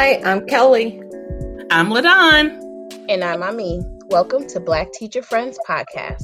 Hi, 0.00 0.18
I'm 0.24 0.46
Kelly. 0.46 0.98
I'm 1.70 1.90
Ladon. 1.90 2.48
And 3.10 3.22
I'm 3.22 3.42
Ami. 3.42 3.82
Welcome 4.06 4.46
to 4.46 4.58
Black 4.58 4.90
Teacher 4.92 5.20
Friends 5.20 5.58
Podcast. 5.68 6.22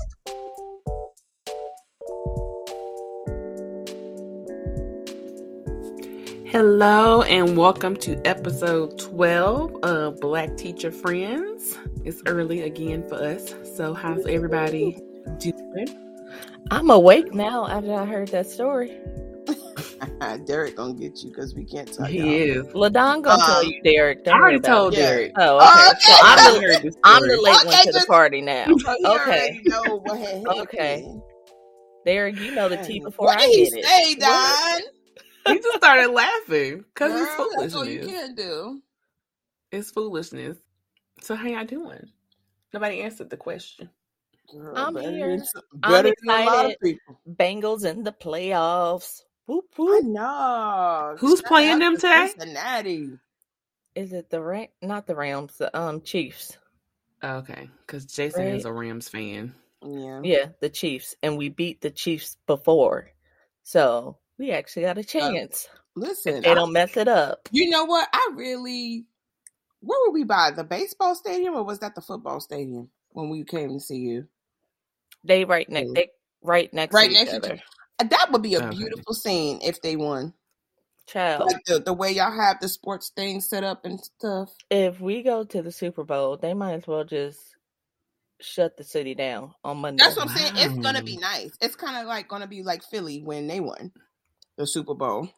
Hello, 6.46 7.20
and 7.20 7.58
welcome 7.58 7.96
to 7.96 8.18
episode 8.26 8.98
12 8.98 9.84
of 9.84 10.20
Black 10.20 10.56
Teacher 10.56 10.90
Friends. 10.90 11.77
It's 12.02 12.22
early 12.24 12.63
again 12.63 13.07
for 13.07 13.16
us. 13.16 13.54
So, 13.77 13.93
how's 13.93 14.27
everybody 14.27 14.99
doing? 15.36 15.88
I'm 16.71 16.88
awake 16.88 17.35
now 17.35 17.66
after 17.66 17.93
I 17.93 18.07
heard 18.07 18.29
that 18.29 18.46
story. 18.46 18.99
Derek 20.20 20.76
gonna 20.76 20.94
get 20.94 21.22
you 21.22 21.30
because 21.30 21.54
we 21.54 21.64
can't 21.64 21.93
tell 21.93 22.11
you. 22.11 22.22
He 22.22 22.36
is. 22.36 22.66
Ladon 22.68 23.22
gonna 23.22 23.43
tell 23.44 23.62
Um, 23.62 23.68
you, 23.68 23.82
Derek. 23.82 24.24
Don't 24.24 24.34
I 24.34 24.38
already 24.38 24.61
told 24.61 24.94
it. 24.94 24.96
Derek. 24.96 25.32
Oh, 25.36 25.57
okay. 25.58 25.66
Oh, 25.68 25.90
okay. 25.90 26.12
So 26.12 26.14
I'm 26.22 26.38
I 26.38 26.52
the, 26.52 26.61
heard 26.61 26.82
this 26.82 26.96
I'm 27.04 27.22
the 27.22 27.29
story. 27.29 27.38
late 27.43 27.64
one 27.66 27.74
Okay, 27.74 27.84
to 27.84 27.93
the 27.93 28.04
party 28.07 28.40
now. 28.40 28.66
So 28.79 28.94
you 28.98 29.07
Okay. 29.07 29.30
already 29.30 29.62
know 29.64 29.96
what 29.96 30.18
had 30.18 30.29
happened. 30.29 30.46
Okay. 30.62 31.14
Derek, 32.05 32.36
you 32.38 32.52
know 32.52 32.69
the 32.69 32.77
tea 32.77 33.00
before 33.00 33.27
What 33.27 33.38
I 33.38 33.47
did 33.47 33.50
he 33.50 33.70
get 33.70 33.78
it. 33.80 33.84
say, 33.84 34.14
Don? 34.14 34.80
He 35.48 35.58
just 35.60 35.77
started 35.77 36.10
laughing 36.12 36.84
because 36.94 37.12
it's 37.20 37.34
Girl, 37.34 37.48
That's 37.58 37.74
all 37.74 37.84
you 37.84 37.98
foolishness. 38.00 38.06
can 38.20 38.34
do. 38.36 38.83
It's 39.72 39.91
foolishness. 39.91 40.56
So, 41.22 41.34
how 41.34 41.48
y'all 41.48 41.64
doing? 41.64 42.06
Nobody 42.72 43.00
answered 43.00 43.30
the 43.30 43.36
question. 43.36 43.91
Girl, 44.52 44.76
I'm 44.76 44.94
better 44.94 45.10
here. 45.10 45.30
Than, 45.30 45.44
some- 45.46 45.62
I'm 45.82 45.91
better 45.91 46.14
than 46.22 46.41
a 46.42 46.44
lot 46.44 46.66
of 46.66 46.72
excited. 46.72 46.78
people. 46.82 47.20
Bengals 47.28 47.84
in 47.84 48.04
the 48.04 48.12
playoffs. 48.12 49.22
Whoop 49.47 49.64
I 49.78 49.83
whoop. 49.83 50.05
know. 50.05 51.16
Who's 51.19 51.41
Shout 51.41 51.48
playing 51.48 51.78
them 51.78 51.94
to 51.97 52.00
today? 52.00 52.28
Cincinnati. 52.36 53.11
Is 53.94 54.12
it 54.12 54.28
the 54.30 54.41
Ram? 54.41 54.66
Not 54.83 55.06
the 55.06 55.14
Rams. 55.14 55.56
The 55.58 55.77
um 55.78 56.00
Chiefs. 56.03 56.56
Okay, 57.25 57.70
because 57.86 58.05
Jason 58.06 58.44
Right. 58.44 58.55
is 58.55 58.64
a 58.64 58.72
Rams 58.72 59.08
fan. 59.08 59.55
Yeah. 59.83 60.20
Yeah, 60.22 60.47
the 60.61 60.69
Chiefs, 60.69 61.14
and 61.22 61.38
we 61.38 61.48
beat 61.48 61.80
the 61.80 61.91
Chiefs 61.91 62.36
before, 62.47 63.11
so 63.62 64.19
we 64.38 64.50
actually 64.53 64.83
got 64.83 64.98
a 64.98 65.05
chance. 65.05 65.69
Listen, 65.94 66.42
they 66.42 66.50
I- 66.50 66.55
don't 66.55 66.72
mess 66.72 66.97
it 66.97 67.08
up. 67.08 67.48
you 67.53 67.70
know 67.70 67.84
what? 67.84 68.08
I 68.12 68.31
really. 68.34 69.06
Where 69.81 69.98
were 70.06 70.12
we 70.12 70.25
by? 70.25 70.50
The 70.50 70.64
baseball 70.64 71.14
stadium 71.14 71.55
or 71.55 71.62
was 71.62 71.78
that 71.78 71.94
the 71.94 72.00
football 72.00 72.41
stadium 72.41 72.91
when 73.10 73.28
we 73.31 73.44
came 73.44 73.72
to 73.75 73.81
see 73.81 73.98
you? 73.98 74.27
They 75.22 75.44
right 75.44 75.69
next. 75.69 75.91
Mm. 75.91 75.94
They 75.94 76.10
right 76.42 76.72
next. 76.75 76.92
Right 76.94 77.08
to 77.08 77.14
next 77.14 77.34
each 77.34 77.42
to 77.42 77.47
other. 77.53 77.62
Each 78.02 78.11
That 78.11 78.28
would 78.33 78.42
be 78.42 78.55
a 78.55 78.61
Okay. 78.61 78.77
beautiful 78.77 79.14
scene 79.14 79.61
if 79.62 79.80
they 79.83 79.97
won. 79.97 80.34
Child, 81.06 81.47
Like 81.47 81.64
the, 81.66 81.78
the 81.78 81.92
way 81.92 82.11
y'all 82.12 82.33
have 82.33 82.61
the 82.61 82.69
sports 82.69 83.11
thing 83.14 83.41
set 83.41 83.62
up 83.62 83.84
and 83.84 84.00
stuff. 84.00 84.53
if 84.70 85.00
we 85.00 85.22
go 85.22 85.44
to 85.44 85.62
the 85.62 85.70
Super 85.70 86.03
Bowl, 86.03 86.36
they 86.36 86.53
might 86.53 86.75
as 86.75 86.86
well 86.86 87.05
just 87.05 87.38
shut 88.41 88.77
the 88.77 88.84
city 88.84 89.14
down 89.14 89.53
on 89.64 89.78
Monday. 89.78 90.03
That's 90.05 90.16
what 90.16 90.28
I'm 90.28 90.36
saying. 90.36 90.53
It's 90.56 90.78
gonna 90.78 91.03
be 91.03 91.16
nice. 91.16 91.53
It's 91.61 91.77
kind 91.77 91.97
of 91.97 92.06
like 92.06 92.28
gonna 92.28 92.47
be 92.48 92.62
like 92.62 92.83
Philly 92.83 93.22
when 93.22 93.47
they 93.47 93.61
won 93.61 93.92
the 94.56 94.66
Super 94.66 94.94
Bowl. 94.94 95.28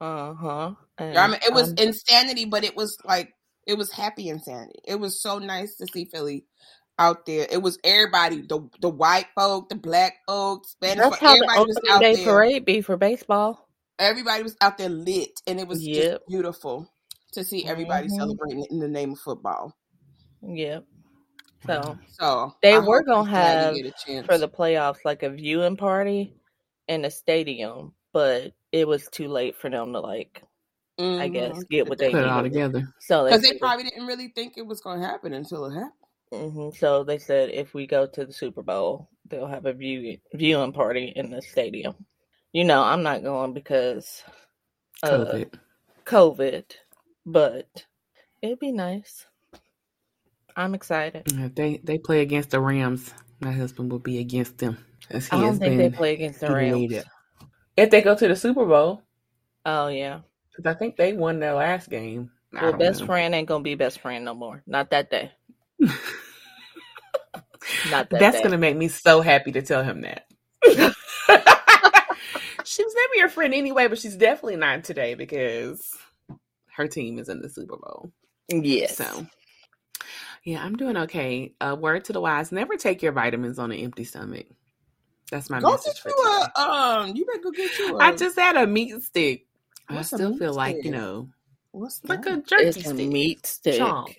Uh 0.00 0.34
huh. 0.34 0.74
I 0.98 1.26
mean, 1.28 1.40
it 1.46 1.52
was 1.52 1.72
insanity, 1.74 2.44
but 2.44 2.64
it 2.64 2.76
was 2.76 2.96
like 3.04 3.32
it 3.66 3.78
was 3.78 3.92
happy 3.92 4.28
insanity. 4.28 4.80
It 4.84 4.96
was 4.96 5.22
so 5.22 5.38
nice 5.38 5.76
to 5.76 5.86
see 5.86 6.06
Philly 6.06 6.44
out 7.02 7.26
there. 7.26 7.46
It 7.50 7.60
was 7.62 7.78
everybody 7.84 8.42
the 8.42 8.68
the 8.80 8.88
white 8.88 9.26
folk, 9.34 9.68
the 9.68 9.74
black 9.74 10.14
folks, 10.26 10.70
Spanish 10.70 10.98
That's 10.98 11.16
folk. 11.18 11.20
how 11.20 11.34
the 11.34 11.44
Everybody 11.44 11.66
was 11.66 11.76
opening 11.78 11.92
out 11.94 12.00
day 12.00 12.14
there. 12.16 12.24
parade 12.24 12.64
be 12.64 12.80
for 12.80 12.96
baseball. 12.96 13.68
Everybody 13.98 14.42
was 14.42 14.56
out 14.60 14.78
there 14.78 14.88
lit, 14.88 15.40
and 15.46 15.60
it 15.60 15.68
was 15.68 15.86
Yep. 15.86 16.04
just 16.12 16.26
beautiful 16.28 16.88
to 17.32 17.44
see 17.44 17.64
everybody 17.66 18.08
Mhm. 18.08 18.16
celebrating 18.16 18.66
in 18.70 18.78
the 18.78 18.88
name 18.88 19.12
of 19.12 19.18
football. 19.18 19.76
Yep. 20.42 20.84
So 21.66 21.98
So 22.18 22.54
They 22.62 22.74
I 22.74 22.78
were 22.78 23.02
gonna 23.02 23.30
have 23.30 23.74
a 23.74 23.90
chance. 24.04 24.26
for 24.26 24.38
the 24.38 24.48
playoffs 24.48 24.98
like 25.04 25.22
a 25.22 25.30
viewing 25.30 25.76
party 25.76 26.34
in 26.88 27.02
the 27.02 27.10
stadium, 27.10 27.94
but 28.12 28.52
it 28.72 28.86
was 28.88 29.06
too 29.12 29.28
late 29.28 29.56
for 29.56 29.70
them 29.70 29.92
to 29.92 30.00
like, 30.00 30.42
I 30.98 31.28
guess, 31.28 31.62
get 31.64 31.88
what 31.88 31.98
they 31.98 32.10
Put 32.10 32.22
it 32.24 32.28
all 32.28 32.42
together. 32.42 32.82
So 33.00 33.24
because 33.24 33.42
they 33.42 33.48
said- 33.50 33.60
probably 33.60 33.84
didn't 33.84 34.06
really 34.06 34.28
think 34.28 34.54
it 34.56 34.66
was 34.66 34.80
going 34.80 35.00
to 35.00 35.06
happen 35.06 35.32
until 35.32 35.64
it 35.66 35.74
happened. 35.74 35.92
Mhm. 36.32 36.74
So 36.76 37.04
they 37.04 37.18
said 37.18 37.50
if 37.50 37.74
we 37.74 37.86
go 37.86 38.06
to 38.06 38.24
the 38.24 38.32
Super 38.32 38.62
Bowl, 38.62 39.10
they'll 39.28 39.46
have 39.46 39.66
a 39.66 39.72
view 39.72 40.18
viewing 40.32 40.72
party 40.72 41.12
in 41.14 41.30
the 41.30 41.42
stadium. 41.42 41.94
You 42.52 42.64
know, 42.64 42.82
I'm 42.82 43.02
not 43.02 43.22
going 43.22 43.52
because 43.52 44.22
of 45.02 45.28
COVID. 45.28 45.54
COVID, 46.06 46.64
but 47.26 47.84
it'd 48.40 48.58
be 48.58 48.72
nice. 48.72 49.26
I'm 50.56 50.74
excited. 50.74 51.24
If 51.26 51.54
they 51.54 51.80
they 51.84 51.98
play 51.98 52.20
against 52.20 52.50
the 52.50 52.60
Rams, 52.60 53.12
my 53.40 53.52
husband 53.52 53.90
will 53.90 53.98
be 53.98 54.18
against 54.18 54.58
them. 54.58 54.78
As 55.10 55.28
he 55.28 55.36
I 55.36 55.40
don't 55.40 55.58
think 55.58 55.76
they 55.76 55.90
play 55.90 56.14
against 56.14 56.40
the 56.40 56.52
Rams. 56.52 57.04
If 57.76 57.90
they 57.90 58.02
go 58.02 58.14
to 58.14 58.28
the 58.28 58.36
Super 58.36 58.64
Bowl, 58.64 59.02
Oh 59.64 59.88
yeah. 59.88 60.20
because 60.50 60.66
I 60.66 60.78
think 60.78 60.96
they 60.96 61.12
won 61.12 61.40
their 61.40 61.54
last 61.54 61.88
game. 61.88 62.30
Well, 62.52 62.72
best 62.74 63.00
know. 63.00 63.06
friend 63.06 63.34
ain't 63.34 63.48
gonna 63.48 63.62
be 63.64 63.74
best 63.74 64.00
friend 64.00 64.24
no 64.24 64.34
more. 64.34 64.62
Not 64.66 64.90
that 64.90 65.10
day. 65.10 65.32
Not 67.84 68.10
that 68.10 68.18
That's 68.18 68.36
day. 68.36 68.42
gonna 68.42 68.58
make 68.58 68.76
me 68.76 68.88
so 68.88 69.20
happy 69.20 69.52
to 69.52 69.62
tell 69.62 69.82
him 69.84 70.02
that. 70.02 70.26
she 72.64 72.84
was 72.84 72.94
never 72.94 73.14
your 73.16 73.28
friend 73.28 73.54
anyway, 73.54 73.88
but 73.88 73.98
she's 73.98 74.16
definitely 74.16 74.56
not 74.56 74.84
today 74.84 75.14
because 75.14 75.88
her 76.76 76.88
team 76.88 77.18
is 77.18 77.28
in 77.28 77.40
the 77.42 77.48
Super 77.48 77.76
Bowl. 77.76 78.12
Yes. 78.48 78.96
So, 78.96 79.26
yeah, 80.44 80.64
I'm 80.64 80.76
doing 80.76 80.96
okay. 80.98 81.54
Uh, 81.60 81.76
word 81.78 82.04
to 82.06 82.12
the 82.12 82.20
wise: 82.20 82.52
never 82.52 82.76
take 82.76 83.02
your 83.02 83.12
vitamins 83.12 83.58
on 83.58 83.72
an 83.72 83.78
empty 83.78 84.04
stomach. 84.04 84.46
That's 85.30 85.50
my 85.50 85.60
Go 85.60 85.68
message 85.72 85.94
get 85.94 86.04
you 86.06 86.12
today. 86.12 86.46
a 86.56 86.60
um. 86.60 87.16
You 87.16 87.26
better 87.26 87.40
go 87.42 87.50
get 87.52 87.78
you 87.78 87.98
a. 87.98 88.02
I 88.02 88.12
just 88.16 88.38
had 88.38 88.56
a 88.56 88.66
meat 88.66 89.02
stick. 89.02 89.46
I 89.88 89.94
What's 89.96 90.12
a 90.12 90.18
still 90.18 90.30
meat 90.32 90.38
feel 90.38 90.54
like 90.54 90.84
you 90.84 90.90
know, 90.90 91.28
what's 91.72 92.00
that? 92.00 92.08
like 92.08 92.26
a 92.26 92.38
jerky 92.42 92.68
it's 92.68 92.86
a 92.86 92.94
stick. 92.94 93.08
meat 93.12 93.46
stick. 93.46 93.80
Chomp. 93.80 94.14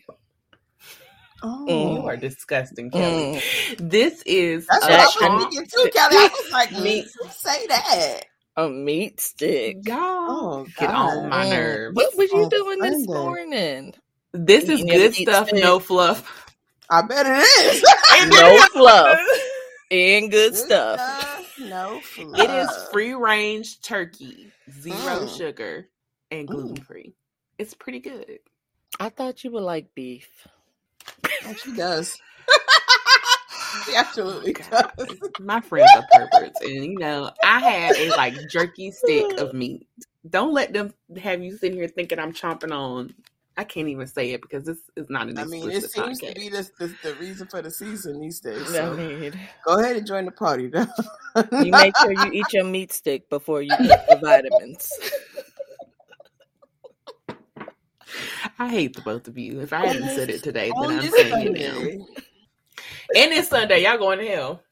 Oh, 1.44 1.68
You 1.68 2.08
are 2.08 2.18
disgusting, 2.18 2.92
Kelly. 2.92 3.32
Mm, 3.32 3.78
This 3.80 4.24
is 4.26 4.72
that's 4.72 4.88
a 4.88 4.90
what 4.90 5.02
I 5.02 5.08
was 5.16 5.30
thinking 5.38 5.66
too, 5.68 5.90
Kelly. 5.94 6.16
I 6.18 6.30
was 6.34 6.48
like, 6.52 6.72
meat. 6.72 7.14
"Who 7.20 7.30
say 7.32 7.68
that. 7.68 8.22
a 8.58 8.70
meat 8.70 9.20
stick. 9.20 9.92
Y'all 10.28 10.28
Oh, 10.28 10.68
get 10.76 10.92
on 10.92 11.30
my 11.30 11.44
Mm, 11.44 11.46
nerves. 11.46 11.96
What 11.96 12.18
were 12.18 12.24
you 12.26 12.46
On 12.46 12.50
doing 12.50 12.82
this 12.82 13.08
morning? 13.08 13.94
This 14.34 14.70
is 14.70 14.84
good 14.86 15.16
stuff, 15.16 15.52
stick. 15.52 15.54
no 15.54 15.80
fluff. 15.80 16.46
I 16.90 17.04
bet 17.04 17.28
it 17.28 17.46
is. 17.68 17.84
No 18.20 18.62
fluff 18.64 19.22
and 19.92 20.32
good 20.32 20.56
stuff. 20.56 21.02
No 21.58 22.02
fluff. 22.02 22.38
It 22.38 22.52
is 22.52 22.78
free 22.78 23.14
range 23.14 23.82
turkey, 23.82 24.54
zero 24.72 25.26
Mm. 25.26 25.28
sugar, 25.28 25.90
and 26.32 26.50
Mm. 26.50 26.50
gluten 26.50 26.80
free. 26.82 27.16
It's 27.60 27.74
pretty 27.76 28.00
good. 28.00 28.40
I 29.00 29.10
thought 29.10 29.44
you 29.44 29.52
would 29.52 29.64
like 29.64 29.96
beef. 29.96 30.48
Oh, 31.46 31.54
she 31.54 31.74
does. 31.74 32.18
she 33.86 33.96
absolutely 33.96 34.56
oh 34.56 34.70
God. 34.70 34.92
does. 34.98 35.18
My 35.40 35.62
friends 35.62 35.90
are 35.96 36.06
perverts, 36.12 36.62
and 36.62 36.86
you 36.86 36.98
know, 36.98 37.32
I 37.44 37.60
had 37.60 37.96
a 37.96 38.10
like 38.12 38.36
jerky 38.50 38.92
stick 38.92 39.40
of 39.40 39.54
meat. 39.54 39.88
Don't 40.30 40.54
let 40.54 40.74
them 40.74 40.94
have 41.22 41.44
you 41.44 41.58
sitting 41.58 41.78
here 41.78 41.88
thinking 41.88 42.20
I'm 42.20 42.34
chomping 42.34 42.72
on. 42.72 43.14
I 43.56 43.64
can't 43.66 43.88
even 43.88 44.08
say 44.08 44.32
it 44.32 44.42
because 44.42 44.66
this 44.66 44.80
is 44.96 45.12
not 45.12 45.28
an 45.28 45.38
I 45.38 45.44
mean, 45.44 45.70
it 45.70 45.92
seems 45.92 46.20
to 46.20 46.26
podcast. 46.26 46.36
be 46.36 46.50
this, 46.50 46.72
this 46.80 46.92
the 47.04 47.14
reason 47.16 47.46
for 47.48 47.62
the 47.62 47.70
season 47.70 48.20
these 48.20 48.40
days. 48.40 48.76
I 48.76 48.90
mean, 48.92 49.40
go 49.64 49.78
ahead 49.78 49.96
and 49.96 50.08
join 50.08 50.26
the 50.26 50.32
party. 50.32 50.68
Though. 50.68 50.88
you 51.64 51.70
make 51.72 51.96
sure 51.98 52.12
you 52.12 52.32
eat 52.32 52.52
your 52.52 52.64
meat 52.64 52.92
stick 52.92 53.30
before 53.30 53.62
you 53.62 53.70
get 53.70 54.08
the 54.10 54.16
vitamins. 54.16 54.92
I 58.60 58.70
hate 58.70 58.96
the 58.96 59.02
both 59.02 59.28
of 59.28 59.38
you. 59.38 59.62
If 59.62 59.74
I 59.74 59.86
hadn't 59.86 60.10
said 60.10 60.30
it 60.30 60.44
today, 60.44 60.74
then 60.74 60.92
I'm 60.92 61.10
saying 61.10 61.42
it 61.42 61.54
now. 61.54 61.92
And 63.16 63.34
it's 63.34 63.50
Sunday. 63.50 63.84
Y'all 63.84 63.98
going 63.98 64.20
to 64.20 64.28
hell. 64.28 64.64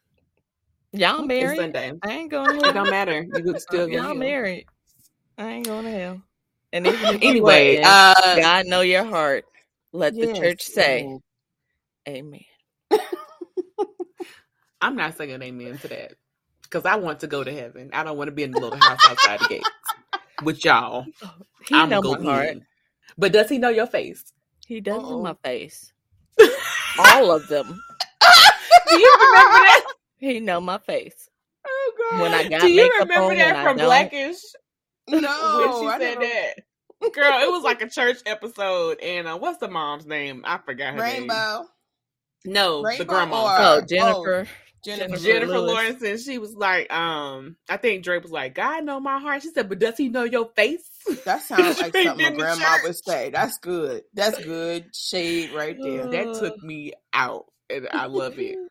Y'all 0.94 1.24
married? 1.24 1.54
It's? 1.54 1.56
Sunday. 1.57 1.92
I 2.04 2.12
ain't 2.13 2.31
going 2.31 2.51
to 2.51 2.57
It 2.63 2.74
hell. 2.74 2.74
don't 2.74 2.89
matter. 2.89 3.25
You 3.31 3.44
could 3.44 3.60
still 3.62 3.88
Y'all 3.88 4.16
hell. 4.16 4.16
married. 4.16 4.68
I 5.38 5.51
ain't 5.51 5.66
going 5.68 5.86
to 5.86 5.92
hell. 5.92 6.22
And 6.74 6.88
even 6.88 7.12
if 7.12 7.24
you 7.24 7.30
Anyway, 7.30 7.80
uh, 7.83 8.13
God 8.36 8.66
know 8.68 8.81
your 8.81 9.06
heart. 9.06 9.45
Let 9.94 10.19
the 10.19 10.27
church 10.27 10.63
say. 10.63 11.10
Amen. 12.07 12.42
I'm 14.81 14.95
not 14.95 15.18
saying 15.18 15.42
amen 15.42 15.80
to 15.80 15.88
that 15.89 16.13
because 16.63 16.86
I 16.86 16.95
want 16.98 17.22
to 17.22 17.27
go 17.27 17.44
to 17.44 17.51
heaven. 17.54 17.92
I 17.94 18.04
don't 18.04 18.18
want 18.18 18.27
to 18.30 18.34
be 18.34 18.44
in 18.44 18.54
the 18.54 18.60
little 18.60 18.80
house 18.80 19.06
outside 19.06 19.42
the 19.42 19.45
gates 19.45 19.95
with 20.42 20.63
y'all. 20.66 21.07
He 21.60 21.75
I'm 21.75 21.89
know 21.89 22.01
my 22.01 22.18
heart. 22.19 22.50
in. 22.51 22.66
But 23.21 23.33
does 23.33 23.50
he 23.50 23.59
know 23.59 23.69
your 23.69 23.85
face? 23.85 24.33
He 24.65 24.81
does 24.81 25.00
know 25.01 25.09
Uh-oh. 25.09 25.21
my 25.21 25.35
face. 25.44 25.94
All 27.00 27.31
of 27.31 27.47
them. 27.47 27.68
Do 28.89 28.97
you 29.00 29.15
remember 29.19 29.57
that? 29.57 29.85
He 30.18 30.39
know 30.39 30.59
my 30.59 30.79
face. 30.79 31.29
Oh 31.68 31.94
God! 32.12 32.21
When 32.21 32.31
I 32.33 32.47
got 32.50 32.62
Do 32.62 32.68
you 32.71 32.81
makeup 32.81 33.07
remember 33.09 33.35
that 33.35 33.63
from. 33.63 33.77
Blackish? 33.77 34.38
No, 35.07 35.18
when 35.19 35.21
she 35.21 35.88
I 35.88 35.97
said 36.00 36.19
never- 36.19 36.21
that. 36.21 36.53
Girl, 37.13 37.39
it 37.41 37.51
was 37.51 37.63
like 37.63 37.81
a 37.83 37.89
church 37.89 38.18
episode, 38.25 39.00
and 39.01 39.27
uh, 39.27 39.38
what's 39.38 39.59
the 39.59 39.67
mom's 39.67 40.06
name? 40.07 40.41
I 40.45 40.57
forgot 40.57 40.94
her 40.95 41.00
name. 41.00 41.21
Rainbow. 41.27 41.65
No, 42.45 42.81
Rainbow 42.81 42.97
the 43.03 43.06
grandma. 43.06 43.44
or- 43.44 43.50
Oh, 43.59 43.81
Oh, 44.00 44.45
Jennifer. 44.83 45.07
Jennifer. 45.18 45.24
Jennifer 45.25 45.60
Lewis. 45.60 45.72
Lawrence, 45.74 46.01
and 46.04 46.19
she 46.19 46.38
was 46.38 46.56
like, 46.56 46.92
um, 46.92 47.56
I 47.69 47.78
think 47.78 48.04
Drake 48.04 48.24
was 48.24 48.31
like, 48.31 48.56
God 48.56 48.83
know 48.83 49.00
my 49.00 49.19
heart. 49.19 49.44
She 49.44 49.50
said, 49.50 49.69
but 49.69 49.80
does 49.80 49.98
he 49.98 50.10
know 50.10 50.24
your 50.24 50.50
face? 50.56 50.83
That 51.25 51.42
sounds 51.44 51.80
like 51.81 51.94
something 51.95 52.18
my 52.18 52.31
grandma 52.31 52.63
church. 52.78 52.83
would 52.83 53.06
say. 53.06 53.30
That's 53.30 53.57
good. 53.60 54.04
That's 54.13 54.44
good 54.44 54.95
shade 54.95 55.51
right 55.51 55.78
there. 55.81 56.07
that 56.07 56.36
took 56.39 56.62
me 56.63 56.94
out, 57.13 57.45
and 57.69 57.88
I 57.92 58.06
love 58.07 58.39
it. 58.39 58.57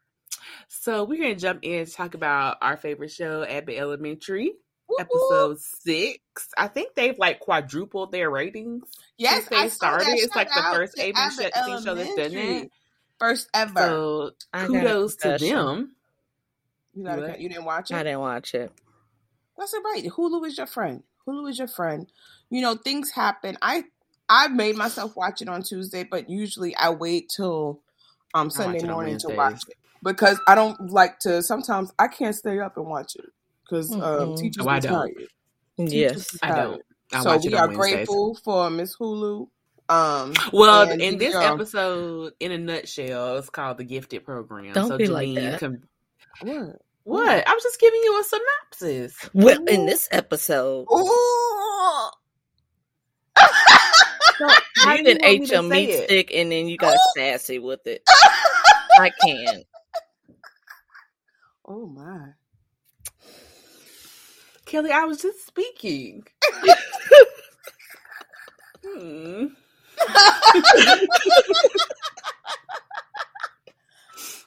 So 0.72 1.02
we're 1.04 1.20
gonna 1.20 1.34
jump 1.34 1.60
in 1.62 1.84
to 1.84 1.90
talk 1.92 2.14
about 2.14 2.58
our 2.62 2.76
favorite 2.76 3.10
show, 3.10 3.42
Abbott 3.42 3.76
Elementary, 3.76 4.52
Woo-woo. 4.88 4.96
episode 5.00 5.58
six. 5.60 6.48
I 6.56 6.68
think 6.68 6.94
they've 6.94 7.18
like 7.18 7.40
quadrupled 7.40 8.12
their 8.12 8.30
ratings. 8.30 8.84
Yes, 9.18 9.46
since 9.46 9.48
they 9.48 9.56
I 9.56 9.68
saw 9.68 9.90
that. 9.96 10.02
started. 10.02 10.20
It's 10.22 10.36
like 10.36 10.48
the 10.48 10.62
first 10.72 10.96
to 10.96 11.12
ABC 11.12 11.30
show 11.84 11.94
that's 11.94 12.14
done 12.14 12.28
Elementary. 12.28 12.58
that. 12.60 12.68
First 13.18 13.48
ever. 13.52 13.72
So 13.80 14.30
I 14.52 14.66
got 14.68 14.76
a 14.76 14.80
kudos 14.80 15.16
to 15.16 15.38
them. 15.38 15.96
You, 16.94 17.04
gotta, 17.04 17.36
you 17.40 17.48
didn't 17.48 17.64
watch 17.64 17.90
it? 17.90 17.94
I 17.96 18.02
didn't 18.02 18.20
watch 18.20 18.54
it. 18.54 18.72
That's 19.58 19.74
all 19.74 19.82
right. 19.82 20.04
Hulu 20.04 20.46
is 20.46 20.56
your 20.58 20.66
friend. 20.66 21.02
Hulu 21.26 21.50
is 21.50 21.58
your 21.58 21.68
friend. 21.68 22.10
You 22.50 22.62
know, 22.62 22.74
things 22.76 23.10
happen. 23.10 23.56
I 23.62 23.84
I 24.28 24.48
made 24.48 24.76
myself 24.76 25.16
watch 25.16 25.42
it 25.42 25.48
on 25.48 25.62
Tuesday, 25.62 26.04
but 26.04 26.30
usually 26.30 26.74
I 26.76 26.90
wait 26.90 27.30
till 27.34 27.80
um 28.34 28.50
Sunday 28.50 28.82
morning 28.86 29.18
to 29.18 29.28
watch 29.30 29.62
it 29.68 29.76
because 30.02 30.40
I 30.48 30.54
don't 30.54 30.90
like 30.90 31.18
to. 31.20 31.42
Sometimes 31.42 31.92
I 31.98 32.08
can't 32.08 32.34
stay 32.34 32.58
up 32.60 32.76
and 32.76 32.86
watch 32.86 33.16
it 33.16 33.26
because 33.64 33.92
um, 33.92 34.00
Mm-mm. 34.00 34.36
teachers 34.36 34.66
Oh, 34.66 34.68
I 34.68 34.80
don't. 34.80 34.92
tired. 34.92 35.28
Teachers 35.88 35.92
Yes. 35.92 36.32
be 36.32 36.38
I 36.42 36.52
tired. 36.52 36.56
don't. 36.56 36.82
I 37.12 37.22
so 37.22 37.30
watch 37.30 37.42
we 37.44 37.48
it 37.48 37.54
are 37.54 37.68
Wednesdays. 37.68 37.76
grateful 37.76 38.34
for 38.44 38.70
Miss 38.70 38.96
Hulu. 38.96 39.48
Um, 39.88 40.32
Well, 40.52 40.88
and 40.88 41.00
in 41.00 41.18
this 41.18 41.34
DVR. 41.34 41.54
episode, 41.54 42.32
in 42.40 42.52
a 42.52 42.58
nutshell, 42.58 43.38
it's 43.38 43.50
called 43.50 43.78
the 43.78 43.84
Gifted 43.84 44.24
Program. 44.24 44.72
Don't 44.72 44.88
so 44.88 44.96
be 44.96 45.08
like 45.08 45.34
that. 45.34 45.60
con- 45.60 45.82
what? 46.40 46.76
what? 47.04 47.48
I 47.48 47.54
was 47.54 47.62
just 47.62 47.80
giving 47.80 48.00
you 48.02 48.20
a 48.20 48.24
synopsis. 48.24 49.30
Well, 49.34 49.64
in 49.66 49.86
this 49.86 50.08
episode, 50.10 50.86
Ooh. 50.92 52.10
How 54.76 54.94
you 54.94 55.04
do 55.04 55.10
you 55.10 55.16
can 55.16 55.24
ate 55.24 55.50
your 55.50 55.62
meat 55.62 55.90
it? 55.90 56.04
stick 56.04 56.30
and 56.34 56.50
then 56.50 56.66
you 56.68 56.76
got 56.76 56.96
sassy 57.16 57.58
with 57.58 57.86
it. 57.86 58.02
I 58.98 59.10
can't. 59.22 59.64
oh 61.66 61.86
my. 61.86 62.32
Kelly, 64.66 64.92
I 64.92 65.04
was 65.04 65.20
just 65.20 65.46
speaking. 65.46 66.22
hmm. 68.84 69.46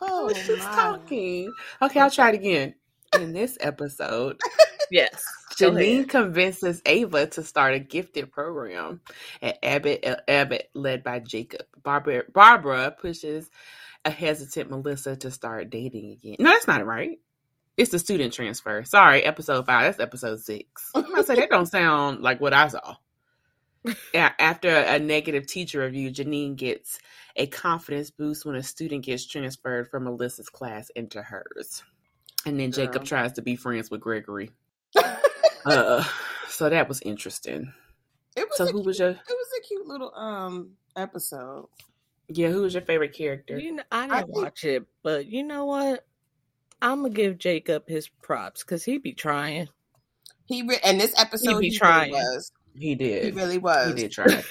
Oh 0.06 0.26
was 0.26 0.36
just 0.46 0.66
my. 0.68 0.76
talking. 0.76 1.54
Okay, 1.82 2.00
I'll 2.00 2.12
try 2.12 2.30
it 2.30 2.36
again. 2.36 2.76
In 3.14 3.34
this 3.34 3.58
episode, 3.62 4.40
Yes. 4.92 5.24
Janine 5.60 6.10
convinces 6.10 6.82
Ava 6.86 7.28
to 7.28 7.44
start 7.44 7.76
a 7.76 7.80
gifted 7.80 8.32
program 8.32 9.02
at 9.42 9.60
Abbott, 9.64 10.04
uh, 10.06 10.16
Abbott 10.28 10.70
led 10.74 11.04
by 11.04 11.20
Jacob. 11.20 11.62
Barbara, 11.84 12.24
Barbara 12.34 12.90
pushes 13.00 13.50
a 14.04 14.10
hesitant 14.10 14.72
Melissa 14.72 15.16
to 15.18 15.30
start 15.30 15.70
dating 15.70 16.12
again. 16.12 16.38
No, 16.40 16.50
that's 16.50 16.68
not 16.68 16.86
right. 16.86 17.20
It's 17.78 17.92
the 17.92 18.00
student 18.00 18.34
transfer. 18.34 18.84
Sorry, 18.84 19.24
episode 19.24 19.66
five. 19.68 19.84
That's 19.84 20.00
episode 20.00 20.40
six. 20.42 20.92
I 20.96 21.22
say 21.22 21.36
that 21.36 21.50
don't 21.52 21.66
sound 21.68 22.22
like 22.22 22.42
what 22.42 22.54
I 22.54 22.68
saw. 22.68 22.96
Yeah, 24.14 24.32
After 24.40 24.70
a 24.70 24.98
negative 25.00 25.46
teacher 25.48 25.82
review, 25.82 26.10
Janine 26.12 26.56
gets 26.56 27.00
a 27.36 27.48
confidence 27.48 28.12
boost 28.12 28.46
when 28.46 28.56
a 28.56 28.64
student 28.64 29.04
gets 29.06 29.26
transferred 29.26 29.90
from 29.90 30.06
Alyssa's 30.06 30.50
class 30.50 30.90
into 30.96 31.22
hers. 31.22 31.84
And 32.46 32.60
then 32.60 32.72
Jacob 32.72 33.04
tries 33.06 33.34
to 33.34 33.42
be 33.42 33.56
friends 33.56 33.90
with 33.92 34.02
Gregory. 34.02 34.52
Uh, 35.66 36.04
so 36.50 36.70
that 36.70 36.90
was 36.90 37.02
interesting. 37.04 37.72
It 38.36 38.46
was 38.50 38.58
So 38.58 38.66
a 38.66 38.68
who 38.74 38.82
was 38.82 38.98
cute- 38.98 39.00
your 39.00 39.10
It 39.12 39.18
was 39.30 39.48
a 39.58 39.62
cute 39.66 39.88
little 39.88 40.14
um 40.14 40.72
episode. 40.98 41.70
yeah? 42.28 42.50
Who 42.50 42.64
was 42.64 42.74
your 42.74 42.84
favorite 42.84 43.14
character? 43.14 43.58
You 43.58 43.76
know, 43.76 43.84
I 43.90 44.04
I 44.04 44.08
didn't 44.08 44.34
think- 44.34 44.44
watch 44.44 44.64
it, 44.66 44.84
but 45.04 45.26
you 45.28 45.42
know 45.44 45.64
what? 45.64 46.06
I'm 46.82 47.04
gonna 47.04 47.14
give 47.14 47.38
Jacob 47.38 47.88
his 47.88 48.10
props 48.10 48.62
because 48.66 48.84
he 48.84 48.98
be 48.98 49.14
trying. 49.14 49.70
He 50.48 50.64
re- 50.64 50.82
and 50.84 51.00
this 51.00 51.18
episode 51.18 51.62
he 51.62 51.70
be 51.70 51.70
he, 51.70 51.78
trying. 51.78 52.12
really 52.12 52.24
was. 52.36 52.52
He 52.76 52.96
did. 52.96 53.24
He 53.26 53.32
really 53.32 53.58
was. 53.58 53.88
He 53.90 53.94
did 53.94 54.12
try. 54.12 54.44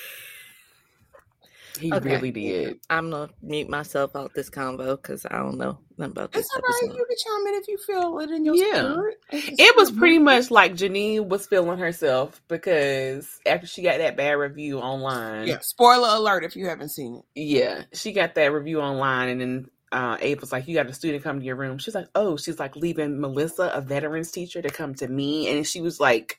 he 1.80 1.92
Okay. 1.92 2.16
really 2.16 2.30
did. 2.30 2.78
I'm 2.90 3.10
gonna 3.10 3.30
mute 3.42 3.68
myself 3.68 4.14
out 4.16 4.34
this 4.34 4.50
convo 4.50 4.96
because 5.00 5.26
I 5.30 5.38
don't 5.38 5.58
know 5.58 5.78
nothing 5.98 6.12
about 6.12 6.32
this 6.32 6.46
It's 6.46 6.54
all 6.54 6.62
right. 6.62 6.96
You 6.96 7.06
can 7.06 7.16
chime 7.24 7.46
in 7.54 7.60
if 7.60 7.68
you 7.68 7.78
feel 7.78 8.18
it 8.20 8.30
in 8.30 8.44
your 8.44 8.54
Yeah. 8.56 8.92
spirit. 8.92 9.16
It 9.32 9.76
was 9.76 9.90
pretty 9.90 10.18
much 10.18 10.50
like 10.50 10.74
Janine 10.74 11.26
was 11.28 11.46
feeling 11.46 11.78
herself 11.78 12.40
because 12.48 13.28
after 13.46 13.66
she 13.66 13.82
got 13.82 13.98
that 13.98 14.16
bad 14.16 14.32
review 14.32 14.78
online, 14.80 15.48
Yeah. 15.48 15.58
Spoiler 15.62 16.08
alert 16.16 16.44
if 16.44 16.56
you 16.56 16.66
haven't 16.68 16.90
seen 16.90 17.16
it. 17.16 17.24
yeah, 17.34 17.84
she 17.94 18.12
got 18.12 18.34
that 18.36 18.52
review 18.52 18.80
online, 18.80 19.28
and 19.30 19.40
then 19.40 19.66
uh, 19.92 20.16
Ava 20.20 20.40
was 20.40 20.52
like, 20.52 20.68
"You 20.68 20.74
got 20.74 20.88
a 20.88 20.92
student 20.94 21.22
come 21.24 21.38
to 21.40 21.44
your 21.46 21.56
room." 21.56 21.78
She's 21.78 21.94
like, 21.94 22.08
"Oh, 22.14 22.36
she's 22.38 22.58
like 22.58 22.76
leaving 22.76 23.20
Melissa, 23.20 23.70
a 23.74 23.80
veterans 23.82 24.30
teacher, 24.30 24.62
to 24.62 24.70
come 24.70 24.94
to 24.96 25.08
me," 25.08 25.48
and 25.48 25.66
she 25.66 25.80
was 25.82 26.00
like 26.00 26.38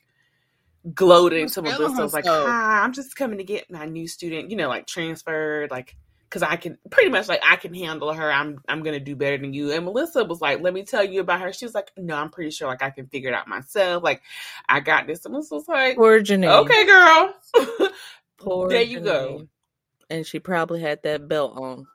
gloating 0.92 1.48
She 1.48 1.54
to 1.54 1.62
was 1.62 1.72
Melissa. 1.72 1.88
feeling 1.88 2.02
was 2.02 2.12
like, 2.12 2.24
herself. 2.24 2.48
"Hi, 2.48 2.80
I'm 2.82 2.92
just 2.92 3.16
coming 3.16 3.38
to 3.38 3.44
get 3.44 3.70
my 3.70 3.86
new 3.86 4.06
student, 4.06 4.50
you 4.50 4.56
know, 4.56 4.68
like 4.68 4.86
transferred, 4.86 5.70
like." 5.70 5.96
Cause 6.30 6.42
I 6.42 6.56
can 6.56 6.76
pretty 6.90 7.10
much 7.10 7.28
like 7.28 7.40
I 7.48 7.54
can 7.54 7.72
handle 7.72 8.12
her. 8.12 8.28
I'm 8.32 8.58
I'm 8.68 8.82
gonna 8.82 8.98
do 8.98 9.14
better 9.14 9.38
than 9.38 9.52
you. 9.52 9.70
And 9.70 9.84
Melissa 9.84 10.24
was 10.24 10.40
like, 10.40 10.60
"Let 10.60 10.74
me 10.74 10.82
tell 10.82 11.04
you 11.04 11.20
about 11.20 11.40
her." 11.42 11.52
She 11.52 11.64
was 11.64 11.76
like, 11.76 11.92
"No, 11.96 12.16
I'm 12.16 12.28
pretty 12.28 12.50
sure 12.50 12.66
like 12.66 12.82
I 12.82 12.90
can 12.90 13.06
figure 13.06 13.28
it 13.30 13.34
out 13.36 13.46
myself. 13.46 14.02
Like 14.02 14.20
I 14.68 14.80
got 14.80 15.06
this." 15.06 15.24
And 15.24 15.32
Melissa 15.32 15.54
was 15.54 15.68
like, 15.68 15.94
Poor 15.94 16.20
Janine. 16.20 16.64
"Okay, 16.64 16.86
girl." 16.86 17.34
Poor 18.38 18.68
there 18.70 18.82
you 18.82 18.98
go. 18.98 19.46
And 20.10 20.26
she 20.26 20.40
probably 20.40 20.80
had 20.80 21.04
that 21.04 21.28
belt 21.28 21.56
on. 21.56 21.86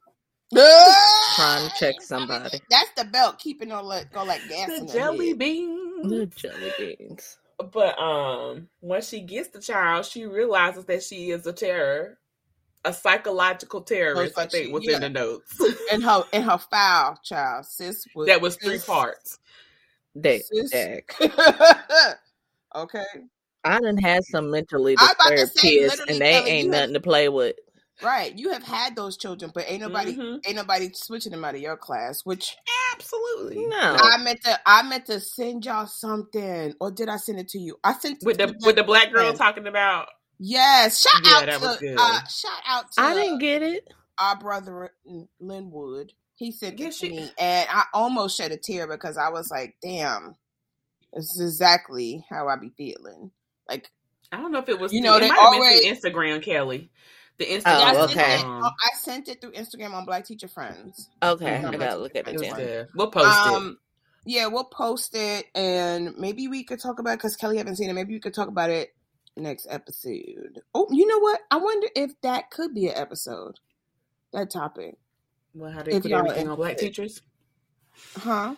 Trying 1.35 1.69
to 1.69 1.75
check 1.77 1.95
somebody. 2.01 2.61
That's 2.69 2.91
the 2.95 3.05
belt 3.05 3.39
keeping 3.39 3.71
her 3.71 3.81
let 3.81 4.09
go 4.13 4.23
like 4.23 4.41
gas 4.47 4.69
the 4.69 4.85
jelly 4.85 5.33
beans. 5.33 6.09
The 6.09 6.25
jelly 6.27 6.95
beans. 6.97 7.38
But 7.71 7.99
um, 7.99 8.69
when 8.79 9.01
she 9.01 9.21
gets 9.21 9.49
the 9.49 9.59
child, 9.61 10.05
she 10.05 10.25
realizes 10.25 10.85
that 10.85 11.03
she 11.03 11.31
is 11.31 11.45
a 11.45 11.51
terror, 11.53 12.17
a 12.85 12.93
psychological 12.93 13.81
terrorist. 13.81 14.37
I 14.37 14.45
think 14.45 14.67
she- 14.67 14.71
was 14.71 14.85
yeah. 14.85 14.95
in 14.95 15.01
the 15.01 15.09
notes. 15.09 15.59
In 15.91 16.01
her 16.01 16.23
in 16.31 16.43
her 16.43 16.57
file, 16.57 17.19
child. 17.23 17.65
Sis 17.65 18.05
was 18.15 18.27
that 18.27 18.41
was 18.41 18.55
three 18.57 18.79
parts. 18.79 19.39
They, 20.15 20.39
Sis- 20.39 20.71
Jack. 20.71 21.15
okay. 22.75 23.03
I 23.63 23.79
done 23.79 23.97
had 23.97 24.23
some 24.23 24.51
mentally 24.51 24.95
I 24.97 25.01
was 25.03 25.11
about 25.15 25.29
to 25.29 25.35
disturbed 25.35 25.59
kids, 25.59 26.01
and 26.07 26.19
they 26.21 26.31
ain't 26.37 26.67
you 26.67 26.71
have- 26.71 26.81
nothing 26.81 26.93
to 26.93 26.99
play 27.01 27.27
with. 27.29 27.55
Right. 28.01 28.33
You 28.37 28.51
have 28.53 28.63
had 28.63 28.95
those 28.95 29.17
children, 29.17 29.51
but 29.53 29.65
ain't 29.67 29.81
nobody 29.81 30.15
Mhm. 30.15 30.39
ain't 30.45 30.55
nobody 30.55 30.89
switching 30.93 31.31
them 31.33 31.43
out 31.43 31.55
of 31.55 31.61
your 31.61 31.75
class, 31.75 32.21
which 32.25 32.55
Absolutely. 32.99 33.65
No. 33.67 33.77
I 33.99 34.17
meant 34.23 34.41
to 34.43 34.59
I 34.65 34.83
meant 34.83 35.05
to 35.07 35.19
send 35.19 35.65
y'all 35.65 35.87
something. 35.87 36.73
Or 36.81 36.91
did 36.91 37.09
I 37.09 37.17
send 37.17 37.39
it 37.39 37.47
to 37.49 37.59
you? 37.59 37.77
I 37.83 37.93
sent 37.93 38.21
it 38.21 38.25
With 38.25 38.37
to 38.39 38.47
the 38.47 38.55
with 38.65 38.75
the 38.75 38.83
black 38.83 39.11
girl 39.13 39.33
talking 39.33 39.67
about 39.67 40.07
Yes. 40.39 41.01
Shout 41.01 41.21
Yeah, 41.25 41.31
out 41.37 41.45
that 41.45 41.61
was 41.61 41.77
to 41.77 41.85
good. 41.85 41.97
uh 41.99 42.25
shout 42.27 42.61
out 42.67 42.91
to 42.93 43.01
I 43.01 43.13
didn't 43.13 43.39
get 43.39 43.61
it. 43.63 43.87
our 44.17 44.37
brother 44.37 44.91
Linwood. 45.39 46.13
He 46.35 46.51
sent 46.51 46.79
Yeah, 46.79 46.87
it 46.87 46.93
to 46.95 47.09
me 47.09 47.31
and 47.39 47.67
I 47.71 47.83
almost 47.93 48.37
shed 48.37 48.51
a 48.51 48.57
tear 48.57 48.87
because 48.87 49.17
I 49.17 49.29
was 49.29 49.49
like, 49.51 49.75
damn, 49.81 50.35
this 51.13 51.31
is 51.35 51.41
exactly 51.41 52.25
how 52.29 52.47
I 52.47 52.55
be 52.57 52.69
feeling. 52.77 53.31
Like 53.67 53.89
I 54.31 54.37
don't 54.37 54.51
know 54.51 54.59
if 54.59 54.69
it 54.69 54.79
was 54.79 54.91
You 54.93 55.01
through- 55.01 55.09
know, 55.09 55.17
it 55.17 55.21
they 55.21 55.29
might 55.29 55.39
have 55.39 55.51
been 55.51 55.61
already- 55.61 55.95
through 55.95 56.11
Instagram, 56.11 56.43
Kelly. 56.43 56.91
The 57.39 57.45
Instagram. 57.45 57.65
I, 57.65 57.95
Oh, 57.95 58.07
sent 58.07 58.11
okay. 58.19 58.35
it, 58.35 58.45
um, 58.45 58.63
I 58.63 58.89
sent 58.99 59.27
it 59.29 59.41
through 59.41 59.51
Instagram 59.53 59.93
on 59.93 60.05
Black 60.05 60.25
Teacher 60.25 60.47
Friends. 60.47 61.09
Okay. 61.23 61.55
I 61.55 61.61
gotta 61.61 61.97
look 61.97 62.15
at 62.15 62.27
it 62.27 62.33
it 62.33 62.33
was 62.33 62.41
then. 62.41 62.55
good. 62.55 62.87
We'll 62.93 63.09
post 63.11 63.47
it. 63.47 63.53
Um, 63.53 63.77
yeah, 64.25 64.47
we'll 64.47 64.65
post 64.65 65.15
it, 65.15 65.45
and 65.55 66.15
maybe 66.17 66.47
we 66.49 66.63
could 66.63 66.79
talk 66.81 66.99
about 66.99 67.13
it 67.13 67.17
because 67.19 67.35
Kelly 67.37 67.57
haven't 67.57 67.77
seen 67.77 67.89
it. 67.89 67.93
Maybe 67.93 68.13
we 68.13 68.19
could 68.19 68.33
talk 68.33 68.49
about 68.49 68.69
it 68.69 68.93
next 69.37 69.65
episode. 69.69 70.59
Oh, 70.75 70.87
you 70.91 71.07
know 71.07 71.19
what? 71.19 71.39
I 71.49 71.57
wonder 71.57 71.87
if 71.95 72.11
that 72.21 72.51
could 72.51 72.75
be 72.75 72.87
an 72.87 72.93
episode. 72.97 73.59
That 74.33 74.51
topic, 74.51 74.97
Well, 75.55 75.71
how 75.71 75.81
they 75.81 75.93
if 75.93 76.03
put 76.03 76.11
y'all 76.11 76.19
everything 76.19 76.49
on 76.49 76.57
black 76.57 76.71
interested. 76.83 76.87
teachers? 76.87 77.21
huh? 78.17 78.21
How 78.29 78.57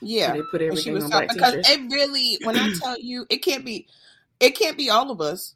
Yeah, 0.00 0.32
they 0.32 0.42
put 0.50 0.60
and 0.62 0.76
she 0.76 0.90
everything 0.90 0.94
was 0.94 1.04
on 1.04 1.10
talking 1.10 1.26
black 1.28 1.36
because 1.36 1.66
teachers? 1.66 1.86
it 1.88 1.92
really. 1.94 2.38
When 2.42 2.56
I 2.58 2.74
tell 2.82 3.00
you, 3.00 3.26
it 3.30 3.38
can't 3.38 3.64
be. 3.64 3.86
It 4.40 4.50
can't 4.58 4.76
be 4.76 4.90
all 4.90 5.10
of 5.10 5.20
us. 5.22 5.54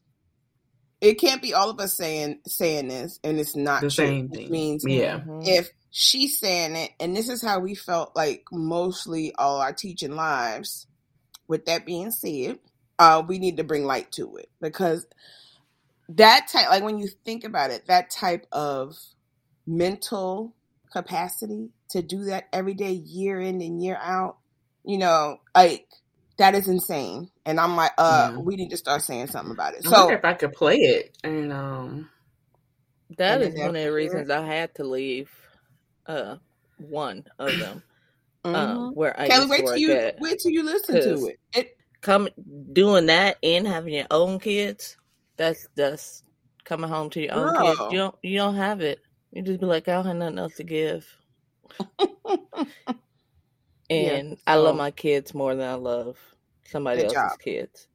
It 1.00 1.14
can't 1.20 1.42
be 1.42 1.54
all 1.54 1.70
of 1.70 1.80
us 1.80 1.96
saying 1.96 2.40
saying 2.46 2.88
this, 2.88 3.20
and 3.24 3.38
it's 3.40 3.56
not 3.56 3.82
the 3.82 3.90
true. 3.90 4.06
same 4.06 4.28
Which 4.28 4.48
thing. 4.48 4.50
means 4.50 4.84
yeah. 4.84 5.20
Mhm. 5.20 5.42
if 5.46 5.70
she's 5.90 6.38
saying 6.40 6.76
it, 6.76 6.92
and 7.00 7.16
this 7.16 7.28
is 7.28 7.42
how 7.42 7.60
we 7.60 7.74
felt 7.74 8.16
like 8.16 8.44
mostly 8.52 9.34
all 9.36 9.58
our 9.60 9.72
teaching 9.74 10.16
lives. 10.16 10.86
With 11.48 11.66
that 11.66 11.86
being 11.86 12.10
said, 12.12 12.60
uh, 12.98 13.22
we 13.26 13.38
need 13.38 13.58
to 13.58 13.64
bring 13.64 13.84
light 13.84 14.12
to 14.12 14.36
it 14.36 14.50
because 14.60 15.06
that 16.10 16.48
type 16.48 16.70
like 16.70 16.84
when 16.84 16.98
you 17.00 17.08
think 17.26 17.44
about 17.44 17.72
it 17.72 17.86
that 17.88 18.10
type 18.10 18.46
of 18.52 18.96
mental 19.66 20.54
capacity 20.92 21.70
to 21.90 22.02
do 22.02 22.26
that 22.26 22.46
every 22.54 22.74
day 22.74 22.92
year 22.92 23.40
in 23.40 23.60
and 23.62 23.82
year 23.82 23.98
out 24.02 24.38
you 24.84 24.98
know 24.98 25.38
like 25.56 25.88
that 26.40 26.54
is 26.54 26.66
insane 26.68 27.30
and 27.46 27.58
i'm 27.60 27.76
like 27.76 27.92
uh 27.98 28.30
Yeah. 28.32 28.38
we 28.38 28.56
need 28.56 28.70
to 28.70 28.76
start 28.76 29.02
saying 29.02 29.28
something 29.28 29.52
about 29.52 29.74
it 29.74 29.86
I 29.86 29.90
so 29.90 30.10
if 30.10 30.24
I 30.24 30.34
could 30.34 30.52
play 30.52 30.76
it. 30.76 31.16
And 31.24 31.52
um, 31.52 32.10
That 33.18 33.40
And 33.42 33.54
is 33.54 33.58
one 33.58 33.68
of 33.68 33.74
the 33.74 33.80
after- 33.80 33.92
reasons 33.94 34.30
I 34.30 34.44
had 34.44 34.74
to 34.76 34.84
leave. 34.84 35.30
Uh, 36.06 36.36
one 36.78 37.24
of 37.38 37.56
them. 37.58 37.82
mhm. 38.44 38.54
Um, 38.54 38.92
where 38.94 39.14
I 39.20 39.28
kelly 39.28 39.42
used 39.42 39.50
wait 39.50 39.56
to 39.58 39.62
till 39.62 39.70
work 39.72 39.78
you 39.80 39.92
at. 39.92 40.20
wait 40.20 40.38
till 40.40 40.50
you 40.52 40.62
listen 40.64 40.94
to 40.96 41.26
it 41.26 41.38
it 41.54 41.76
Come 42.00 42.28
doing 42.72 43.06
that 43.06 43.36
and 43.42 43.66
having 43.66 43.92
your 43.94 44.06
own 44.10 44.38
kids. 44.40 44.96
That's 45.36 45.66
that's 45.76 46.22
coming 46.64 46.88
home 46.88 47.10
to 47.10 47.20
your 47.20 47.34
own 47.34 47.54
kids. 47.62 47.80
You 47.92 47.98
don't 47.98 48.14
you 48.22 48.38
don't 48.38 48.54
have 48.56 48.80
it. 48.80 49.00
You 49.32 49.42
just 49.42 49.60
be 49.60 49.66
like, 49.66 49.86
I 49.88 49.92
don't 49.94 50.06
have 50.06 50.16
nothing 50.16 50.38
else 50.38 50.56
to 50.56 50.64
give. 50.64 51.06
Yeah, 53.90 54.16
And 54.16 54.38
I 54.46 54.56
love 54.56 54.76
my 54.76 54.90
kids 54.90 55.34
more 55.34 55.54
than 55.54 55.68
I 55.68 55.74
love 55.74 56.16
somebody 56.66 57.02
else's 57.02 57.14
job. 57.14 57.38
kids. 57.44 57.88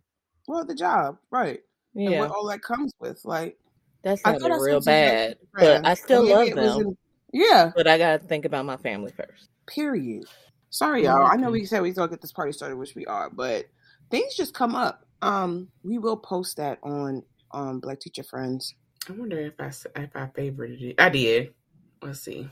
well 0.47 0.65
the 0.65 0.75
job 0.75 1.17
right 1.31 1.61
and 1.95 2.03
Yeah, 2.11 2.19
what 2.19 2.31
all 2.31 2.45
that 2.47 2.61
comes 2.61 2.91
with 2.99 3.23
like 3.25 3.57
that 4.03 4.19
I 4.25 4.31
sounded 4.33 4.41
real 4.61 4.81
said 4.81 4.85
bad, 4.85 5.37
but 5.53 5.85
I 5.85 5.93
still 5.93 6.23
maybe 6.23 6.33
love 6.33 6.49
them. 6.49 6.87
in- 6.87 6.97
yeah 7.33 7.71
But 7.75 7.87
I 7.87 7.97
gotta 7.97 8.23
think 8.23 8.45
about 8.45 8.65
my 8.65 8.77
family 8.77 9.11
first. 9.11 9.49
period 9.67 10.25
sorry 10.69 11.03
y'all 11.05 11.25
i 11.25 11.35
know 11.37 11.49
Mhm. 11.49 11.53
we 11.53 11.65
said 11.65 11.81
we 11.81 11.89
was 11.89 11.97
gonna 11.97 12.09
get 12.09 12.21
this 12.21 12.31
party 12.33 12.51
started 12.51 12.75
which 12.77 12.95
we 12.95 13.05
are 13.05 13.29
but 13.29 13.65
things 14.11 14.35
just 14.35 14.53
come 14.53 14.75
up 14.75 15.05
um 15.21 15.69
we 15.83 15.97
will 15.97 16.17
post 16.17 16.57
that 16.57 16.77
on 16.83 17.23
um 17.51 17.79
black 17.79 17.99
teacher 17.99 18.23
friends 18.23 18.75
I 19.07 19.13
wonder 19.13 19.39
if 19.39 19.53
I 19.59 19.67
if 19.67 20.15
I 20.15 20.25
favorited 20.35 20.81
it. 20.81 20.95
I 20.99 21.09
did. 21.09 21.53
Let's 22.01 22.21
see. 22.21 22.49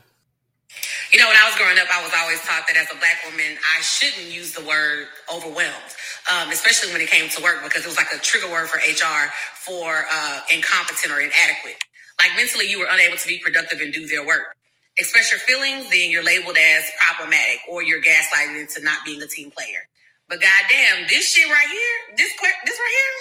You 1.12 1.18
know, 1.18 1.26
when 1.26 1.36
I 1.36 1.43
was 1.54 1.62
growing 1.62 1.78
up, 1.78 1.86
I 1.94 2.02
was 2.02 2.12
always 2.18 2.42
taught 2.42 2.66
that 2.66 2.74
as 2.76 2.90
a 2.90 2.98
black 2.98 3.22
woman, 3.30 3.54
I 3.62 3.82
shouldn't 3.82 4.26
use 4.34 4.54
the 4.54 4.64
word 4.66 5.06
overwhelmed, 5.30 5.92
um, 6.26 6.50
especially 6.50 6.92
when 6.92 7.00
it 7.00 7.10
came 7.10 7.30
to 7.30 7.42
work, 7.42 7.62
because 7.62 7.86
it 7.86 7.88
was 7.88 7.96
like 7.98 8.10
a 8.10 8.18
trigger 8.18 8.50
word 8.50 8.66
for 8.68 8.78
HR 8.82 9.30
for 9.62 10.06
uh, 10.10 10.40
incompetent 10.52 11.14
or 11.14 11.22
inadequate. 11.22 11.78
Like 12.18 12.34
mentally, 12.36 12.66
you 12.66 12.80
were 12.82 12.90
unable 12.90 13.18
to 13.18 13.28
be 13.28 13.38
productive 13.38 13.80
and 13.80 13.94
do 13.94 14.06
their 14.08 14.26
work. 14.26 14.58
Express 14.98 15.30
your 15.30 15.40
feelings, 15.40 15.90
then 15.90 16.10
you're 16.10 16.24
labeled 16.26 16.58
as 16.58 16.84
problematic 16.98 17.62
or 17.70 17.82
you're 17.82 18.02
gaslighted 18.02 18.58
into 18.60 18.82
not 18.82 19.06
being 19.06 19.22
a 19.22 19.28
team 19.28 19.50
player. 19.52 19.86
But 20.28 20.42
goddamn, 20.42 21.06
this 21.08 21.30
shit 21.32 21.46
right 21.48 21.70
here, 21.70 22.16
this 22.18 22.32
this 22.66 22.78
right 22.78 22.96
here. 22.98 23.14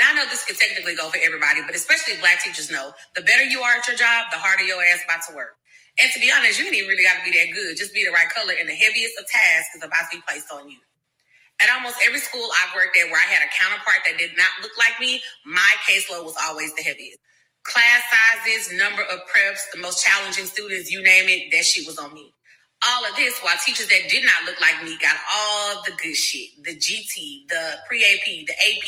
Now 0.00 0.12
I 0.12 0.14
know 0.16 0.26
this 0.30 0.44
could 0.44 0.58
technically 0.58 0.96
go 0.96 1.10
for 1.10 1.18
everybody, 1.24 1.62
but 1.66 1.74
especially 1.76 2.16
black 2.20 2.42
teachers 2.44 2.70
know 2.70 2.92
the 3.16 3.22
better 3.22 3.44
you 3.44 3.60
are 3.62 3.78
at 3.78 3.88
your 3.88 3.96
job, 3.96 4.26
the 4.32 4.38
harder 4.38 4.64
your 4.64 4.82
ass 4.82 5.02
about 5.04 5.22
to 5.30 5.36
work. 5.36 5.56
And 5.98 6.12
to 6.12 6.20
be 6.20 6.30
honest, 6.30 6.58
you 6.58 6.66
ain't 6.66 6.74
even 6.76 6.88
really 6.88 7.04
got 7.04 7.18
to 7.18 7.24
be 7.24 7.34
that 7.34 7.50
good. 7.54 7.76
Just 7.76 7.94
be 7.94 8.04
the 8.04 8.12
right 8.12 8.28
color, 8.30 8.54
and 8.58 8.68
the 8.68 8.74
heaviest 8.74 9.18
of 9.18 9.26
tasks 9.26 9.74
is 9.76 9.82
about 9.82 10.10
to 10.12 10.18
be 10.18 10.22
placed 10.28 10.52
on 10.52 10.68
you. 10.70 10.78
At 11.62 11.70
almost 11.72 11.96
every 12.06 12.20
school 12.20 12.48
I've 12.62 12.74
worked 12.76 12.96
at 12.96 13.10
where 13.10 13.20
I 13.20 13.28
had 13.32 13.42
a 13.42 13.50
counterpart 13.52 14.04
that 14.06 14.18
did 14.18 14.36
not 14.36 14.50
look 14.62 14.72
like 14.78 15.00
me, 15.00 15.22
my 15.44 15.72
caseload 15.88 16.24
was 16.24 16.36
always 16.48 16.74
the 16.74 16.82
heaviest. 16.82 17.18
Class 17.64 18.02
sizes, 18.12 18.72
number 18.78 19.02
of 19.02 19.20
preps, 19.28 19.60
the 19.72 19.80
most 19.80 20.04
challenging 20.04 20.46
students, 20.46 20.90
you 20.90 21.02
name 21.02 21.28
it, 21.28 21.50
that 21.52 21.64
shit 21.64 21.86
was 21.86 21.98
on 21.98 22.14
me. 22.14 22.32
All 22.86 23.04
of 23.04 23.16
this 23.16 23.38
while 23.40 23.56
teachers 23.64 23.88
that 23.88 24.08
did 24.08 24.24
not 24.24 24.44
look 24.46 24.60
like 24.60 24.82
me 24.84 24.96
got 25.02 25.16
all 25.28 25.82
the 25.84 25.92
good 26.00 26.16
shit 26.16 26.64
the 26.64 26.76
GT, 26.76 27.48
the 27.48 27.76
pre 27.88 28.00
AP, 28.00 28.46
the 28.46 28.54
AP, 28.56 28.86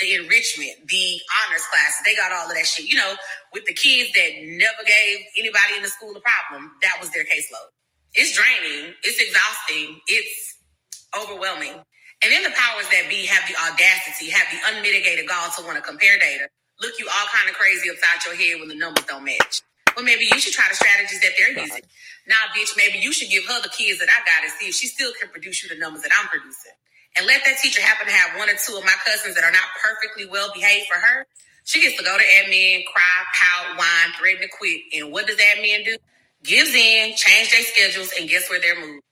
the 0.00 0.14
enrichment, 0.14 0.88
the 0.88 1.20
honors 1.44 1.66
classes. 1.68 2.00
They 2.06 2.16
got 2.16 2.32
all 2.32 2.48
of 2.48 2.56
that 2.56 2.66
shit. 2.66 2.86
You 2.86 2.96
know, 2.96 3.14
with 3.52 3.66
the 3.66 3.74
kids 3.74 4.12
that 4.14 4.30
never 4.40 4.82
gave 4.86 5.18
anybody 5.38 5.76
in 5.76 5.82
the 5.82 5.90
school 5.90 6.16
a 6.16 6.20
problem, 6.20 6.72
that 6.82 6.96
was 7.00 7.10
their 7.10 7.24
caseload. 7.24 7.68
It's 8.14 8.32
draining, 8.32 8.94
it's 9.02 9.20
exhausting, 9.20 10.00
it's 10.06 10.58
overwhelming. 11.18 11.82
And 12.24 12.32
then 12.32 12.42
the 12.44 12.54
powers 12.56 12.88
that 12.88 13.10
be 13.10 13.26
have 13.26 13.44
the 13.48 13.56
audacity, 13.60 14.30
have 14.30 14.46
the 14.48 14.60
unmitigated 14.72 15.28
gall 15.28 15.50
to 15.58 15.64
want 15.64 15.76
to 15.76 15.82
compare 15.82 16.18
data, 16.18 16.48
look 16.80 16.94
you 16.98 17.06
all 17.06 17.26
kind 17.28 17.50
of 17.50 17.56
crazy 17.56 17.90
upside 17.90 18.24
your 18.24 18.36
head 18.36 18.60
when 18.60 18.68
the 18.68 18.76
numbers 18.76 19.04
don't 19.04 19.24
match. 19.24 19.60
Well, 19.96 20.04
maybe 20.04 20.26
you 20.26 20.40
should 20.40 20.54
try 20.54 20.66
the 20.70 20.76
strategies 20.76 21.20
that 21.22 21.32
they're 21.38 21.52
using. 21.58 21.82
Nah, 22.28 22.50
bitch, 22.56 22.72
maybe 22.76 22.98
you 22.98 23.12
should 23.12 23.30
give 23.30 23.44
her 23.46 23.62
the 23.62 23.68
kids 23.70 24.00
that 24.00 24.08
I 24.08 24.20
got 24.24 24.44
and 24.44 24.52
see 24.58 24.68
if 24.68 24.74
she 24.74 24.88
still 24.88 25.12
can 25.20 25.30
produce 25.30 25.62
you 25.62 25.68
the 25.70 25.78
numbers 25.78 26.02
that 26.02 26.12
I'm 26.18 26.28
producing. 26.28 26.76
And 27.18 27.26
let 27.26 27.42
that 27.46 27.58
teacher 27.62 27.82
happen 27.82 28.06
to 28.06 28.12
have 28.12 28.38
one 28.38 28.48
or 28.50 28.56
two 28.56 28.76
of 28.78 28.84
my 28.84 28.96
cousins 29.04 29.36
that 29.36 29.44
are 29.44 29.52
not 29.52 29.68
perfectly 29.84 30.26
well 30.26 30.50
behaved 30.54 30.88
for 30.88 30.96
her. 30.98 31.26
She 31.64 31.82
gets 31.82 31.98
to 31.98 32.04
go 32.04 32.16
to 32.16 32.24
admin, 32.24 32.84
cry, 32.86 33.18
pout, 33.34 33.78
whine, 33.78 34.12
threaten 34.18 34.42
to 34.42 34.48
quit. 34.48 34.80
And 34.96 35.12
what 35.12 35.26
does 35.26 35.36
admin 35.38 35.84
do? 35.84 35.96
Gives 36.44 36.74
in, 36.74 37.14
change 37.16 37.52
their 37.52 37.62
schedules, 37.62 38.12
and 38.18 38.28
guess 38.28 38.50
where 38.50 38.60
they're 38.60 38.80
moved? 38.80 39.04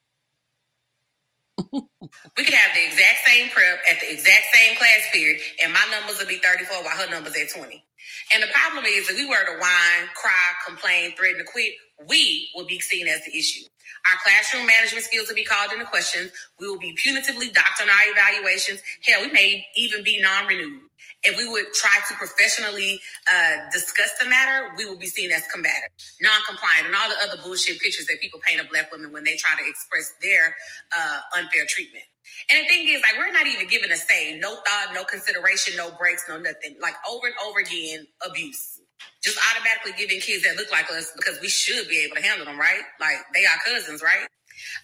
We 2.37 2.45
could 2.45 2.55
have 2.55 2.75
the 2.75 2.85
exact 2.87 3.27
same 3.27 3.51
prep 3.51 3.81
at 3.91 4.01
the 4.01 4.13
exact 4.13 4.47
same 4.55 4.77
class 4.77 5.09
period, 5.13 5.41
and 5.63 5.73
my 5.73 5.85
numbers 5.93 6.19
would 6.19 6.29
be 6.29 6.39
34 6.39 6.83
while 6.85 6.97
her 6.97 7.11
numbers 7.11 7.37
at 7.37 7.51
20. 7.51 7.85
And 8.35 8.43
the 8.43 8.49
problem 8.55 8.85
is, 8.87 9.11
if 9.11 9.17
we 9.17 9.27
were 9.27 9.45
to 9.45 9.59
whine, 9.61 10.09
cry, 10.15 10.53
complain, 10.67 11.17
threaten 11.17 11.39
to 11.39 11.45
quit, 11.45 11.73
we 12.09 12.51
will 12.55 12.67
be 12.67 12.81
seen 12.81 13.09
as 13.09 13.23
the 13.25 13.37
issue. 13.39 13.65
Our 14.11 14.19
classroom 14.25 14.67
management 14.67 15.05
skills 15.05 15.29
will 15.29 15.37
be 15.37 15.45
called 15.45 15.73
into 15.73 15.87
question. 15.87 16.31
We 16.61 16.69
will 16.69 16.79
be 16.81 16.95
punitively 16.97 17.53
docked 17.55 17.83
on 17.83 17.89
our 17.91 17.97
evaluations. 18.13 18.83
Hell, 19.07 19.23
we 19.23 19.33
may 19.33 19.67
even 19.77 20.05
be 20.05 20.21
non-renewed. 20.23 20.83
If 21.25 21.39
we 21.39 21.49
would 21.49 21.73
try 21.75 21.99
to 22.09 22.15
professionally 22.15 23.01
uh, 23.33 23.71
discuss 23.73 24.11
the 24.23 24.29
matter, 24.29 24.71
we 24.79 24.87
would 24.89 24.99
be 25.01 25.07
seen 25.07 25.33
as 25.33 25.45
combative, 25.53 25.91
non-compliant, 26.23 26.87
and 26.87 26.97
all 26.97 27.09
the 27.11 27.17
other 27.25 27.43
bullshit 27.43 27.81
pictures 27.81 28.07
that 28.07 28.21
people 28.21 28.41
paint 28.47 28.61
of 28.61 28.71
black 28.71 28.93
women 28.93 29.13
when 29.13 29.25
they 29.25 29.37
try 29.37 29.53
to 29.61 29.69
express 29.69 30.15
their 30.23 30.57
uh, 30.97 31.21
unfair 31.39 31.65
treatment. 31.69 32.05
And 32.51 32.65
the 32.65 32.69
thing 32.69 32.89
is, 32.89 33.03
like, 33.03 33.19
we're 33.19 33.33
not 33.33 33.47
even 33.47 33.69
given 33.69 33.93
a 33.93 33.97
say, 33.97 34.39
no 34.39 34.57
thought, 34.57 34.95
no 34.95 35.05
consideration, 35.05 35.77
no 35.77 35.93
breaks, 35.99 36.25
no 36.29 36.39
nothing. 36.39 36.77
Like 36.81 36.95
over 37.11 37.27
and 37.27 37.37
over 37.47 37.61
again, 37.61 38.07
abuse. 38.27 38.81
Just 39.23 39.39
automatically 39.53 39.93
giving 39.99 40.21
kids 40.21 40.45
that 40.45 40.57
look 40.57 40.71
like 40.73 40.91
us 40.91 41.13
because 41.17 41.41
we 41.43 41.49
should 41.49 41.89
be 41.89 42.05
able 42.05 42.17
to 42.17 42.23
handle 42.23 42.47
them, 42.47 42.59
right? 42.59 42.83
Like 43.01 43.19
they 43.35 43.45
are 43.47 43.59
cousins, 43.67 44.03
right? 44.03 44.27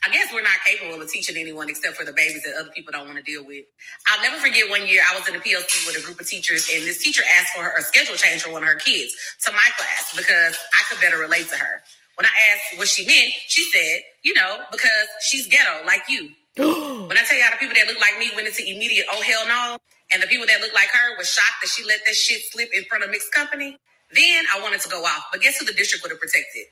I 0.05 0.11
guess 0.11 0.33
we're 0.33 0.43
not 0.43 0.59
capable 0.65 1.01
of 1.01 1.11
teaching 1.11 1.37
anyone 1.37 1.69
except 1.69 1.97
for 1.97 2.05
the 2.05 2.13
babies 2.13 2.43
that 2.45 2.55
other 2.59 2.71
people 2.75 2.93
don't 2.93 3.07
want 3.07 3.19
to 3.19 3.25
deal 3.25 3.45
with. 3.45 3.65
I'll 4.09 4.23
never 4.23 4.37
forget 4.39 4.69
one 4.71 4.87
year 4.87 5.03
I 5.03 5.19
was 5.19 5.29
in 5.29 5.35
a 5.35 5.41
PLC 5.41 5.87
with 5.87 5.99
a 5.99 6.05
group 6.05 6.21
of 6.21 6.29
teachers, 6.29 6.71
and 6.75 6.85
this 6.85 7.03
teacher 7.03 7.23
asked 7.39 7.55
for 7.55 7.63
her 7.63 7.75
a 7.79 7.83
schedule 7.83 8.17
change 8.17 8.43
for 8.43 8.53
one 8.53 8.63
of 8.63 8.69
her 8.69 8.77
kids 8.77 9.15
to 9.47 9.53
my 9.53 9.69
class 9.77 10.15
because 10.17 10.57
I 10.57 10.83
could 10.89 11.01
better 11.01 11.19
relate 11.19 11.49
to 11.51 11.57
her. 11.57 11.83
When 12.17 12.27
I 12.27 12.35
asked 12.53 12.79
what 12.79 12.89
she 12.89 13.07
meant, 13.07 13.33
she 13.47 13.63
said, 13.71 14.03
you 14.25 14.35
know, 14.35 14.59
because 14.73 15.07
she's 15.23 15.47
ghetto 15.49 15.87
like 15.87 16.03
you. 16.09 16.31
When 16.59 17.17
I 17.17 17.23
tell 17.23 17.39
y'all 17.39 17.53
the 17.53 17.59
people 17.59 17.77
that 17.77 17.87
look 17.87 18.01
like 18.01 18.19
me 18.19 18.31
went 18.35 18.49
into 18.49 18.63
immediate 18.67 19.07
oh 19.13 19.23
hell 19.23 19.47
no, 19.47 19.79
and 20.13 20.23
the 20.23 20.27
people 20.27 20.47
that 20.47 20.61
look 20.61 20.75
like 20.75 20.89
her 20.89 21.17
was 21.17 21.31
shocked 21.31 21.63
that 21.63 21.69
she 21.69 21.85
let 21.85 22.01
that 22.07 22.15
shit 22.15 22.43
slip 22.51 22.69
in 22.75 22.85
front 22.85 23.05
of 23.05 23.11
mixed 23.11 23.33
company, 23.33 23.77
then 24.13 24.45
I 24.55 24.61
wanted 24.61 24.81
to 24.81 24.89
go 24.89 25.05
off. 25.05 25.27
But 25.33 25.43
guess 25.43 25.59
who 25.59 25.67
the 25.67 25.73
district 25.73 26.03
would 26.03 26.11
have 26.11 26.21
protected? 26.21 26.67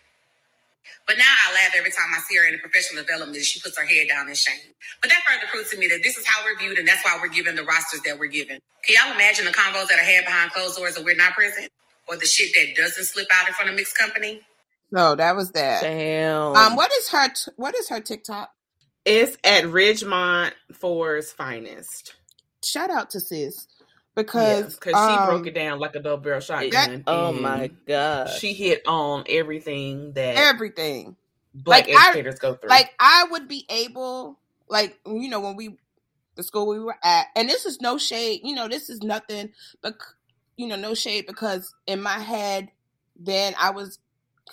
But 1.07 1.19
now 1.19 1.27
I 1.49 1.55
laugh 1.55 1.75
every 1.77 1.91
time 1.93 2.09
I 2.15 2.21
see 2.29 2.37
her 2.39 2.47
in 2.47 2.55
the 2.55 2.61
professional 2.61 3.03
development 3.05 3.45
she 3.45 3.61
puts 3.61 3.79
her 3.79 3.87
head 3.87 4.09
down 4.09 4.29
in 4.29 4.35
shame. 4.37 4.75
But 5.03 5.11
that 5.11 5.23
further 5.27 5.51
proves 5.53 5.71
to 5.71 5.79
me 5.79 5.89
that 5.89 6.01
this 6.03 6.19
is 6.19 6.27
how 6.27 6.45
we're 6.45 6.59
viewed 6.59 6.79
and 6.79 6.89
that's 6.89 7.05
why 7.05 7.19
we're 7.21 7.29
given 7.33 7.57
the 7.57 7.65
rosters 7.65 8.03
that 8.07 8.19
we're 8.19 8.29
given. 8.33 8.61
Can 8.85 8.97
y'all 9.01 9.15
imagine 9.15 9.45
the 9.47 9.53
convos 9.53 9.89
that 9.89 9.99
are 9.99 10.05
had 10.05 10.25
behind 10.25 10.53
closed 10.53 10.77
doors 10.77 10.97
and 10.97 11.05
we're 11.05 11.17
not 11.17 11.35
present? 11.35 11.71
Or 12.09 12.17
the 12.17 12.27
shit 12.27 12.55
that 12.55 12.81
doesn't 12.81 13.05
slip 13.05 13.29
out 13.33 13.49
in 13.49 13.55
front 13.55 13.71
of 13.71 13.77
mixed 13.77 13.99
company? 13.99 14.43
No, 14.93 15.15
that 15.17 15.37
was 15.37 15.53
that 15.53 15.83
Damn. 15.83 16.57
um 16.57 16.77
what 16.77 16.93
is 16.93 17.11
her 17.11 17.29
t- 17.29 17.53
what 17.57 17.75
is 17.77 17.89
her 17.91 18.01
tiktok 18.01 18.51
It's 19.05 19.37
at 19.45 19.65
Ridgemont 19.65 20.53
Four's 20.75 21.33
finest. 21.33 22.15
shout 22.65 22.91
out 22.91 23.11
to 23.11 23.21
sis 23.21 23.67
Because 24.17 24.75
because 24.75 24.93
she 25.07 25.15
um, 25.15 25.27
broke 25.27 25.47
it 25.47 25.55
down 25.55 25.79
like 25.79 25.95
a 25.95 26.01
double 26.01 26.17
barrel 26.17 26.41
shotgun. 26.41 27.05
oh 27.07 27.33
my 27.33 27.71
god. 27.87 28.31
She 28.31 28.55
hit 28.55 28.83
on 28.87 29.25
everything 29.29 30.15
that 30.15 30.39
everything 30.39 31.17
black 31.55 31.87
like, 31.87 31.97
I- 31.97 32.09
educators 32.09 32.39
go 32.39 32.55
through. 32.55 32.71
like 32.71 32.95
I 32.99 33.27
would 33.31 33.47
be 33.47 33.67
able, 33.69 34.39
like 34.69 34.99
you 35.07 35.29
know, 35.29 35.41
when 35.41 35.55
we 35.55 35.77
the 36.35 36.43
school 36.43 36.67
we 36.67 36.81
were 36.81 36.97
at, 37.05 37.27
and 37.37 37.49
this 37.49 37.67
is 37.67 37.81
no 37.81 37.99
shade, 37.99 38.41
you 38.43 38.55
know, 38.55 38.69
this 38.69 38.89
is 38.89 39.03
nothing, 39.03 39.53
but 39.83 39.95
you 40.57 40.67
know, 40.67 40.77
no 40.77 40.95
shade 40.95 41.27
because 41.27 41.75
in 41.87 42.01
my 42.01 42.19
head, 42.19 42.69
then 43.19 43.55
I 43.59 43.71
was 43.71 43.99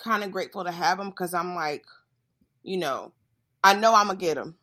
kind 0.02 0.24
of 0.24 0.30
grateful 0.30 0.64
to 0.64 0.70
have 0.72 0.98
them 0.98 1.08
because 1.08 1.32
I'm 1.32 1.54
like, 1.54 1.84
you 2.62 2.76
know, 2.76 3.12
I 3.62 3.74
know 3.74 3.94
I'm 3.94 4.08
gonna 4.08 4.18
get 4.18 4.34
them, 4.34 4.56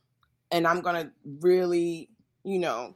and 0.52 0.68
I'm 0.68 0.82
gonna 0.82 1.12
really, 1.26 2.10
you 2.44 2.60
know, 2.60 2.96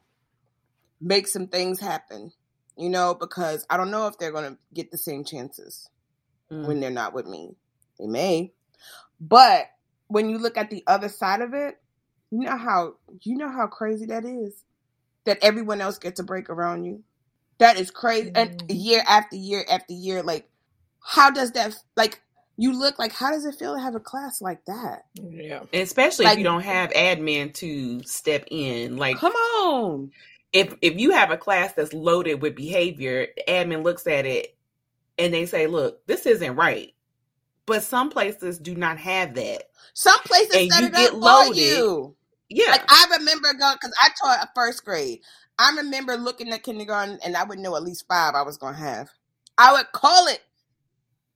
make 1.01 1.27
some 1.27 1.47
things 1.47 1.79
happen, 1.79 2.31
you 2.77 2.89
know, 2.89 3.13
because 3.13 3.65
I 3.69 3.77
don't 3.77 3.91
know 3.91 4.07
if 4.07 4.17
they're 4.17 4.31
gonna 4.31 4.57
get 4.73 4.91
the 4.91 4.97
same 4.97 5.23
chances 5.23 5.89
Mm. 6.51 6.65
when 6.67 6.79
they're 6.79 6.91
not 6.91 7.13
with 7.13 7.25
me. 7.25 7.55
They 7.99 8.07
may. 8.07 8.53
But 9.19 9.67
when 10.07 10.29
you 10.29 10.37
look 10.37 10.57
at 10.57 10.69
the 10.69 10.83
other 10.87 11.09
side 11.09 11.41
of 11.41 11.53
it, 11.53 11.81
you 12.31 12.39
know 12.41 12.57
how 12.57 12.95
you 13.23 13.35
know 13.37 13.49
how 13.49 13.67
crazy 13.67 14.05
that 14.07 14.25
is. 14.25 14.63
That 15.25 15.39
everyone 15.41 15.81
else 15.81 15.97
gets 15.97 16.19
a 16.19 16.23
break 16.23 16.49
around 16.49 16.85
you. 16.85 17.03
That 17.59 17.79
is 17.79 17.89
crazy. 17.89 18.31
And 18.35 18.51
Mhm. 18.51 18.65
year 18.69 19.03
after 19.07 19.35
year 19.37 19.65
after 19.69 19.93
year, 19.93 20.21
like, 20.21 20.49
how 21.01 21.31
does 21.31 21.51
that 21.53 21.75
like? 21.95 22.21
You 22.57 22.71
look 22.77 22.97
like 22.99 23.11
how 23.11 23.31
does 23.31 23.45
it 23.45 23.55
feel 23.55 23.75
to 23.75 23.81
have 23.81 23.95
a 23.95 23.99
class 23.99 24.41
like 24.41 24.63
that? 24.65 25.05
Yeah. 25.15 25.63
Especially 25.73 26.25
if 26.27 26.37
you 26.37 26.43
don't 26.43 26.61
have 26.61 26.89
admin 26.91 27.53
to 27.55 28.01
step 28.03 28.45
in. 28.49 28.97
Like 28.97 29.17
Come 29.17 29.33
on. 29.33 30.11
If 30.55 30.75
if 30.81 30.99
you 30.99 31.11
have 31.13 31.31
a 31.31 31.37
class 31.37 31.73
that's 31.75 31.93
loaded 31.93 32.41
with 32.43 32.55
behavior, 32.57 33.27
admin 33.49 33.83
looks 33.83 34.07
at 34.07 34.25
it 34.27 34.57
and 35.17 35.33
they 35.33 35.45
say, 35.47 35.67
"Look, 35.67 36.05
this 36.07 36.25
isn't 36.27 36.55
right." 36.57 36.93
But 37.67 37.83
some 37.83 38.09
places 38.11 38.59
do 38.59 38.75
not 38.75 38.99
have 38.99 39.35
that. 39.35 39.63
Some 39.95 40.19
places 40.21 40.61
And 40.61 40.67
set 40.71 40.83
you 40.83 40.89
it 40.89 40.93
get 40.93 41.13
up 41.13 41.15
loaded. 41.15 41.53
for 41.55 41.55
you. 41.55 42.15
Yeah, 42.49 42.77
Like 42.77 42.83
I 42.89 43.07
remember 43.19 43.53
going 43.53 43.75
because 43.81 43.95
I 44.01 44.09
taught 44.21 44.43
a 44.45 44.49
first 44.55 44.85
grade. 44.85 45.21
I 45.59 45.75
remember 45.77 46.17
looking 46.17 46.51
at 46.53 46.63
kindergarten 46.63 47.19
and 47.25 47.37
I 47.37 47.43
would 47.45 47.59
know 47.59 47.75
at 47.75 47.83
least 47.83 48.05
five 48.09 48.35
I 48.35 48.43
was 48.43 48.57
gonna 48.57 48.77
have. 48.77 49.09
I 49.57 49.73
would 49.73 49.91
call 49.93 50.27
it. 50.27 50.41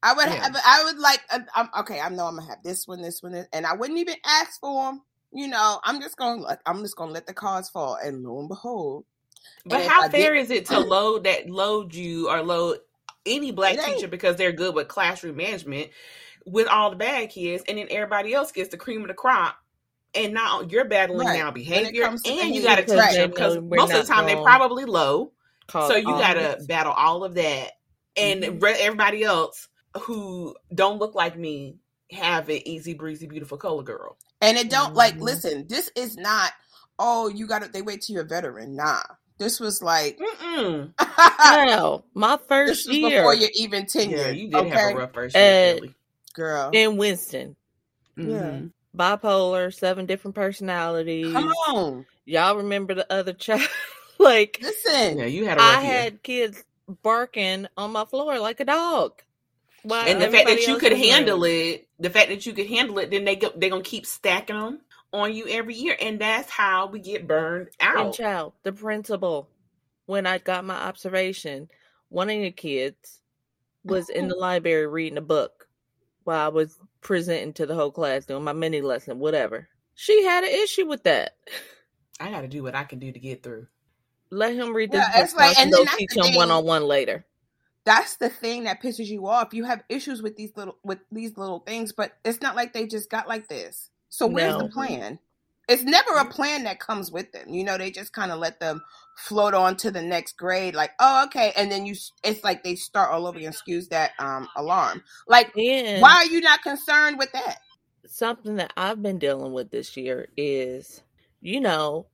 I 0.03 0.13
would 0.13 0.27
Yeah. 0.27 0.43
have. 0.43 0.55
I 0.65 0.83
would 0.85 0.99
like. 0.99 1.21
I'm, 1.55 1.69
okay, 1.81 1.99
I 1.99 2.09
know 2.09 2.25
I'm 2.27 2.37
gonna 2.37 2.49
have 2.49 2.63
this 2.63 2.87
one, 2.87 3.01
this 3.01 3.23
one, 3.23 3.33
this, 3.33 3.47
and 3.53 3.65
I 3.65 3.73
wouldn't 3.75 3.99
even 3.99 4.15
ask 4.25 4.59
for 4.61 4.85
them. 4.91 5.01
You 5.31 5.47
know, 5.47 5.79
I'm 5.83 6.01
just 6.01 6.17
going. 6.17 6.43
to 6.43 6.57
I'm 6.65 6.81
just 6.81 6.95
gonna 6.95 7.11
let 7.11 7.27
the 7.27 7.33
cards 7.33 7.69
fall, 7.69 7.95
and 8.03 8.23
lo 8.23 8.39
and 8.39 8.49
behold, 8.49 9.05
but 9.65 9.81
and 9.81 9.89
how 9.89 10.03
I 10.03 10.09
fair 10.09 10.33
did- 10.33 10.41
is 10.41 10.51
it 10.51 10.65
to 10.67 10.79
load 10.79 11.23
that 11.25 11.49
load 11.49 11.93
you 11.93 12.29
or 12.29 12.41
load 12.41 12.79
any 13.25 13.51
black 13.51 13.75
teacher 13.83 14.07
because 14.07 14.37
they're 14.37 14.51
good 14.51 14.73
with 14.73 14.87
classroom 14.87 15.35
management 15.35 15.89
with 16.45 16.67
all 16.67 16.89
the 16.89 16.95
bad 16.95 17.29
kids, 17.29 17.63
and 17.67 17.77
then 17.77 17.87
everybody 17.91 18.33
else 18.33 18.51
gets 18.51 18.69
the 18.69 18.77
cream 18.77 19.01
of 19.01 19.07
the 19.07 19.13
crop, 19.13 19.55
and 20.15 20.33
now 20.33 20.61
you're 20.61 20.85
battling 20.85 21.27
Right. 21.27 21.37
now 21.37 21.51
behavior, 21.51 22.05
comes 22.05 22.23
to 22.23 22.31
and 22.31 22.55
you 22.55 22.63
got 22.63 22.77
to 22.77 22.85
teach 22.85 23.11
they 23.11 23.17
them 23.17 23.29
because 23.29 23.55
know 23.55 23.61
most 23.61 23.93
of 23.93 24.07
the 24.07 24.11
time 24.13 24.25
they're 24.25 24.37
probably 24.43 24.85
low. 24.85 25.31
So 25.71 25.95
you 25.95 26.05
gotta 26.05 26.57
battle 26.67 26.93
all 26.93 27.23
of 27.23 27.35
that, 27.35 27.73
and 28.17 28.43
Mhm. 28.43 28.63
re- 28.63 28.79
everybody 28.79 29.23
else 29.23 29.67
who 30.01 30.55
don't 30.73 30.97
look 30.97 31.13
like 31.13 31.37
me 31.37 31.77
have 32.11 32.49
an 32.49 32.67
easy 32.67 32.95
breezy, 32.95 33.27
beautiful 33.27 33.57
color 33.59 33.83
girl. 33.83 34.17
And 34.41 34.57
it 34.57 34.69
don't 34.69 34.93
like. 34.95 35.15
Mhm. 35.17 35.21
Listen, 35.21 35.65
this 35.67 35.89
is 35.95 36.15
not. 36.17 36.51
Oh, 36.97 37.27
you 37.29 37.47
got 37.47 37.63
to. 37.63 37.69
They 37.69 37.81
wait 37.81 38.01
till 38.01 38.15
you're 38.15 38.23
a 38.25 38.27
veteran. 38.27 38.75
Nah, 38.75 39.01
this 39.37 39.59
was 39.59 39.81
like. 39.81 40.19
Hell, 40.97 42.05
my 42.13 42.35
this 42.37 42.45
first 42.47 42.87
was 42.87 42.97
year 42.97 43.19
before 43.21 43.33
you're 43.35 43.49
even 43.55 43.85
tenured. 43.85 44.11
Yeah, 44.11 44.29
you 44.29 44.49
did 44.49 44.55
okay, 44.55 44.69
have 44.69 44.91
a 44.93 44.97
rough 44.97 45.13
first 45.13 45.35
year, 45.35 45.79
Uh, 45.83 45.87
girl. 46.33 46.69
in 46.73 46.97
Winston, 46.97 47.55
Mhm. 48.17 48.71
bipolar, 48.95 49.73
seven 49.73 50.05
different 50.05 50.35
personalities. 50.35 51.31
Come 51.31 51.47
on, 51.67 52.05
Y'all 52.25 52.57
remember 52.57 52.93
the 52.93 53.11
other 53.11 53.33
child? 53.33 53.61
like 54.19 54.59
listen. 54.61 55.17
Yeah, 55.19 55.25
you 55.25 55.45
had 55.45 55.57
I 55.57 55.81
year. 55.81 55.91
had 55.91 56.23
kids 56.23 56.63
barking 57.01 57.67
on 57.77 57.91
my 57.91 58.05
floor 58.05 58.39
like 58.39 58.59
a 58.59 58.65
dog. 58.65 59.21
While 59.83 60.07
and 60.07 60.21
the 60.21 60.29
fact 60.29 60.47
that 60.47 60.67
you 60.67 60.77
could 60.77 60.93
handle 60.93 61.39
running. 61.41 61.73
it, 61.73 61.87
the 61.99 62.09
fact 62.09 62.29
that 62.29 62.45
you 62.45 62.53
could 62.53 62.67
handle 62.67 62.99
it, 62.99 63.11
then 63.11 63.25
they 63.25 63.35
go, 63.35 63.51
they're 63.55 63.69
gonna 63.69 63.81
keep 63.83 64.05
stacking 64.05 64.57
them 64.59 64.81
on 65.13 65.33
you 65.33 65.47
every 65.47 65.75
year, 65.75 65.95
and 65.99 66.19
that's 66.19 66.49
how 66.49 66.87
we 66.87 66.99
get 66.99 67.27
burned 67.27 67.69
And 67.79 67.97
out. 67.97 68.13
child, 68.13 68.53
the 68.63 68.71
principal, 68.73 69.49
when 70.05 70.25
I 70.25 70.37
got 70.37 70.65
my 70.65 70.75
observation, 70.75 71.69
one 72.09 72.29
of 72.29 72.39
the 72.41 72.51
kids 72.51 73.19
was 73.83 74.09
in 74.09 74.27
the 74.27 74.35
oh. 74.35 74.39
library 74.39 74.87
reading 74.87 75.17
a 75.17 75.21
book 75.21 75.67
while 76.25 76.45
I 76.45 76.49
was 76.49 76.77
presenting 77.01 77.53
to 77.53 77.65
the 77.65 77.75
whole 77.75 77.91
class, 77.91 78.25
doing 78.25 78.43
my 78.43 78.53
mini 78.53 78.81
lesson, 78.81 79.19
whatever. 79.19 79.67
She 79.95 80.23
had 80.23 80.43
an 80.43 80.51
issue 80.51 80.85
with 80.87 81.03
that. 81.03 81.35
I 82.19 82.29
got 82.29 82.41
to 82.41 82.47
do 82.47 82.63
what 82.63 82.75
I 82.75 82.83
can 82.83 82.99
do 82.99 83.11
to 83.11 83.19
get 83.19 83.41
through. 83.43 83.67
Let 84.29 84.53
him 84.53 84.75
read 84.75 84.91
this 84.91 84.99
Yeah, 84.99 85.13
book. 85.13 85.23
it's 85.23 85.31
so 85.33 85.39
I 85.39 85.47
like- 85.47 85.55
can 85.57 85.63
and 85.63 85.71
go 85.73 85.85
then 85.85 85.97
teach 85.97 86.15
him 86.15 86.35
one 86.35 86.51
on 86.51 86.65
one 86.65 86.83
later. 86.83 87.25
That's 87.85 88.17
the 88.17 88.29
thing 88.29 88.65
that 88.65 88.81
pisses 88.81 89.07
you 89.07 89.27
off. 89.27 89.53
You 89.53 89.65
have 89.65 89.83
issues 89.89 90.21
with 90.21 90.35
these 90.35 90.51
little 90.55 90.77
with 90.83 90.99
these 91.11 91.37
little 91.37 91.59
things, 91.59 91.91
but 91.93 92.13
it's 92.25 92.41
not 92.41 92.55
like 92.55 92.73
they 92.73 92.87
just 92.87 93.09
got 93.09 93.27
like 93.27 93.47
this. 93.47 93.89
So 94.09 94.27
where's 94.27 94.53
No. 94.53 94.57
the 94.57 94.65
plan? 94.65 95.19
It's 95.67 95.83
never 95.83 96.13
a 96.17 96.25
plan 96.25 96.63
that 96.63 96.79
comes 96.79 97.11
with 97.11 97.31
them. 97.31 97.49
You 97.53 97.63
know, 97.63 97.77
they 97.77 97.91
just 97.91 98.11
kind 98.13 98.31
of 98.31 98.39
let 98.39 98.59
them 98.59 98.81
float 99.15 99.53
on 99.53 99.77
to 99.77 99.91
the 99.91 100.01
next 100.01 100.37
grade. 100.37 100.75
Like, 100.75 100.91
oh, 100.99 101.25
okay, 101.25 101.53
and 101.55 101.71
then 101.71 101.85
you, 101.85 101.95
it's 102.23 102.43
like 102.43 102.63
they 102.63 102.75
start 102.75 103.11
all 103.11 103.27
over 103.27 103.37
again. 103.37 103.49
Excuse 103.51 103.87
that 103.89 104.11
um 104.19 104.47
alarm. 104.55 105.03
Like, 105.27 105.53
And 105.55 105.99
why 105.99 106.15
are 106.15 106.25
you 106.25 106.41
not 106.41 106.63
concerned 106.63 107.17
with 107.19 107.31
that? 107.33 107.57
something 108.07 108.55
that 108.57 108.73
I've 108.77 109.01
been 109.01 109.19
dealing 109.19 109.53
with 109.53 109.71
this 109.71 109.95
year 109.97 110.29
is, 110.37 111.03
you 111.41 111.61
know, 111.61 112.07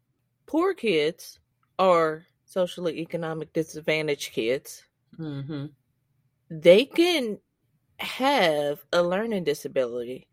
poor 0.47 0.73
kids 0.73 1.39
are 1.79 2.25
socially 2.45 2.99
economic 2.99 3.53
disadvantaged 3.53 4.33
kids, 4.33 4.83
Mm-hmm. 5.19 5.65
they 6.49 6.85
can 6.85 7.39
have 7.99 8.83
a 8.91 9.01
learning 9.01 9.43
disability, 9.43 10.27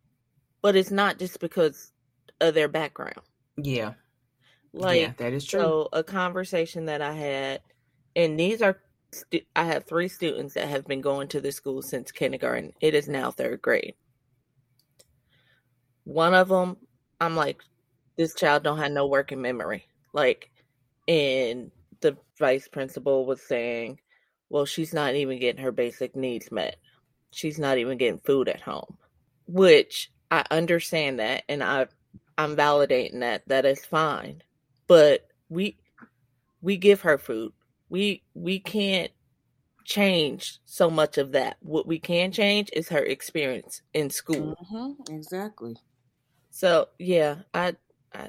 but 0.63 0.77
it's 0.77 0.91
not 0.91 1.19
just 1.19 1.41
because 1.41 1.93
of 2.41 2.55
their 2.55 2.69
background. 2.69 3.21
Yeah, 3.57 3.95
Like, 4.73 5.01
yeah, 5.01 5.13
that 5.19 5.33
is 5.33 5.45
true. 5.45 5.61
so 5.61 5.89
a 5.93 6.03
conversation 6.03 6.87
that 6.87 7.03
I 7.03 7.13
had, 7.13 7.61
and 8.17 8.39
these 8.39 8.63
are, 8.63 8.81
stu- 9.13 9.43
I 9.55 9.65
have 9.65 9.85
three 9.85 10.09
students 10.09 10.55
that 10.55 10.69
have 10.69 10.87
been 10.87 11.01
going 11.01 11.29
to 11.29 11.41
this 11.41 11.57
school 11.57 11.83
since 11.83 12.11
kindergarten. 12.11 12.73
It 12.81 12.95
is 12.95 13.09
now 13.09 13.31
third 13.31 13.63
grade. 13.63 13.95
One 16.05 16.35
of 16.35 16.49
them, 16.49 16.77
I'm 17.21 17.37
like, 17.37 17.63
this 18.17 18.35
child 18.35 18.65
don't 18.65 18.79
have 18.79 18.93
no 18.93 19.07
working 19.07 19.41
memory. 19.41 19.87
Like, 20.13 20.51
and 21.07 21.71
the 22.01 22.17
vice 22.39 22.69
principal 22.69 23.25
was 23.27 23.41
saying, 23.43 24.01
well, 24.53 24.67
she's 24.67 24.93
not 24.93 25.15
even 25.15 25.41
getting 25.41 25.63
her 25.63 25.73
basic 25.73 26.15
needs 26.15 26.53
met. 26.53 26.77
She's 27.31 27.59
not 27.59 27.79
even 27.79 27.97
getting 27.97 28.21
food 28.21 28.51
at 28.51 28.61
home, 28.61 28.99
which 29.47 30.13
I 30.31 30.45
understand 30.51 31.21
that, 31.21 31.45
and 31.49 31.65
I, 31.65 31.87
I'm 32.37 32.55
validating 32.55 33.21
that. 33.21 33.49
That 33.49 33.65
is 33.65 33.83
fine, 33.87 34.43
but 34.87 35.27
we, 35.49 35.79
we 36.61 36.77
give 36.77 37.01
her 37.01 37.17
food. 37.17 37.55
We 37.89 38.25
we 38.35 38.59
can't 38.59 39.11
change 39.87 40.59
so 40.67 40.91
much 40.91 41.17
of 41.17 41.33
that. 41.33 41.57
What 41.61 41.87
we 41.87 41.99
can 41.99 42.31
change 42.31 42.69
is 42.75 42.91
her 42.91 43.03
experience 43.03 43.81
in 43.95 44.11
school. 44.11 44.55
Mm-hmm, 44.71 45.15
exactly. 45.15 45.77
So 46.51 46.89
yeah, 46.99 47.37
I, 47.55 47.77
I 48.13 48.29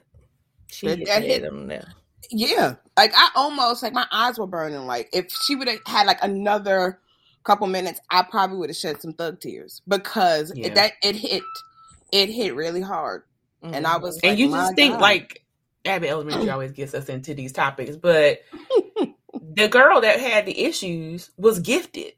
she 0.68 0.88
hit 0.88 1.08
hit- 1.10 1.52
on 1.52 1.68
there. 1.68 1.94
Yeah, 2.34 2.76
like 2.98 3.14
I 3.16 3.30
almost 3.36 3.84
like 3.84 3.94
my 3.94 4.08
eyes 4.12 4.40
were 4.40 4.48
burning. 4.48 4.86
Like 4.86 5.10
if 5.14 5.32
she 5.32 5.56
would 5.56 5.68
have 5.68 5.80
had 5.86 6.08
like 6.08 6.20
another 6.24 7.00
couple 7.44 7.68
minutes, 7.68 8.00
I 8.10 8.24
probably 8.24 8.58
would 8.58 8.70
have 8.70 8.78
shed 8.78 9.02
some 9.02 9.14
thug 9.14 9.40
tears 9.40 9.82
because 9.88 10.52
Yeah. 10.56 10.68
it, 10.68 10.76
that 10.76 10.94
it 11.04 11.16
hit, 11.16 11.44
it 12.12 12.30
hit 12.30 12.56
really 12.56 12.82
hard, 12.82 13.24
and 13.62 13.86
I 13.86 13.92
mm-hmm. 13.94 14.04
was 14.04 14.20
and 14.24 14.40
you 14.40 14.50
just 14.50 14.76
think 14.76 14.94
God. 14.94 15.02
like 15.02 15.44
Abbott 15.86 16.10
Elementary 16.10 16.50
always 16.50 16.72
gets 16.72 16.94
us 16.94 17.10
into 17.10 17.34
these 17.34 17.52
topics, 17.52 17.96
but 17.98 18.42
the 19.56 19.68
girl 19.68 20.02
that 20.02 20.20
had 20.20 20.46
the 20.46 20.60
issues 20.64 21.30
was 21.38 21.60
gifted. 21.60 22.14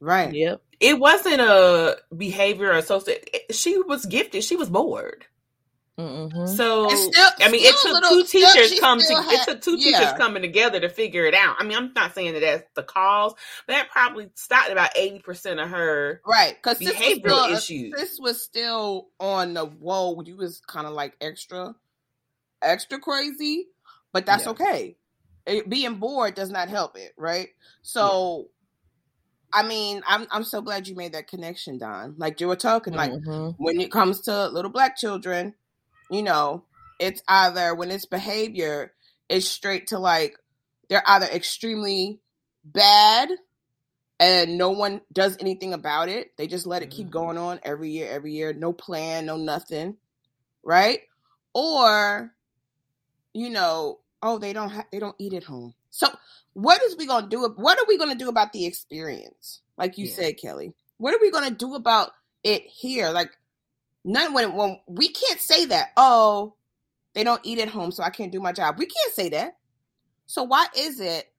right, 0.00 0.32
Yep. 0.32 0.60
It 0.80 0.98
wasn't 0.98 1.40
a 1.40 1.96
behavior 2.14 2.72
or 2.72 2.82
social. 2.82 3.14
She 3.50 3.78
was 3.78 4.04
gifted. 4.04 4.44
She 4.44 4.56
was 4.56 4.68
bored. 4.68 5.24
Mm-hmm. 5.98 6.46
So 6.46 6.88
still- 6.88 7.30
I 7.40 7.50
mean, 7.50 7.64
it 7.64 7.74
took 7.80 7.92
little- 7.92 8.10
two 8.10 8.24
teachers 8.24 8.70
she 8.70 8.80
come 8.80 8.98
to 8.98 9.04
still 9.04 9.22
it 9.28 9.44
took 9.44 9.60
two 9.60 9.76
yeah. 9.78 9.98
teachers 10.00 10.12
coming 10.18 10.42
together 10.42 10.80
to 10.80 10.88
figure 10.88 11.24
it 11.24 11.34
out. 11.34 11.56
I 11.58 11.64
mean, 11.64 11.76
I'm 11.76 11.92
not 11.94 12.14
saying 12.14 12.32
that 12.34 12.40
that's 12.40 12.64
the 12.74 12.82
cause, 12.82 13.34
but 13.66 13.74
that 13.74 13.90
probably 13.90 14.28
stopped 14.34 14.70
about 14.70 14.90
eighty 14.96 15.20
percent 15.20 15.60
of 15.60 15.68
her 15.70 16.20
right, 16.26 16.56
because 16.60 16.80
this 16.80 16.92
behavioral 16.92 17.44
still, 17.44 17.56
issues. 17.56 17.92
this 17.96 18.18
was 18.20 18.42
still 18.42 19.08
on 19.20 19.54
the 19.54 19.66
whoa. 19.66 20.20
You 20.24 20.36
was 20.36 20.60
kind 20.66 20.86
of 20.88 20.94
like 20.94 21.14
extra, 21.20 21.76
extra 22.60 22.98
crazy, 22.98 23.68
but 24.12 24.26
that's 24.26 24.46
Yeah. 24.46 24.50
okay. 24.50 24.96
It, 25.46 25.68
being 25.68 25.96
bored 25.96 26.34
does 26.34 26.50
not 26.50 26.68
help 26.68 26.96
it, 26.96 27.12
right? 27.16 27.50
So. 27.82 28.48
I 29.56 29.62
mean, 29.62 30.02
I'm 30.04 30.26
I'm 30.32 30.42
so 30.42 30.60
glad 30.62 30.88
you 30.88 30.96
made 30.96 31.12
that 31.12 31.28
connection, 31.28 31.78
Don. 31.78 32.16
Like 32.18 32.40
you 32.40 32.48
were 32.48 32.56
talking, 32.56 32.92
like 32.92 33.12
hmm 33.12 33.50
when 33.50 33.80
it 33.80 33.92
comes 33.92 34.22
to 34.22 34.48
little 34.48 34.72
black 34.72 34.96
children, 34.96 35.54
you 36.10 36.22
know, 36.22 36.64
it's 37.00 37.22
either 37.28 37.74
when 37.74 37.90
it's 37.90 38.06
behavior, 38.06 38.92
it's 39.28 39.46
straight 39.48 39.88
to 39.88 39.98
like 39.98 40.36
they're 40.88 41.02
either 41.06 41.26
extremely 41.26 42.20
bad 42.64 43.30
and 44.20 44.56
no 44.56 44.70
one 44.70 45.00
does 45.12 45.36
anything 45.40 45.72
about 45.74 46.08
it. 46.08 46.36
They 46.36 46.46
just 46.46 46.66
let 46.66 46.82
it 46.82 46.90
keep 46.90 47.08
Mhm. 47.08 47.12
going 47.12 47.38
on 47.38 47.60
every 47.62 47.90
year, 47.90 48.10
every 48.10 48.32
year, 48.32 48.52
no 48.52 48.72
plan, 48.72 49.26
no 49.26 49.36
nothing, 49.36 49.96
right? 50.62 51.00
Or 51.54 52.32
you 53.32 53.50
know, 53.50 54.00
oh, 54.22 54.38
they 54.38 54.52
don't 54.52 54.70
ha- 54.70 54.86
they 54.92 54.98
don't 55.00 55.16
eat 55.18 55.32
at 55.34 55.44
home. 55.44 55.74
So, 55.90 56.06
what 56.52 56.80
is 56.82 56.96
we 56.96 57.06
gonna 57.06 57.28
do? 57.28 57.44
What 57.56 57.78
are 57.78 57.84
we 57.88 57.98
gonna 57.98 58.14
do 58.14 58.28
about 58.28 58.52
the 58.52 58.64
experience? 58.64 59.60
Like 59.76 59.98
you 59.98 60.06
Yeah. 60.06 60.14
said, 60.14 60.38
Kelly. 60.38 60.74
What 60.98 61.14
are 61.14 61.18
we 61.20 61.30
gonna 61.32 61.50
do 61.50 61.74
about 61.74 62.12
it 62.44 62.62
here? 62.62 63.10
Like, 63.10 63.36
none 64.04 64.32
when 64.34 64.54
when 64.54 64.80
we 64.86 65.08
can't 65.08 65.40
say 65.40 65.66
that. 65.66 65.88
Oh, 65.96 66.54
they 67.14 67.24
don't 67.24 67.40
eat 67.44 67.58
at 67.58 67.68
home, 67.68 67.92
so 67.92 68.02
I 68.02 68.10
can't 68.10 68.32
do 68.32 68.40
my 68.40 68.52
job. 68.52 68.78
We 68.78 68.86
can't 68.86 69.12
say 69.12 69.28
that. 69.30 69.56
So 70.26 70.42
why 70.42 70.66
is 70.76 71.00
it 71.00 71.30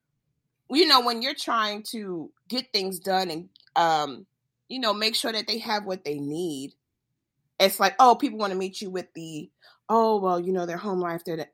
you 0.70 0.88
know, 0.88 1.02
when 1.02 1.22
you're 1.22 1.36
trying 1.36 1.84
to 1.92 2.32
get 2.48 2.72
things 2.74 3.00
done 3.00 3.30
and 3.30 3.50
um, 3.76 4.26
you 4.68 4.80
know, 4.80 4.94
make 4.94 5.16
sure 5.16 5.32
that 5.32 5.48
they 5.48 5.60
have 5.60 5.86
what 5.86 6.04
they 6.04 6.20
need, 6.20 6.74
it's 7.60 7.80
like, 7.80 7.96
oh, 8.00 8.16
people 8.16 8.40
want 8.40 8.52
to 8.52 8.58
meet 8.58 8.82
you 8.82 8.90
with 8.90 9.14
the, 9.14 9.50
oh, 9.90 10.20
well, 10.20 10.40
you 10.40 10.52
know, 10.52 10.66
their 10.66 10.78
home 10.78 11.00
life, 11.00 11.24
that, 11.26 11.52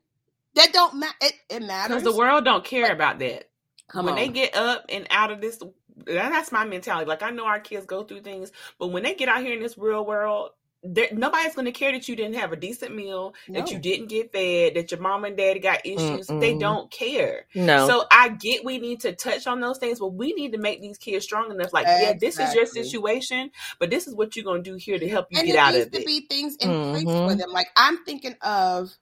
that 0.54 0.72
don't 0.72 0.94
matter. 0.94 1.14
It, 1.20 1.34
it 1.50 1.62
matters. 1.62 2.02
Because 2.02 2.12
the 2.14 2.18
world 2.18 2.44
don't 2.44 2.64
care 2.64 2.92
about 2.92 3.18
that. 3.18 3.50
Come 3.88 4.06
when 4.06 4.14
on. 4.14 4.20
they 4.20 4.28
get 4.28 4.56
up 4.56 4.86
and 4.88 5.06
out 5.10 5.30
of 5.30 5.40
this, 5.40 5.60
that's 6.06 6.50
my 6.50 6.64
mentality. 6.64 7.06
Like 7.06 7.22
I 7.22 7.30
know 7.30 7.44
our 7.44 7.60
kids 7.60 7.84
go 7.84 8.04
through 8.04 8.22
things, 8.22 8.50
but 8.78 8.88
when 8.88 9.02
they 9.02 9.14
get 9.14 9.28
out 9.28 9.42
here 9.42 9.52
in 9.52 9.60
this 9.60 9.76
real 9.76 10.06
world, 10.06 10.50
there, 10.82 11.08
nobody's 11.12 11.54
going 11.54 11.66
to 11.66 11.72
care 11.72 11.92
that 11.92 12.08
you 12.08 12.16
didn't 12.16 12.34
have 12.36 12.52
a 12.52 12.56
decent 12.56 12.94
meal, 12.94 13.34
that 13.54 13.70
you 13.70 13.78
didn't 13.78 14.08
get 14.08 14.32
fed, 14.32 14.74
that 14.74 14.90
your 14.90 15.00
mom 15.00 15.24
and 15.24 15.36
daddy 15.36 15.60
got 15.60 15.86
issues. 15.86 16.32
They 16.40 16.54
Mm-mm. 16.54 16.58
don't 16.58 16.90
care. 16.90 17.46
No. 17.54 17.88
So 17.88 18.04
I 18.10 18.30
get 18.30 18.64
we 18.64 18.78
need 18.78 19.00
to 19.00 19.12
touch 19.14 19.46
on 19.46 19.60
those 19.60 19.78
things, 19.78 20.00
but 20.00 20.08
we 20.08 20.32
need 20.34 20.52
to 20.52 20.58
make 20.58 20.80
these 20.82 20.98
kids 20.98 21.24
strong 21.24 21.50
enough. 21.50 21.72
Like, 21.72 21.88
yeah, 21.94 22.14
this 22.14 22.40
is 22.40 22.54
your 22.54 22.66
situation, 22.66 23.50
but 23.78 23.90
this 23.90 24.06
is 24.08 24.14
what 24.14 24.36
you're 24.36 24.44
going 24.44 24.64
to 24.64 24.70
do 24.70 24.76
here 24.76 24.98
to 24.98 25.08
help 25.08 25.28
you 25.30 25.38
and 25.38 25.46
get 25.46 25.56
out 25.56 25.74
of 25.76 25.80
it. 25.82 25.92
Needs 25.92 26.04
to 26.04 26.06
be 26.06 26.26
things 26.26 26.56
in 26.56 26.76
place 26.90 27.14
for 27.24 27.34
Mhm. 27.34 27.38
them. 27.38 27.50
Like 27.52 27.68
I'm 27.76 28.04
thinking 28.04 28.36
of 28.42 28.92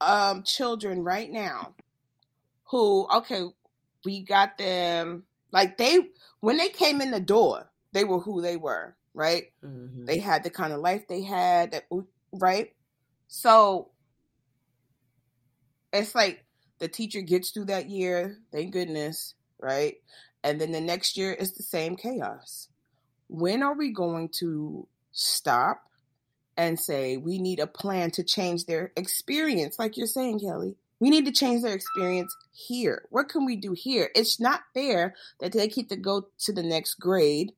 um 0.00 0.42
children 0.44 1.02
right 1.02 1.30
now 1.30 1.74
who 2.70 3.06
okay, 3.14 3.44
we 4.04 4.22
got 4.22 4.58
them 4.58 5.24
like 5.52 5.78
they 5.78 6.00
when 6.40 6.56
they 6.58 6.68
came 6.68 7.00
in 7.00 7.10
the 7.10 7.20
door, 7.20 7.70
they 7.92 8.04
were 8.04 8.20
who 8.20 8.42
they 8.42 8.56
were, 8.56 8.96
right? 9.18 9.52
Mhm. 9.64 10.06
They 10.06 10.18
had 10.18 10.44
the 10.44 10.50
kind 10.50 10.72
of 10.72 10.78
life 10.80 11.08
they 11.08 11.22
had, 11.22 11.72
that 11.72 11.86
right? 12.32 12.72
So 13.26 13.90
it's 15.92 16.14
like 16.14 16.44
the 16.78 16.86
teacher 16.86 17.20
gets 17.20 17.50
through 17.50 17.64
that 17.64 17.90
year, 17.90 18.38
thank 18.52 18.72
goodness, 18.72 19.34
right? 19.58 19.96
And 20.44 20.60
then 20.60 20.70
the 20.70 20.80
next 20.80 21.16
year 21.16 21.32
is 21.32 21.54
the 21.54 21.64
same 21.64 21.96
chaos. 21.96 22.68
When 23.26 23.64
are 23.64 23.74
we 23.74 23.90
going 23.92 24.28
to 24.38 24.86
stop 25.10 25.82
and 26.56 26.78
say 26.78 27.16
we 27.16 27.40
need 27.40 27.58
a 27.58 27.66
plan 27.66 28.12
to 28.12 28.22
change 28.22 28.66
their 28.66 28.92
experience? 28.94 29.80
Like 29.80 29.96
you're 29.96 30.06
saying, 30.06 30.38
Kelly, 30.38 30.76
we 31.00 31.10
need 31.10 31.24
to 31.26 31.32
change 31.32 31.62
their 31.62 31.74
experience 31.74 32.32
here. 32.52 33.08
What 33.10 33.28
can 33.28 33.44
we 33.44 33.56
do 33.56 33.72
here? 33.72 34.10
It's 34.14 34.38
not 34.38 34.62
fair 34.74 35.16
that 35.40 35.50
they 35.52 35.66
get 35.66 35.88
to 35.88 35.96
go 35.96 36.28
to 36.38 36.52
the 36.52 36.62
next 36.62 36.94
grade, 36.94 37.52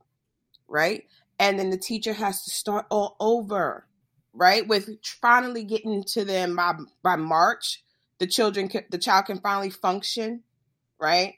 right? 0.66 1.04
And 1.40 1.58
then 1.58 1.70
the 1.70 1.78
teacher 1.78 2.12
has 2.12 2.44
to 2.44 2.50
start 2.50 2.86
all 2.90 3.16
over, 3.18 3.86
right? 4.34 4.68
With 4.68 4.90
finally 5.20 5.64
getting 5.64 6.04
to 6.04 6.24
them 6.24 6.54
by 6.54 6.74
by 7.02 7.16
March, 7.16 7.82
the 8.18 8.26
children 8.26 8.68
can, 8.68 8.84
the 8.90 8.98
child 8.98 9.24
can 9.24 9.40
finally 9.40 9.70
function, 9.70 10.42
right? 11.00 11.34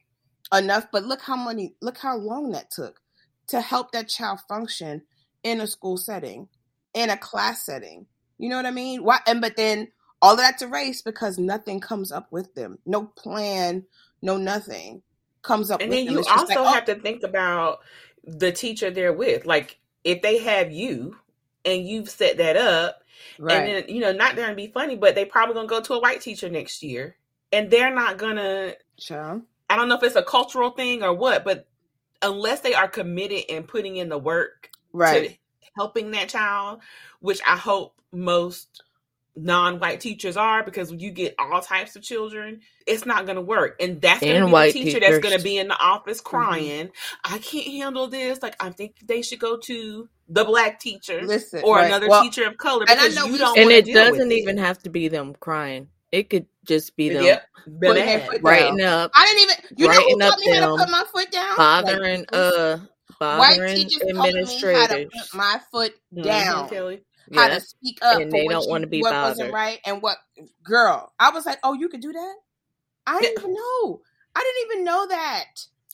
Enough, 0.53 0.89
but 0.93 1.05
look 1.05 1.23
how 1.23 1.37
many 1.37 1.77
look 1.81 1.97
how 1.97 2.17
long 2.17 2.51
that 2.51 2.71
took 2.71 3.01
to 3.47 3.61
help 3.61 3.93
that 3.93 4.09
child 4.09 4.41
function 4.49 5.03
in 5.45 5.61
a 5.61 5.67
school 5.67 5.97
setting, 5.97 6.49
in 6.93 7.09
a 7.09 7.17
class 7.17 7.65
setting. 7.65 8.07
You 8.39 8.49
know 8.49 8.57
what 8.57 8.67
I 8.67 8.73
mean? 8.73 9.05
Why 9.05 9.21
and 9.27 9.41
but 9.41 9.57
then 9.57 9.89
all 10.21 10.33
of 10.33 10.39
that's 10.39 10.63
erased 10.63 11.05
because 11.05 11.39
nothing 11.39 11.81
comes 11.81 12.11
up 12.11 12.27
with 12.33 12.55
them. 12.55 12.79
No 12.85 13.05
plan, 13.07 13.85
no 14.21 14.37
nothing 14.37 15.03
comes 15.43 15.71
up 15.71 15.81
And 15.81 15.93
then 15.93 16.07
you 16.07 16.19
also 16.19 16.45
like, 16.47 16.59
oh, 16.59 16.73
have 16.73 16.85
to 16.87 16.95
think 16.97 17.23
about 17.23 17.81
the 18.25 18.53
teacher 18.53 18.91
they're 18.91 19.13
with. 19.13 19.47
Like, 19.47 19.79
if 20.05 20.23
they 20.23 20.39
have 20.39 20.73
you 20.73 21.17
and 21.65 21.87
you've 21.87 22.11
set 22.11 22.39
that 22.39 22.57
up, 22.57 23.03
right. 23.39 23.57
and 23.57 23.69
then 23.89 23.95
you 23.95 24.01
know 24.01 24.13
not 24.13 24.37
there 24.37 24.47
and 24.49 24.57
be 24.57 24.67
funny 24.69 24.97
but 24.97 25.15
they 25.15 25.25
probably 25.25 25.55
gonna 25.55 25.69
go 25.69 25.81
to 25.81 25.95
a 25.95 26.01
white 26.01 26.21
teacher 26.21 26.49
next 26.49 26.83
year 26.83 27.17
and 27.53 27.71
they're 27.71 27.95
not 27.95 28.19
gonna 28.19 28.75
Child. 28.99 29.43
i 29.71 29.77
don't 29.77 29.89
know 29.89 29.97
if 29.97 30.03
it's 30.03 30.17
a 30.17 30.23
cultural 30.23 30.71
thing 30.71 31.03
or 31.03 31.15
what 31.15 31.45
but 31.45 31.67
unless 32.23 32.61
they 32.61 32.75
are 32.75 32.89
committed 32.89 33.45
and 33.51 33.67
putting 33.67 33.97
in 33.97 34.09
the 34.09 34.19
work 34.19 34.71
Right. 34.93 35.31
to 35.31 35.37
helping 35.77 36.11
that 36.13 36.29
child 36.29 36.81
which 37.21 37.41
i 37.47 37.57
hope 37.57 38.01
most 38.13 38.83
non-white 39.35 39.99
teachers 40.01 40.37
are 40.37 40.63
because 40.63 40.93
you 40.93 41.11
get 41.11 41.35
all 41.39 41.61
types 41.61 41.97
of 41.97 42.03
children 42.03 42.61
it's 42.87 43.07
not 43.07 43.25
going 43.25 43.37
to 43.37 43.41
work 43.43 43.77
and 43.81 44.01
that's 44.03 44.21
going 44.21 44.35
to 44.35 44.41
be 44.41 44.47
the 44.47 44.53
white 44.53 44.73
teacher 44.75 45.01
that's 45.01 45.19
going 45.21 45.37
to 45.37 45.43
be 45.43 45.57
in 45.59 45.69
the 45.69 45.79
office 45.79 46.21
Mm-hmm. 46.21 46.29
crying 46.37 46.91
i 47.25 47.39
can't 47.39 47.67
handle 47.67 48.09
this 48.09 48.43
like 48.43 48.55
i 48.63 48.69
think 48.71 48.97
they 49.05 49.23
should 49.23 49.39
go 49.39 49.57
to 49.57 50.09
the 50.29 50.45
black 50.45 50.79
teacher 50.81 51.23
Listen, 51.23 51.63
or 51.65 51.77
right. 51.77 51.87
another 51.87 52.09
Well, 52.09 52.23
teacher 52.23 52.47
of 52.47 52.59
color 52.59 52.85
and 52.89 52.99
I 53.01 53.09
know 53.09 53.27
you 53.27 53.39
don't 53.39 53.59
and 53.59 53.71
it 53.71 53.85
deal 53.87 53.95
doesn't 53.95 54.31
it. 54.33 54.35
even 54.39 54.59
have 54.59 54.79
to 54.83 54.91
be 54.91 55.09
them 55.09 55.35
crying. 55.41 55.89
It 56.11 56.29
could 56.31 56.47
just 56.67 56.95
be 56.97 57.09
them 57.09 57.25
Yep. 57.25 57.47
Putting 57.81 57.95
their 58.07 58.19
Bad. 58.19 58.29
foot 58.31 58.43
writing 58.43 58.81
up, 58.83 59.11
I 59.15 59.25
didn't 59.27 59.43
even. 59.43 59.79
You 59.79 59.89
know 59.89 59.95
who 59.95 59.99
Writing 60.01 60.23
up 60.23 60.31
taught 60.31 60.39
me 60.41 60.49
how 60.53 60.61
to 60.61 60.67
them, 60.67 60.77
put 60.79 60.91
my 60.91 61.05
foot 61.13 61.31
down? 61.33 61.57
bothering, 61.57 62.21
Like, 62.21 62.29
uh, 62.33 62.77
white 63.37 63.51
bothering 63.59 63.77
teachers 63.77 64.03
told 64.03 64.13
me 64.15 64.19
how 64.19 64.23
to 64.25 64.29
administrators. 64.29 65.11
put 65.31 65.35
my 65.39 65.61
foot 65.71 65.95
down. 66.23 66.69
Kelly. 67.33 67.49
How 67.49 67.49
to 67.49 67.61
speak 67.61 67.99
up 68.03 68.25
And 68.25 68.31
for 68.31 68.39
they 68.39 68.49
don't 68.49 68.69
wanna 68.69 68.87
be 68.89 69.03
what 69.03 69.21
wasn't 69.23 69.53
right 69.53 69.81
and 69.87 70.03
what. 70.03 70.19
Girl, 70.65 71.13
I 71.21 71.31
was 71.31 71.47
like, 71.47 71.59
oh, 71.65 71.75
you 71.75 71.89
could 71.89 72.03
do 72.03 72.13
that. 72.13 72.35
I 73.07 73.21
didn't 73.21 73.39
even 73.41 73.55
know. 73.55 74.03
I 74.37 74.41
didn't 74.41 74.73
even 74.73 74.85
know 74.87 75.09
that. 75.09 75.47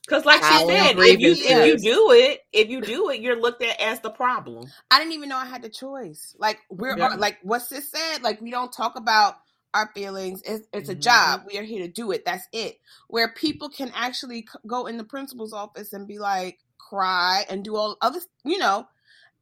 Because, 0.07 0.25
like 0.27 0.45
she 0.45 0.59
said, 0.61 0.95
if 0.99 1.21
you 1.21 1.39
if 1.43 1.59
you 1.61 1.79
do 1.79 2.13
it, 2.13 2.41
if 2.53 2.69
you 2.71 2.83
do 2.83 3.11
it, 3.11 3.21
you're 3.23 3.41
looked 3.41 3.63
at 3.63 3.81
as 3.81 4.01
the 4.01 4.11
problem. 4.11 4.73
I 4.91 5.01
didn't 5.01 5.15
even 5.15 5.31
know 5.31 5.39
I 5.39 5.47
had 5.47 5.63
the 5.63 5.71
choice. 5.71 6.37
Like 6.39 6.61
we're 6.71 6.97
Yeah. 6.97 7.17
like 7.19 7.39
what 7.45 7.63
sis 7.63 7.91
said. 7.93 8.23
Like 8.23 8.41
we 8.43 8.53
don't 8.53 8.73
talk 8.73 8.97
about 8.97 9.37
our 9.75 9.91
feelings. 9.95 10.43
It's, 10.47 10.67
it's 10.73 10.91
a 10.91 10.97
Mhm. 10.97 11.03
job. 11.03 11.43
We 11.47 11.59
are 11.59 11.65
here 11.65 11.87
to 11.87 11.93
do 11.93 12.13
it. 12.13 12.25
That's 12.27 12.49
it. 12.55 12.79
Where 13.09 13.35
people 13.35 13.71
can 13.71 13.93
actually 13.95 14.43
c- 14.43 14.61
go 14.67 14.87
in 14.89 14.99
the 14.99 15.05
principal's 15.05 15.55
office 15.55 15.93
and 15.95 16.09
be 16.09 16.19
like, 16.21 16.61
cry 16.81 17.45
and 17.51 17.65
do 17.65 17.77
all 17.77 17.99
other, 18.03 18.21
you 18.47 18.59
know. 18.59 18.89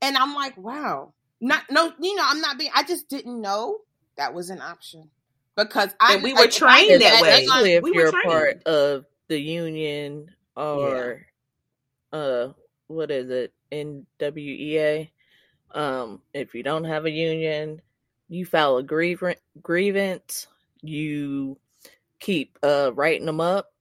And 0.02 0.16
I'm 0.16 0.35
like, 0.35 0.56
wow. 0.59 1.14
Not 1.40 1.62
no, 1.70 1.92
you 2.01 2.14
know, 2.16 2.25
I'm 2.27 2.40
not 2.40 2.59
being. 2.59 2.70
I 2.75 2.83
just 2.83 3.09
didn't 3.09 3.40
know 3.40 3.79
that 4.16 4.33
was 4.33 4.51
an 4.51 4.61
option 4.61 5.11
because 5.57 5.90
I 6.01 6.14
And 6.14 6.22
we 6.22 6.33
were 6.33 6.40
I 6.40 6.46
trained 6.46 6.88
did 6.88 7.01
that 7.03 7.22
way. 7.22 7.29
they're 7.31 7.40
especially 7.40 7.72
if 7.72 7.83
we 7.83 7.90
were 7.90 7.96
you're 7.99 8.09
a 8.09 8.12
trained. 8.12 8.27
part 8.27 8.62
of 8.64 9.05
the 9.29 9.38
union 9.38 10.31
or 10.57 11.27
uh 12.12 12.49
what 12.87 13.11
is 13.11 13.29
it 13.31 13.53
NWEA 13.72 15.11
um 15.72 16.22
if 16.33 16.55
you 16.55 16.62
don't 16.62 16.85
have 16.85 17.05
a 17.05 17.11
union 17.11 17.83
you 18.29 18.46
file 18.46 18.77
a 18.77 18.83
grievance 18.83 19.40
grievance 19.61 20.46
you 20.83 21.59
keep 22.20 22.57
uh 22.62 22.92
writing 22.94 23.27
them 23.27 23.40
up 23.40 23.72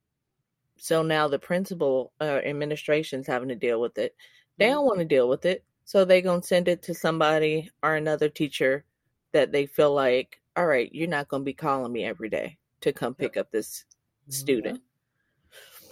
so 0.77 1.03
now 1.03 1.27
the 1.27 1.39
principal 1.39 2.11
uh, 2.19 2.23
administration's 2.43 3.27
having 3.27 3.49
to 3.49 3.55
deal 3.55 3.79
with 3.79 3.97
it 3.97 4.15
they 4.57 4.67
don't 4.67 4.85
want 4.85 4.99
to 4.99 5.05
deal 5.05 5.29
with 5.29 5.45
it 5.45 5.63
so 5.85 6.03
they 6.03 6.21
gonna 6.21 6.43
send 6.43 6.67
it 6.67 6.81
to 6.83 6.93
somebody 6.93 7.71
or 7.81 7.95
another 7.95 8.27
teacher 8.29 8.83
that 9.31 9.51
they 9.51 9.65
feel 9.65 9.93
like 9.93 10.41
all 10.57 10.65
right 10.65 10.93
you're 10.93 11.07
not 11.07 11.27
gonna 11.27 11.43
be 11.43 11.53
calling 11.53 11.91
me 11.93 12.03
every 12.03 12.29
day 12.29 12.57
to 12.81 12.91
come 12.91 13.13
pick 13.15 13.37
up 13.37 13.49
this 13.51 13.85
student 14.29 14.81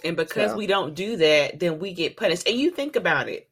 And 0.04 0.16
because 0.18 0.50
So- 0.50 0.56
we 0.58 0.66
don't 0.66 0.94
do 0.94 1.16
that, 1.16 1.58
then 1.60 1.78
we 1.78 1.94
get 1.94 2.18
punished. 2.18 2.46
And 2.46 2.58
you 2.58 2.70
think 2.70 2.94
about 2.94 3.26
it. 3.30 3.48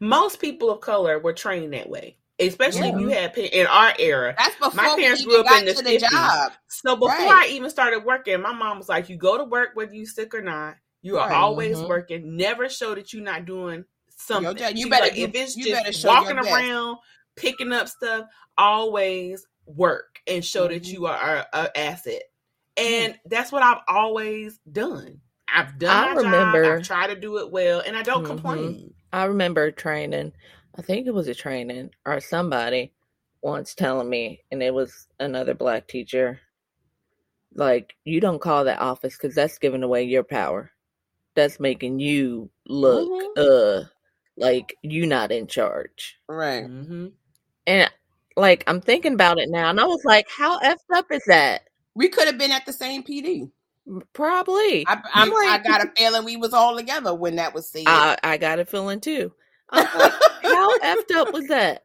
Most 0.00 0.40
people 0.40 0.70
of 0.70 0.80
color 0.80 1.18
were 1.18 1.34
trained 1.34 1.74
that 1.74 1.86
way. 1.90 2.16
Especially 2.38 2.88
if 2.88 2.98
you 2.98 3.08
had 3.08 3.36
in 3.36 3.66
our 3.66 3.92
era. 3.98 4.34
That's 4.38 4.56
before 4.56 4.72
My 4.72 4.94
we 4.94 5.02
parents 5.02 5.20
even 5.20 5.30
grew 5.34 5.40
up 5.44 5.58
in 5.60 5.66
the 5.66 5.74
to 5.74 5.82
the 5.82 5.90
50s. 5.90 6.10
job. 6.10 6.52
So 6.68 6.96
before 6.96 7.08
Right. 7.14 7.46
I 7.46 7.48
even 7.48 7.68
started 7.68 8.04
working, 8.06 8.40
my 8.40 8.54
mom 8.54 8.78
was 8.78 8.88
like, 8.88 9.10
"You 9.10 9.18
go 9.18 9.36
to 9.36 9.44
work 9.44 9.72
whether 9.74 9.94
you 9.94 10.06
sick 10.06 10.34
or 10.34 10.40
not. 10.40 10.76
You 11.02 11.18
are 11.18 11.28
Right. 11.28 11.36
always 11.36 11.76
Mhm. 11.76 11.88
working. 11.88 12.36
Never 12.38 12.70
show 12.70 12.94
that 12.94 13.12
you're 13.12 13.22
not 13.22 13.44
doing 13.44 13.84
something. 14.26 14.56
job. 14.56 14.72
You 14.76 14.88
better 14.88 15.04
like, 15.06 15.16
if 15.18 15.34
it's 15.34 15.56
you 15.56 15.72
better 15.72 15.86
just 15.90 16.00
show 16.02 16.08
walking 16.08 16.38
around, 16.38 16.98
picking 17.36 17.72
up 17.72 17.88
stuff, 17.88 18.26
always 18.58 19.46
work 19.66 20.20
and 20.26 20.44
show 20.44 20.68
that 20.68 20.82
Mhm. 20.82 20.92
you 20.92 21.06
are 21.06 21.46
an 21.52 21.68
asset. 21.74 22.22
And 22.76 23.18
that's 23.26 23.52
what 23.52 23.62
I've 23.62 23.82
always 23.88 24.58
done. 24.70 25.20
I've 25.48 25.78
done 25.78 25.90
I 26.10 26.14
my 26.14 26.20
remember- 26.22 26.64
job. 26.64 26.78
I've 26.78 26.86
tried 26.86 27.06
to 27.14 27.20
do 27.20 27.38
it 27.38 27.50
well, 27.50 27.80
and 27.80 27.96
I 27.96 28.02
don't 28.02 28.22
Mhm. 28.24 28.26
complain. 28.26 28.94
I 29.12 29.24
remember 29.24 29.70
training, 29.70 30.32
I 30.76 30.82
think 30.82 31.06
it 31.06 31.12
was 31.14 31.28
a 31.28 31.34
training 31.34 31.90
or 32.06 32.18
somebody 32.20 32.92
once 33.42 33.74
telling 33.74 34.08
me, 34.08 34.42
and 34.50 34.62
it 34.62 34.72
was 34.72 35.08
another 35.20 35.52
black 35.52 35.86
teacher, 35.88 36.40
like, 37.54 37.94
you 38.04 38.20
don't 38.20 38.40
call 38.40 38.64
that 38.64 38.80
office 38.80 39.16
because 39.16 39.34
that's 39.34 39.58
giving 39.58 39.82
away 39.82 40.04
your 40.04 40.22
power. 40.24 40.72
That's 41.34 41.60
making 41.60 41.98
you 41.98 42.50
look 42.66 43.10
Mhm. 43.36 43.82
uh 43.84 43.88
like 44.36 44.76
you 44.82 45.06
not 45.06 45.32
in 45.32 45.46
charge. 45.46 46.18
Right. 46.28 46.64
hmm 46.64 47.08
And 47.66 47.90
like 48.36 48.64
I'm 48.66 48.80
thinking 48.80 49.14
about 49.14 49.38
it 49.38 49.48
now, 49.50 49.70
and 49.70 49.80
I 49.80 49.84
was 49.84 50.04
like, 50.04 50.26
how 50.30 50.58
effed 50.60 50.78
up 50.94 51.10
is 51.10 51.22
that? 51.26 51.68
We 51.94 52.08
could 52.08 52.26
have 52.26 52.38
been 52.38 52.52
at 52.52 52.66
the 52.66 52.72
same 52.72 53.02
PD. 53.02 53.50
Probably. 54.12 54.86
I, 54.86 55.02
I'm, 55.12 55.32
I 55.32 55.58
got 55.58 55.84
a 55.84 55.90
feeling 55.96 56.24
we 56.24 56.36
was 56.36 56.52
all 56.52 56.76
together 56.76 57.14
when 57.14 57.36
that 57.36 57.52
was 57.52 57.68
said. 57.68 57.84
I, 57.86 58.16
I 58.22 58.36
got 58.36 58.58
a 58.58 58.64
feeling 58.64 59.00
too. 59.00 59.32
Like, 59.72 60.12
how 60.42 60.78
effed 60.80 61.14
up 61.14 61.32
was 61.32 61.46
that? 61.48 61.84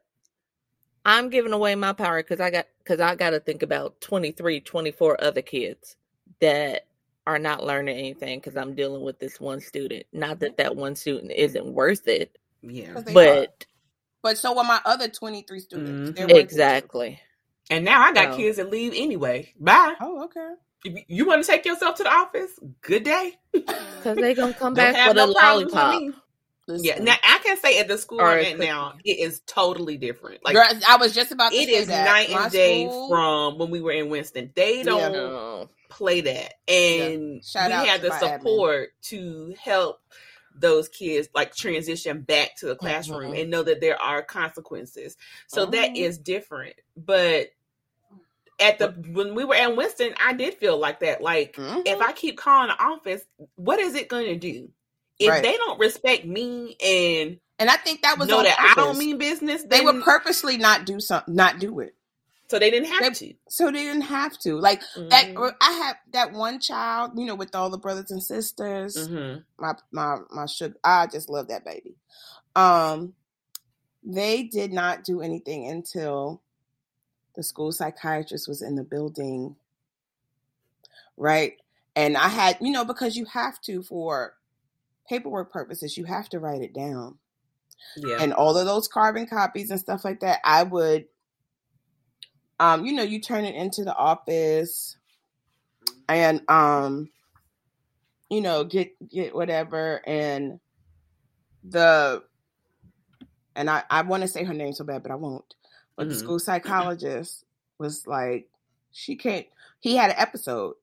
I'm 1.06 1.30
giving 1.30 1.54
away 1.54 1.74
my 1.76 1.94
power 1.94 2.22
because 2.22 2.42
I 2.42 2.52
got 2.52 2.68
because 2.80 3.00
I 3.00 3.16
got 3.16 3.30
to 3.30 3.40
think 3.40 3.64
about 3.64 4.02
23, 4.02 4.60
24 4.60 5.24
other 5.24 5.42
kids 5.42 5.96
that 6.42 6.86
are 7.28 7.38
not 7.40 7.64
learning 7.64 7.98
anything 7.98 8.40
because 8.40 8.56
I'm 8.58 8.74
dealing 8.74 9.04
with 9.04 9.20
this 9.20 9.40
one 9.40 9.60
student. 9.60 10.06
Not 10.14 10.40
that 10.40 10.58
that 10.58 10.76
one 10.76 10.96
student 10.96 11.32
isn't 11.34 11.66
worth 11.66 12.08
it, 12.08 12.38
Yeah. 12.62 12.94
they 13.02 13.12
are. 13.12 13.14
but 13.14 13.66
But 14.24 14.38
so 14.38 14.58
are 14.58 14.64
my 14.64 14.80
other 14.86 15.08
23 15.10 15.60
students. 15.60 15.92
Mhm. 16.12 16.16
They're 16.16 16.26
working 16.26 16.36
too. 16.36 16.42
exactly. 16.42 17.22
And 17.70 17.84
now 17.86 18.02
I 18.02 18.14
got 18.14 18.32
So- 18.32 18.38
kids 18.38 18.58
that 18.58 18.70
leave 18.72 18.94
anyway. 18.96 19.54
Bye. 19.60 19.94
Oh, 20.02 20.24
okay. 20.24 20.54
If 20.86 20.94
you- 20.96 21.04
you 21.08 21.26
want 21.28 21.44
to 21.44 21.52
take 21.52 21.66
yourself 21.66 21.96
to 21.98 22.04
the 22.04 22.12
office? 22.12 22.52
Good 22.82 23.04
day. 23.04 23.38
Because 23.54 24.16
they 24.16 24.34
going 24.34 24.54
to 24.54 24.60
come 24.60 24.74
back 24.74 25.08
with 25.08 25.18
no 25.18 25.30
a 25.32 25.34
problems 25.34 25.66
with 25.66 25.74
lollipop. 25.74 26.24
Listen. 26.68 26.86
Yeah. 26.86 27.00
Now 27.02 27.16
I 27.24 27.40
can 27.44 27.58
say 27.58 27.80
at 27.80 27.88
the 27.88 27.98
school 27.98 28.20
I'm 28.20 28.40
at 28.40 28.60
now, 28.60 28.96
it 29.06 29.20
is 29.20 29.42
totally 29.48 29.98
different. 29.98 30.44
Like 30.44 30.56
Girl, 30.56 30.66
I 30.88 30.98
was 30.98 31.14
just 31.16 31.32
about 31.32 31.52
to 31.54 31.58
it 31.58 31.70
is 31.70 31.88
that. 31.88 32.06
night 32.06 32.30
My 32.32 32.44
and 32.44 32.52
day 32.52 32.86
school- 32.88 33.10
from 33.10 33.58
when 33.58 33.70
we 33.70 33.80
were 33.82 33.92
in 33.94 34.10
Winston. 34.10 34.52
They 34.56 34.84
don't 34.84 35.14
No. 35.14 35.70
play 35.90 36.22
that. 36.22 36.56
And 36.68 37.44
Shout 37.44 37.70
we 37.70 37.88
had 37.88 38.02
the 38.02 38.10
my 38.10 38.16
admin. 38.20 38.38
support 38.40 38.90
to 39.04 39.56
help 39.62 40.02
those 40.60 40.90
kids 40.90 41.30
like 41.34 41.56
transition 41.56 42.22
back 42.22 42.56
to 42.58 42.66
the 42.66 42.76
classroom 42.76 43.32
Mhm. 43.32 43.42
and 43.42 43.52
know 43.52 43.64
that 43.64 43.80
there 43.80 44.02
are 44.02 44.22
consequences. 44.24 45.16
So 45.48 45.68
that 45.68 45.92
Mhm. 45.92 45.98
is 45.98 46.18
different. 46.18 46.76
But 46.98 47.52
at 48.60 48.80
the 48.80 48.88
when 49.14 49.36
we 49.36 49.46
were 49.46 49.54
in 49.56 49.76
Winston, 49.76 50.16
I 50.20 50.34
did 50.34 50.56
feel 50.56 50.78
like 50.78 51.00
that. 51.02 51.22
Like 51.22 51.56
Mhm. 51.56 51.84
if 51.86 52.02
I 52.02 52.12
keep 52.12 52.38
calling 52.38 52.70
the 52.70 52.84
office, 52.84 53.22
what 53.56 53.80
is 53.80 53.94
it 53.96 54.08
going 54.10 54.26
to 54.26 54.36
do? 54.36 54.70
If 55.20 55.30
Right. 55.30 55.44
they 55.44 55.58
don't 55.58 55.80
respect 55.80 56.26
me 56.26 56.76
and 56.84 57.40
and 57.60 57.70
I 57.72 57.76
think 57.78 58.04
that 58.04 58.20
was 58.20 58.28
know 58.28 58.44
that 58.44 58.56
I 58.60 58.76
don't 58.76 59.00
mean 59.00 59.18
business, 59.18 59.64
They 59.64 59.82
would 59.82 60.04
purposely 60.04 60.58
not 60.58 60.86
do 60.86 61.00
something, 61.00 61.34
not 61.34 61.58
do 61.58 61.80
it, 61.80 61.96
so 62.52 62.60
they 62.60 62.70
didn't 62.70 62.90
have 62.90 63.18
they- 63.18 63.30
to. 63.30 63.34
so 63.50 63.66
they 63.72 63.84
didn't 63.84 64.02
have 64.04 64.38
to. 64.40 64.58
Like 64.60 64.82
that, 64.96 65.26
Mhm. 65.34 65.56
I 65.60 65.72
had 65.72 65.98
that 66.12 66.34
one 66.34 66.60
child, 66.60 67.14
you 67.18 67.26
know, 67.26 67.34
with 67.34 67.56
all 67.56 67.72
the 67.72 67.80
brothers 67.80 68.12
and 68.12 68.22
sisters. 68.22 68.96
Mhm. 68.96 69.44
My 69.58 69.74
my 69.92 70.18
my 70.30 70.46
sugar, 70.46 70.78
I 70.84 71.08
just 71.08 71.30
love 71.30 71.48
that 71.48 71.66
baby. 71.66 71.96
Um, 72.56 73.16
they 74.04 74.44
did 74.44 74.72
not 74.72 75.04
do 75.04 75.22
anything 75.22 75.68
until 75.68 76.44
the 77.34 77.42
school 77.44 77.72
psychiatrist 77.72 78.48
was 78.48 78.62
in 78.62 78.76
the 78.76 78.84
building, 78.84 79.56
right? 81.18 81.60
And 81.96 82.16
I 82.18 82.28
had, 82.28 82.58
you 82.62 82.72
know, 82.72 82.86
because 82.86 83.16
you 83.18 83.26
have 83.26 83.60
to 83.62 83.82
for 83.82 84.37
paperwork 85.10 85.52
purposes, 85.52 85.98
you 85.98 86.06
have 86.06 86.30
to 86.30 86.40
write 86.40 86.62
it 86.62 86.74
down. 86.74 87.18
Yeah. 87.96 88.18
and 88.20 88.34
all 88.34 88.58
of 88.58 88.66
those 88.66 88.88
carbon 88.88 89.28
copies 89.28 89.70
and 89.72 89.80
stuff 89.80 90.04
like 90.04 90.20
that, 90.22 90.40
I 90.44 90.64
would, 90.64 91.06
um, 92.60 92.86
you 92.86 92.94
know, 92.94 93.04
you 93.04 93.22
turn 93.22 93.46
it 93.46 93.56
into 93.56 93.84
the 93.84 93.96
office, 93.96 94.98
and 96.10 96.42
um, 96.50 97.10
you 98.30 98.42
know, 98.42 98.64
get 98.64 98.96
get 99.10 99.36
whatever, 99.36 100.02
and 100.08 100.60
the, 101.64 102.24
and 103.56 103.70
I 103.70 103.84
I 103.90 104.02
want 104.02 104.22
to 104.22 104.28
say 104.28 104.44
her 104.44 104.54
name 104.54 104.74
so 104.74 104.84
bad, 104.84 105.04
but 105.04 105.12
I 105.12 105.16
won't. 105.16 105.54
But 105.96 106.10
the 106.10 106.16
Mhm. 106.16 106.20
school 106.20 106.40
psychologist 106.40 107.46
was 107.78 108.06
like, 108.08 108.50
she 108.92 109.16
can't. 109.16 109.46
He 109.80 109.96
had 109.96 110.10
an 110.12 110.18
episode. 110.18 110.76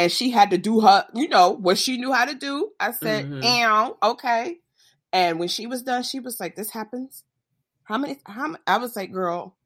And 0.00 0.10
she 0.10 0.30
had 0.30 0.50
to 0.50 0.58
do 0.58 0.80
her, 0.80 1.06
you 1.14 1.28
know, 1.28 1.50
what 1.50 1.76
she 1.76 1.98
knew 1.98 2.12
how 2.12 2.24
to 2.24 2.34
do. 2.34 2.70
I 2.80 2.92
said. 2.92 3.26
Mm-hmm. 3.26 3.44
"Ow, 3.44 3.98
okay." 4.02 4.58
And 5.12 5.38
when 5.38 5.48
she 5.48 5.66
was 5.66 5.82
done, 5.82 6.02
she 6.02 6.20
was 6.20 6.40
like, 6.40 6.56
"This 6.56 6.70
happens. 6.70 7.24
How 7.84 7.98
many? 7.98 8.18
How 8.24 8.46
many?" 8.46 8.62
I 8.66 8.78
was 8.78 8.96
like, 8.96 9.12
"Girl, 9.12 9.56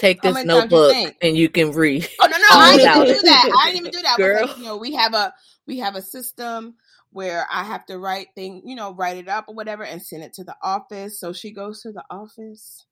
Take 0.00 0.22
this 0.22 0.32
many 0.32 0.48
times 0.48 0.72
you 0.72 0.78
notebook 0.78 1.16
and 1.20 1.36
you 1.36 1.50
can 1.50 1.72
read. 1.72 2.08
oh 2.20 2.26
no, 2.26 2.36
no, 2.36 2.44
I 2.50 2.76
didn't 2.76 2.88
about 2.88 3.06
even 3.06 3.16
do 3.16 3.28
that. 3.28 3.52
I 3.58 3.66
didn't 3.66 3.80
even 3.80 3.92
do 3.92 4.02
that. 4.02 4.14
I 4.14 4.16
Girl. 4.16 4.46
like, 4.46 4.56
you 4.56 4.64
know, 4.64 4.76
we 4.78 4.94
have 4.94 5.12
a 5.12 5.34
we 5.66 5.78
have 5.78 5.94
a 5.94 6.00
system 6.00 6.76
where 7.10 7.46
I 7.52 7.64
have 7.64 7.84
to 7.86 7.98
write 7.98 8.28
thing, 8.34 8.62
you 8.64 8.76
know, 8.76 8.94
write 8.94 9.18
it 9.18 9.28
up 9.28 9.44
or 9.48 9.54
whatever, 9.54 9.84
and 9.84 10.00
send 10.00 10.22
it 10.22 10.32
to 10.34 10.44
the 10.44 10.56
office. 10.62 11.20
So 11.20 11.34
she 11.34 11.52
goes 11.52 11.82
to 11.82 11.92
the 11.92 12.04
office. 12.10 12.86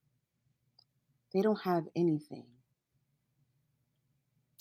They 1.32 1.40
don't 1.40 1.62
have 1.62 1.84
anything. 1.96 2.44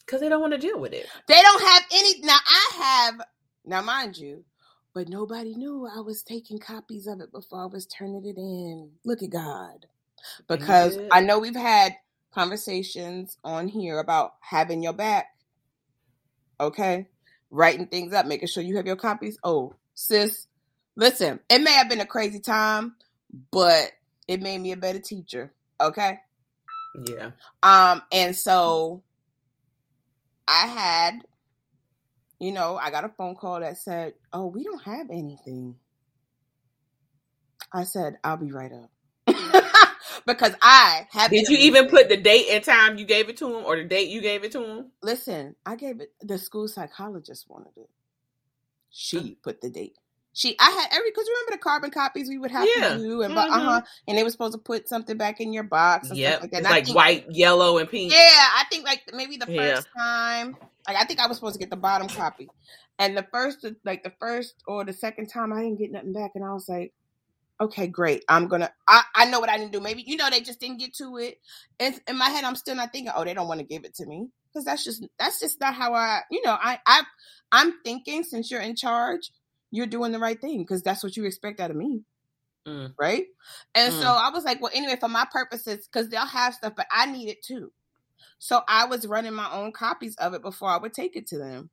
Because 0.08 0.22
they 0.22 0.30
don't 0.30 0.42
want 0.42 0.54
to 0.54 0.58
deal 0.58 0.80
with 0.80 0.94
it. 0.94 1.06
They 1.28 1.42
don't 1.42 1.62
have 1.62 1.84
any. 1.94 2.22
Now 2.22 2.38
I 2.48 2.72
have. 2.78 3.22
Now 3.66 3.82
mind 3.82 4.18
you, 4.18 4.46
but 4.94 5.10
nobody 5.10 5.54
knew 5.54 5.86
I 5.86 6.00
was 6.00 6.24
taking 6.24 6.58
copies 6.58 7.06
of 7.06 7.20
it 7.20 7.32
before 7.32 7.62
I 7.62 7.66
was 7.66 7.86
turning 7.86 8.26
it 8.26 8.38
in. 8.38 8.90
Look 9.06 9.22
at 9.22 9.30
God, 9.30 9.86
because. 10.48 10.98
I 11.12 11.20
know 11.20 11.40
we've 11.40 11.56
had 11.56 11.94
conversations 12.34 13.38
on 13.44 13.68
here 13.68 14.00
about 14.00 14.36
having 14.40 14.82
your 14.82 14.94
back. 14.94 15.28
Okay, 16.60 17.08
writing 17.52 17.88
things 17.88 18.14
up, 18.14 18.26
making 18.26 18.48
sure 18.48 18.64
you 18.64 18.78
have 18.78 18.88
your 18.88 18.96
copies. 18.96 19.38
Oh, 19.44 19.74
sis, 19.94 20.48
listen, 20.96 21.40
it 21.50 21.60
may 21.60 21.74
have 21.74 21.90
been 21.90 22.00
a 22.00 22.06
crazy 22.06 22.40
time, 22.40 22.96
but 23.52 23.92
it 24.28 24.42
made 24.42 24.60
me 24.60 24.72
a 24.72 24.78
better 24.78 25.00
teacher. 25.00 25.54
Okay. 25.82 26.20
Yeah. 27.08 27.32
Um, 27.62 28.02
and 28.12 28.36
so 28.36 29.04
I 30.48 30.68
had, 30.68 31.22
you 32.40 32.52
know, 32.52 32.78
I 32.78 32.92
got 32.92 33.06
a 33.06 33.10
phone 33.10 33.36
call 33.36 33.60
that 33.60 33.78
said, 33.78 34.14
Oh, 34.32 34.48
we 34.48 34.64
don't 34.64 34.84
have 34.84 35.10
anything. 35.10 35.76
I 37.74 37.84
said, 37.84 38.18
I'll 38.24 38.38
be 38.38 38.52
right 38.52 38.72
up. 38.72 38.92
because 40.26 40.56
I 40.62 41.08
have 41.12 41.32
Did 41.32 41.50
you 41.50 41.58
even 41.58 41.88
put 41.88 42.10
the 42.10 42.18
date 42.18 42.48
and 42.50 42.64
time 42.64 42.98
you 42.98 43.06
gave 43.06 43.30
it 43.30 43.38
to 43.38 43.58
him 43.58 43.66
or 43.66 43.76
the 43.76 43.84
date 43.84 44.10
you 44.10 44.22
gave 44.22 44.44
it 44.44 44.52
to 44.54 44.64
him? 44.64 44.92
listen, 45.02 45.56
I 45.66 45.76
gave 45.76 46.00
it 46.00 46.14
the 46.22 46.38
school 46.38 46.68
psychologist 46.68 47.46
wanted 47.50 47.76
it. 47.76 47.90
She 48.90 49.18
uh. 49.18 49.44
put 49.44 49.62
the 49.62 49.70
date. 49.70 49.98
She 50.38 50.56
I 50.60 50.70
had 50.70 50.90
every 50.92 51.10
because 51.10 51.26
remember 51.28 51.52
the 51.54 51.58
carbon 51.58 51.90
copies 51.90 52.30
we 52.30 52.38
would 52.38 52.52
have 52.52 52.68
Yeah. 52.78 52.90
to 52.94 52.98
do 53.00 53.24
and 53.24 53.34
Mhm. 53.34 53.38
uh 53.50 53.60
huh 53.60 53.82
and 54.08 54.16
they 54.16 54.22
were 54.22 54.30
supposed 54.30 54.54
to 54.54 54.60
put 54.60 54.88
something 54.88 55.18
back 55.18 55.42
in 55.42 55.52
your 55.52 55.64
box 55.64 56.10
and 56.10 56.18
Yep. 56.20 56.42
like 56.42 56.52
that. 56.52 56.58
And 56.58 56.66
like 56.66 56.86
think- 56.86 56.96
white, 56.96 57.26
yellow, 57.32 57.80
and 57.80 57.90
pink. 57.90 58.12
Yeah, 58.14 58.20
I 58.20 58.64
think 58.70 58.86
like 58.86 59.02
maybe 59.14 59.38
the 59.38 59.52
Yeah. 59.52 59.76
first 59.76 59.88
time, 59.98 60.56
like 60.88 60.96
I 60.96 61.06
think 61.06 61.20
I 61.20 61.26
was 61.26 61.38
supposed 61.38 61.56
to 61.56 61.60
get 61.60 61.72
the 61.72 61.76
bottom 61.76 62.08
copy, 62.08 62.48
and 63.00 63.18
the 63.18 63.26
first, 63.32 63.66
like 63.84 64.04
the 64.04 64.14
first 64.20 64.54
or 64.68 64.86
the 64.86 64.94
second 64.94 65.28
time, 65.28 65.52
I 65.52 65.62
didn't 65.64 65.80
get 65.80 65.92
nothing 65.92 66.14
back, 66.14 66.32
and 66.36 66.46
I 66.46 66.54
was 66.54 66.70
like, 66.70 66.94
okay, 67.60 67.88
great, 67.88 68.24
I'm 68.30 68.48
gonna, 68.48 68.72
I, 68.88 69.02
I 69.16 69.26
know 69.26 69.40
what 69.40 69.50
I 69.50 69.58
didn't 69.58 69.72
do. 69.72 69.80
Maybe 69.80 70.04
you 70.04 70.18
know 70.18 70.30
they 70.30 70.42
just 70.42 70.60
didn't 70.60 70.78
get 70.78 70.94
to 70.98 71.18
it. 71.18 71.40
And 71.80 72.00
in 72.08 72.16
my 72.16 72.30
head, 72.30 72.44
I'm 72.44 72.56
still 72.56 72.76
not 72.76 72.94
thinking, 72.94 73.12
oh, 73.16 73.24
they 73.26 73.34
don't 73.34 73.48
want 73.48 73.60
to 73.60 73.66
give 73.66 73.86
it 73.86 73.96
to 73.96 74.06
me 74.06 74.28
because 74.54 74.66
that's 74.66 74.84
just 74.84 75.04
that's 75.18 75.40
just 75.40 75.60
not 75.60 75.74
how 75.74 75.96
I, 75.96 76.22
you 76.30 76.44
know, 76.46 76.56
I 76.62 76.80
I 76.86 77.02
I'm 77.52 77.74
thinking 77.84 78.24
since 78.24 78.52
you're 78.52 78.62
in 78.62 78.76
charge, 78.76 79.32
you're 79.72 79.88
doing 79.88 80.12
the 80.12 80.20
right 80.20 80.40
thing 80.40 80.60
because 80.60 80.84
that's 80.84 81.04
what 81.04 81.18
you 81.18 81.26
expect 81.26 81.60
out 81.60 81.72
of 81.72 81.78
me 81.78 82.04
Mm. 82.66 82.96
right? 83.00 83.26
And 83.76 83.94
Mm. 83.94 84.00
so 84.00 84.08
I 84.08 84.30
was 84.30 84.44
like, 84.44 84.62
well, 84.62 84.72
anyway, 84.74 84.98
for 85.00 85.10
my 85.10 85.26
purposes, 85.32 85.88
because 85.88 86.10
they'll 86.10 86.26
have 86.26 86.56
stuff, 86.56 86.74
but 86.76 86.88
I 86.92 87.06
need 87.06 87.30
it 87.30 87.44
too. 87.44 87.72
So 88.40 88.62
I 88.68 88.86
was 88.86 89.08
running 89.08 89.34
my 89.34 89.52
own 89.52 89.72
copies 89.72 90.16
of 90.18 90.34
it 90.34 90.42
before 90.42 90.70
I 90.70 90.78
would 90.78 90.94
take 90.94 91.16
it 91.16 91.28
to 91.28 91.38
them. 91.38 91.70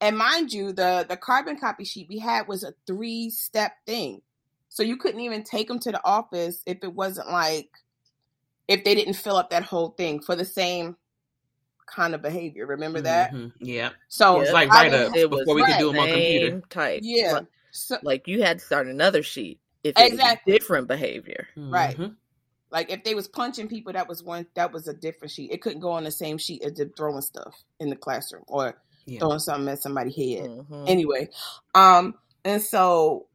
And 0.00 0.18
mind 0.18 0.52
you, 0.52 0.72
the 0.72 1.06
the 1.08 1.16
carbon 1.16 1.58
copy 1.58 1.84
sheet 1.84 2.08
we 2.08 2.18
had 2.18 2.48
was 2.48 2.64
a 2.64 2.74
three 2.86 3.30
step 3.30 3.72
thing, 3.86 4.22
so 4.68 4.82
you 4.82 4.96
couldn't 4.96 5.20
even 5.20 5.44
take 5.44 5.68
them 5.68 5.78
to 5.80 5.92
the 5.92 6.04
office 6.04 6.62
if 6.66 6.78
it 6.82 6.94
wasn't 6.94 7.30
like 7.30 7.70
if 8.68 8.84
they 8.84 8.94
didn't 8.94 9.14
fill 9.14 9.36
up 9.36 9.50
that 9.50 9.64
whole 9.64 9.90
thing 9.90 10.20
for 10.20 10.36
the 10.36 10.44
same 10.44 10.96
kind 11.94 12.14
of 12.14 12.22
behavior. 12.22 12.66
Remember 12.66 13.00
that? 13.02 13.32
Mhm. 13.32 13.52
Yeah. 13.60 13.90
So 14.08 14.40
It's 14.40 14.52
like 14.52 14.70
I 14.70 14.84
write 14.84 14.92
would 14.92 15.00
ups 15.00 15.20
ha- 15.20 15.26
was 15.26 15.40
before 15.40 15.54
we 15.54 15.64
could 15.64 15.78
do 15.78 15.88
them 15.92 15.98
on 16.00 16.08
computer. 16.08 16.62
type. 16.70 17.00
yeah. 17.02 17.32
Like, 17.34 17.46
So, 17.70 17.98
like 18.02 18.26
you 18.28 18.42
had 18.42 18.58
to 18.60 18.64
start 18.64 18.86
another 18.86 19.22
sheet 19.22 19.60
if 19.84 19.98
it 19.98 20.12
Exactly. 20.12 20.52
was 20.52 20.58
different 20.60 20.88
behavior. 20.88 21.48
Right. 21.56 21.96
Mhm. 21.96 22.16
Like 22.70 22.90
if 22.90 23.04
they 23.04 23.14
was 23.14 23.28
punching 23.28 23.68
people, 23.68 23.92
that 23.92 24.08
was 24.08 24.22
one 24.22 24.46
that 24.54 24.72
was 24.72 24.88
a 24.88 24.94
different 24.94 25.30
sheet. 25.32 25.50
It 25.50 25.62
couldn't 25.62 25.80
go 25.80 25.90
on 25.90 26.04
the 26.04 26.10
same 26.10 26.36
sheet 26.38 26.62
as 26.62 26.80
throwing 26.96 27.20
stuff 27.22 27.54
in 27.80 27.88
the 27.90 27.96
classroom 27.96 28.44
or 28.48 28.80
Yeah. 29.06 29.20
throwing 29.20 29.38
something 29.38 29.68
at 29.72 29.80
somebody's 29.80 30.16
head. 30.16 30.50
Mhm. 30.50 30.88
Anyway, 30.88 31.30
um, 31.74 32.14
and 32.44 32.60
so 32.62 33.26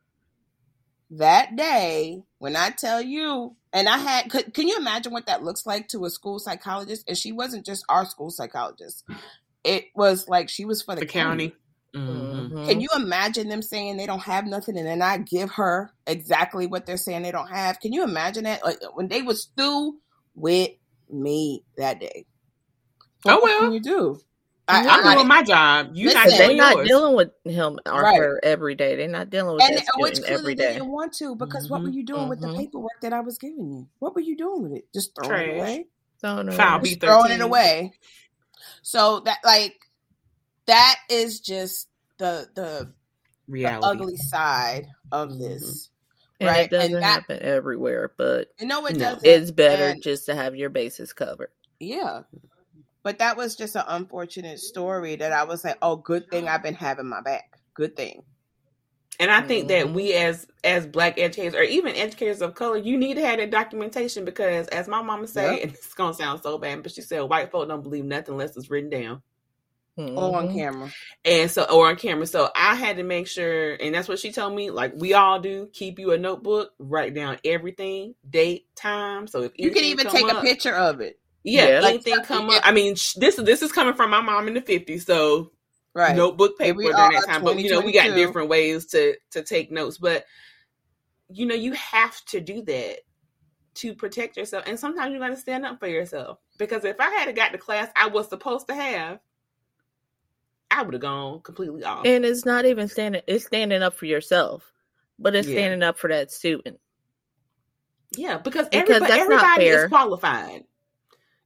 that 1.17 1.55
day 1.55 2.21
when 2.39 2.55
I 2.55 2.69
tell 2.69 3.01
you, 3.01 3.55
and 3.71 3.87
I 3.89 3.97
had, 3.97 4.29
could, 4.29 4.53
can 4.53 4.67
you 4.67 4.77
imagine 4.77 5.11
what 5.11 5.25
that 5.27 5.43
looks 5.43 5.65
like 5.65 5.87
to 5.89 6.05
a 6.05 6.09
school 6.09 6.39
psychologist? 6.39 7.03
And 7.07 7.17
she 7.17 7.31
wasn't 7.31 7.65
just 7.65 7.85
our 7.89 8.05
school 8.05 8.29
psychologist; 8.31 9.03
it 9.63 9.85
was 9.95 10.27
like 10.27 10.49
she 10.49 10.65
was 10.65 10.81
for 10.81 10.95
the, 10.95 11.01
The 11.01 11.07
county. 11.07 11.53
Mhm. 11.95 12.49
Mhm. 12.51 12.67
Can 12.67 12.81
you 12.81 12.89
imagine 12.95 13.49
them 13.49 13.61
saying 13.61 13.97
they 13.97 14.07
don't 14.07 14.23
have 14.23 14.45
nothing 14.47 14.77
and 14.77 14.87
then 14.87 15.01
I 15.03 15.17
give 15.17 15.51
her 15.51 15.91
exactly 16.07 16.65
what 16.65 16.85
they're 16.87 16.97
saying 16.97 17.21
they 17.21 17.31
don't 17.31 17.49
have? 17.49 17.79
Can 17.79 17.93
you 17.93 18.03
imagine 18.03 18.45
that? 18.45 18.63
Like 18.63 18.79
when 18.95 19.09
they 19.09 19.21
was 19.21 19.49
through 19.55 19.99
with 20.33 20.71
me 21.09 21.63
that 21.77 21.99
day. 21.99 22.25
Oh, 23.27 23.35
What 23.35 23.43
well. 23.43 23.59
can 23.59 23.73
you 23.73 23.79
do? 23.79 24.19
I'm 24.67 24.87
I, 24.87 25.09
I, 25.11 25.15
doing 25.15 25.27
my 25.27 25.43
job. 25.43 25.89
You 25.93 26.13
not 26.13 26.25
Listen, 26.25 26.39
But 26.39 26.47
they're 26.47 26.55
not 26.55 26.75
yours. 26.77 26.87
dealing 26.87 27.15
with 27.15 27.31
him 27.43 27.79
or 27.85 28.01
Right. 28.01 28.17
her 28.17 28.39
every 28.43 28.75
day. 28.75 28.95
They're 28.95 29.07
not 29.09 29.29
dealing 29.29 29.55
with 29.55 29.63
and 29.63 29.77
that 29.77 29.85
which 29.97 30.15
student 30.15 30.35
clearly 30.37 30.53
they 30.55 30.73
didn't 30.73 30.87
want 30.91 31.13
to 31.15 31.35
because 31.35 31.69
what 31.69 31.81
were 31.81 31.89
Mhm. 31.89 31.93
you 31.95 32.05
doing 32.05 32.29
with 32.29 32.39
the 32.39 32.47
Mhm. 32.47 32.57
paperwork 32.57 33.01
that 33.01 33.11
I 33.11 33.19
was 33.19 33.37
giving 33.37 33.71
you? 33.73 33.87
What 33.99 34.15
were 34.15 34.21
you 34.21 34.37
doing 34.37 34.63
with 34.63 34.71
it? 34.73 34.85
Just 34.93 35.11
throwing 35.15 35.49
it 35.51 35.57
away? 35.57 35.87
So 36.21 36.41
no, 36.41 36.51
Foul 36.53 36.79
Just 36.81 37.01
throwing 37.01 37.31
it 37.31 37.41
away. 37.41 37.91
So 38.81 39.19
that 39.21 39.39
like 39.43 39.75
that 40.67 40.95
is 41.09 41.41
just 41.41 41.89
the 42.17 42.47
the, 42.55 42.93
the 43.49 43.65
ugly 43.83 44.15
side 44.15 44.87
of 45.11 45.29
Mhm. 45.31 45.39
this. 45.39 45.89
And 46.39 46.49
Right, 46.49 46.65
it 46.65 46.71
doesn't 46.71 46.93
and 46.93 47.03
that- 47.03 47.05
happen 47.05 47.39
everywhere, 47.41 48.13
but 48.17 48.49
You 48.59 48.67
know 48.67 48.85
it 48.85 48.93
No. 48.93 48.99
doesn't. 49.15 49.25
it's 49.25 49.51
better 49.51 49.89
and- 49.89 50.01
just 50.01 50.25
to 50.27 50.35
have 50.35 50.55
your 50.55 50.69
bases 50.69 51.11
covered. 51.13 51.51
Yeah. 51.79 52.23
But 53.03 53.19
that 53.19 53.35
was 53.37 53.55
just 53.55 53.75
an 53.75 53.83
unfortunate 53.87 54.59
story 54.59 55.17
that 55.17 55.33
I 55.33 55.43
was 55.43 55.63
like, 55.63 55.77
oh, 55.81 55.97
good 55.97 56.29
thing 56.31 56.47
I've 56.47 56.63
been 56.63 56.73
having 56.73 57.07
my 57.07 57.21
back. 57.21 57.59
Good 57.73 57.95
thing. 57.95 58.23
And 59.19 59.29
I 59.29 59.41
think 59.41 59.67
that 59.67 59.87
Mhm. 59.87 59.93
we 59.93 60.13
as 60.13 60.47
as 60.63 60.87
black 60.87 61.19
educators 61.19 61.53
or 61.53 61.61
even 61.63 61.95
educators 61.95 62.41
of 62.41 62.55
color, 62.55 62.77
you 62.77 62.97
need 62.97 63.15
to 63.15 63.25
have 63.25 63.37
that 63.37 63.51
documentation 63.51 64.25
because 64.25 64.67
as 64.69 64.87
my 64.87 65.01
mama 65.01 65.27
say, 65.27 65.55
Yep. 65.55 65.63
and 65.63 65.71
it's 65.73 65.93
gonna 65.93 66.13
sound 66.13 66.41
so 66.41 66.57
bad, 66.57 66.81
but 66.81 66.91
she 66.91 67.01
said 67.01 67.21
white 67.21 67.51
folk 67.51 67.67
don't 67.67 67.83
believe 67.83 68.05
nothing 68.05 68.33
unless 68.33 68.57
it's 68.57 68.71
written 68.71 68.89
down. 68.89 69.21
All 70.15 70.35
on 70.35 70.47
Mhm. 70.47 70.53
camera. 70.53 70.89
And 71.25 71.51
so 71.51 71.63
or 71.65 71.89
on 71.89 71.95
camera. 71.95 72.25
So 72.25 72.49
I 72.55 72.75
had 72.75 72.97
to 72.97 73.03
make 73.03 73.27
sure, 73.27 73.73
and 73.75 73.93
that's 73.93 74.07
what 74.07 74.19
she 74.19 74.31
told 74.31 74.55
me, 74.55 74.71
like 74.71 74.93
we 74.95 75.13
all 75.13 75.39
do, 75.39 75.69
keep 75.73 75.99
you 75.99 76.11
a 76.11 76.17
notebook, 76.17 76.71
write 76.79 77.13
down 77.13 77.37
everything, 77.45 78.15
date, 78.27 78.65
time. 78.75 79.27
So 79.27 79.43
if 79.43 79.51
You 79.57 79.69
can 79.71 79.83
even 79.85 80.05
come 80.07 80.15
take 80.15 80.31
a 80.31 80.41
picture 80.41 80.75
of 80.75 81.01
it. 81.01 81.19
Yeah, 81.43 81.67
Yeah. 81.69 81.79
Like, 81.81 81.93
anything 81.95 82.23
come 82.23 82.49
yeah. 82.49 82.57
up. 82.57 82.61
I 82.65 82.71
mean, 82.71 82.95
sh- 82.95 83.13
this 83.13 83.35
this 83.35 83.61
is 83.61 83.71
coming 83.71 83.93
from 83.93 84.09
my 84.09 84.21
mom 84.21 84.47
in 84.47 84.53
the 84.53 84.61
50s, 84.61 85.05
so 85.05 85.51
Right. 85.95 86.15
notebook 86.15 86.57
paper 86.57 86.79
during 86.81 86.95
that 86.95 87.25
time. 87.27 87.43
But 87.43 87.59
you 87.59 87.69
know, 87.69 87.81
we 87.81 87.91
got 87.91 88.15
different 88.15 88.49
ways 88.49 88.85
to 88.87 89.15
to 89.31 89.43
take 89.43 89.71
notes. 89.71 89.97
But 89.97 90.25
you 91.29 91.45
know, 91.45 91.55
you 91.55 91.73
have 91.73 92.23
to 92.25 92.39
do 92.39 92.61
that 92.63 92.99
to 93.75 93.93
protect 93.95 94.37
yourself. 94.37 94.63
And 94.67 94.79
sometimes 94.79 95.11
you 95.13 95.19
gotta 95.19 95.35
stand 95.37 95.65
up 95.65 95.79
for 95.79 95.87
yourself. 95.87 96.39
Because 96.57 96.85
if 96.85 96.99
I 96.99 97.09
had 97.09 97.35
got 97.35 97.51
the 97.51 97.57
class 97.57 97.89
I 97.95 98.07
was 98.07 98.29
supposed 98.29 98.67
to 98.67 98.75
have, 98.75 99.19
I 100.71 100.81
would 100.83 100.93
have 100.93 101.01
gone 101.01 101.41
completely 101.41 101.83
off. 101.83 102.05
And 102.05 102.23
it's 102.25 102.45
not 102.45 102.65
even 102.65 102.87
standing 102.87 103.21
it's 103.27 103.45
standing 103.45 103.81
up 103.83 103.95
for 103.95 104.05
yourself, 104.05 104.71
but 105.19 105.35
it's 105.35 105.47
Yeah. 105.47 105.55
standing 105.55 105.83
up 105.83 105.97
for 105.97 106.07
that 106.09 106.31
student. 106.31 106.79
yeah, 108.15 108.37
because, 108.37 108.67
Because 108.69 108.81
everybody, 108.97 109.11
that's 109.11 109.29
not 109.29 109.43
everybody 109.43 109.65
fair. 109.69 109.83
is 109.85 109.89
qualified. 109.89 110.63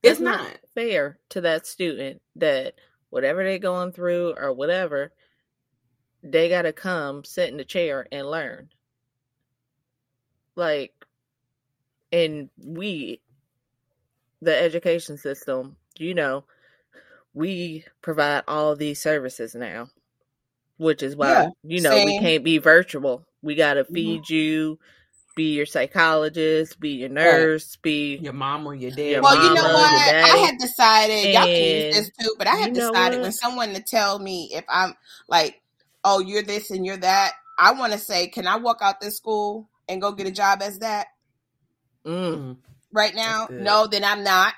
It's 0.04 0.20
It's 0.20 0.20
not. 0.20 0.60
fair 0.76 1.20
to 1.30 1.42
that 1.42 1.66
student 1.66 2.22
that 2.36 2.76
whatever 3.10 3.44
they're 3.44 3.60
going 3.60 3.92
through 3.92 4.36
or 4.38 4.54
whatever, 4.54 5.12
they 6.24 6.50
gotta 6.50 6.74
come 6.74 7.24
sit 7.24 7.50
in 7.50 7.58
the 7.58 7.66
chair 7.66 8.08
and 8.12 8.30
learn. 8.30 8.70
Like 10.56 11.06
and 12.12 12.50
we 12.58 13.22
the 14.42 14.56
education 14.56 15.18
system, 15.18 15.78
you 15.98 16.14
know, 16.14 16.44
we 17.34 17.86
provide 18.02 18.44
all 18.48 18.76
these 18.76 19.02
services 19.02 19.56
now. 19.56 19.90
Which 20.78 21.04
is 21.04 21.16
why, 21.16 21.44
Yeah, 21.44 21.50
you 21.64 21.82
know, 21.82 22.00
we 22.00 22.14
can't 22.14 22.44
be 22.44 22.58
virtual. 22.60 23.26
We 23.42 23.56
gotta 23.56 23.86
Mhm. 23.90 23.94
feed 23.94 24.30
you, 24.30 24.80
be 25.38 25.54
your 25.54 25.68
psychologist, 25.68 26.80
be 26.80 26.90
your 26.90 27.10
nurse, 27.10 27.76
be 27.78 28.18
Your 28.18 28.34
mom 28.34 28.66
or 28.66 28.74
your 28.74 28.90
dad. 28.90 29.12
Your 29.12 29.22
Well, 29.22 29.36
you 29.36 29.54
know 29.54 29.62
what? 29.62 30.16
I 30.16 30.38
had 30.48 30.58
decided, 30.58 31.32
y'all 31.32 31.44
can 31.44 31.64
use 31.64 31.96
this 31.96 32.12
too, 32.20 32.36
but 32.40 32.48
I 32.48 32.56
had 32.56 32.74
decided 32.74 33.18
what? 33.18 33.22
when 33.22 33.32
someone 33.32 33.74
to 33.76 33.82
tell 33.82 34.18
me 34.18 34.50
if 34.52 34.66
I'm 34.68 34.96
like, 35.30 35.62
oh, 36.04 36.20
you're 36.20 36.42
this 36.42 36.72
and 36.72 36.84
you're 36.84 36.98
that, 36.98 37.34
I 37.60 37.74
want 37.74 37.94
to 37.94 38.00
say, 38.00 38.28
can 38.28 38.48
I 38.48 38.58
walk 38.58 38.80
out 38.82 39.00
this 39.00 39.16
school 39.16 39.70
and 39.88 40.02
go 40.02 40.12
get 40.12 40.28
a 40.28 40.32
job 40.32 40.62
as 40.62 40.80
that 40.80 41.08
Mm. 42.04 42.34
Mm, 42.34 42.58
right 42.92 43.14
now? 43.14 43.48
No, 43.52 43.86
then 43.86 44.04
I'm 44.04 44.24
not. 44.24 44.56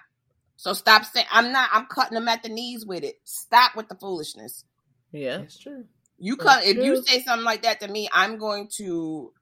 So 0.56 0.72
stop 0.74 1.04
saying, 1.04 1.28
I'm 1.30 1.52
not, 1.52 1.70
I'm 1.74 1.88
cutting 1.88 2.16
them 2.16 2.30
at 2.30 2.42
the 2.42 2.50
knees 2.50 2.86
with 2.86 3.04
it. 3.04 3.16
Stop 3.26 3.76
with 3.76 3.90
the 3.90 3.96
foolishness. 3.96 4.64
Yeah. 5.12 5.40
that's 5.40 5.60
true. 5.60 5.86
You 6.18 6.38
That's 6.38 6.50
cut, 6.50 6.66
if 6.66 6.78
you 6.78 7.04
say 7.04 7.22
something 7.24 7.46
like 7.46 7.64
that 7.64 7.82
to 7.82 7.88
me, 7.90 8.08
I'm 8.14 8.38
going 8.38 8.70
to, 8.78 9.32
rem- 9.32 9.34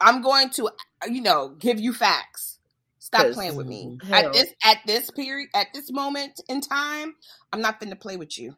I'm 0.00 0.22
going 0.22 0.50
to, 0.50 0.70
you 1.10 1.20
know, 1.22 1.50
give 1.58 1.80
you 1.80 1.92
facts. 1.92 2.58
Stop 2.98 3.32
playing 3.32 3.56
with 3.56 3.66
me. 3.66 3.98
hell- 4.02 4.26
At 4.26 4.32
this 4.32 4.52
at 4.64 4.78
this 4.86 5.10
period 5.10 5.48
at 5.54 5.68
this 5.74 5.90
moment 5.92 6.40
in 6.48 6.60
time, 6.60 7.14
I'm 7.52 7.60
not 7.60 7.78
going 7.80 7.90
to 7.90 7.96
play 7.96 8.16
with 8.16 8.38
you. 8.38 8.56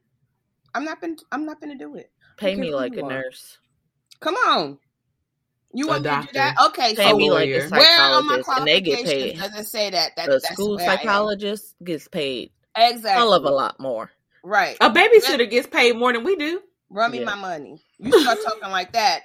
I'm 0.75 0.85
not 0.85 1.01
been 1.01 1.17
I'm 1.33 1.45
not 1.47 1.61
gonna 1.61 1.77
do 1.79 1.95
it. 1.97 2.11
Pay 2.37 2.55
me 2.55 2.71
like 2.75 2.95
a 2.97 3.03
are. 3.05 3.09
nurse. 3.09 3.57
Come 4.21 4.35
on. 4.35 4.79
You 5.73 5.89
want 5.89 6.05
me 6.05 6.11
to 6.11 6.21
do 6.23 6.29
that? 6.35 6.55
Okay, 6.69 6.95
Pay 6.95 7.11
so 7.11 7.17
me 7.17 7.31
like 7.31 7.49
lawyer. 7.49 7.67
a 7.67 7.69
where 7.71 8.01
on 8.03 8.27
my 8.27 8.37
psychologist, 8.37 8.59
and 8.59 8.69
they 8.69 8.81
get 8.81 9.05
paid. 9.05 9.39
does 9.39 9.55
it 9.59 9.67
say 9.69 9.91
that? 9.91 10.13
that 10.17 10.29
A 10.29 10.33
that's 10.33 10.49
school 10.53 10.77
where 10.77 10.89
I 10.89 10.93
am. 10.93 10.99
psychologist 10.99 11.75
gets 11.83 12.09
paid 12.09 12.51
Exactly. 12.77 13.11
hell 13.11 13.33
of 13.35 13.45
a 13.45 13.51
lot 13.51 13.81
more. 13.81 14.11
Right. 14.45 14.77
A 14.81 14.91
babysitter 14.91 15.51
gets 15.51 15.67
paid 15.67 15.97
more 15.97 16.13
than 16.13 16.23
we 16.25 16.37
do. 16.37 16.63
Run 16.89 17.11
me 17.11 17.19
Yeah. 17.21 17.25
my 17.25 17.35
money. 17.35 17.83
You 17.99 18.19
start 18.21 18.39
talking 18.45 18.71
like 18.71 18.93
that, 18.93 19.23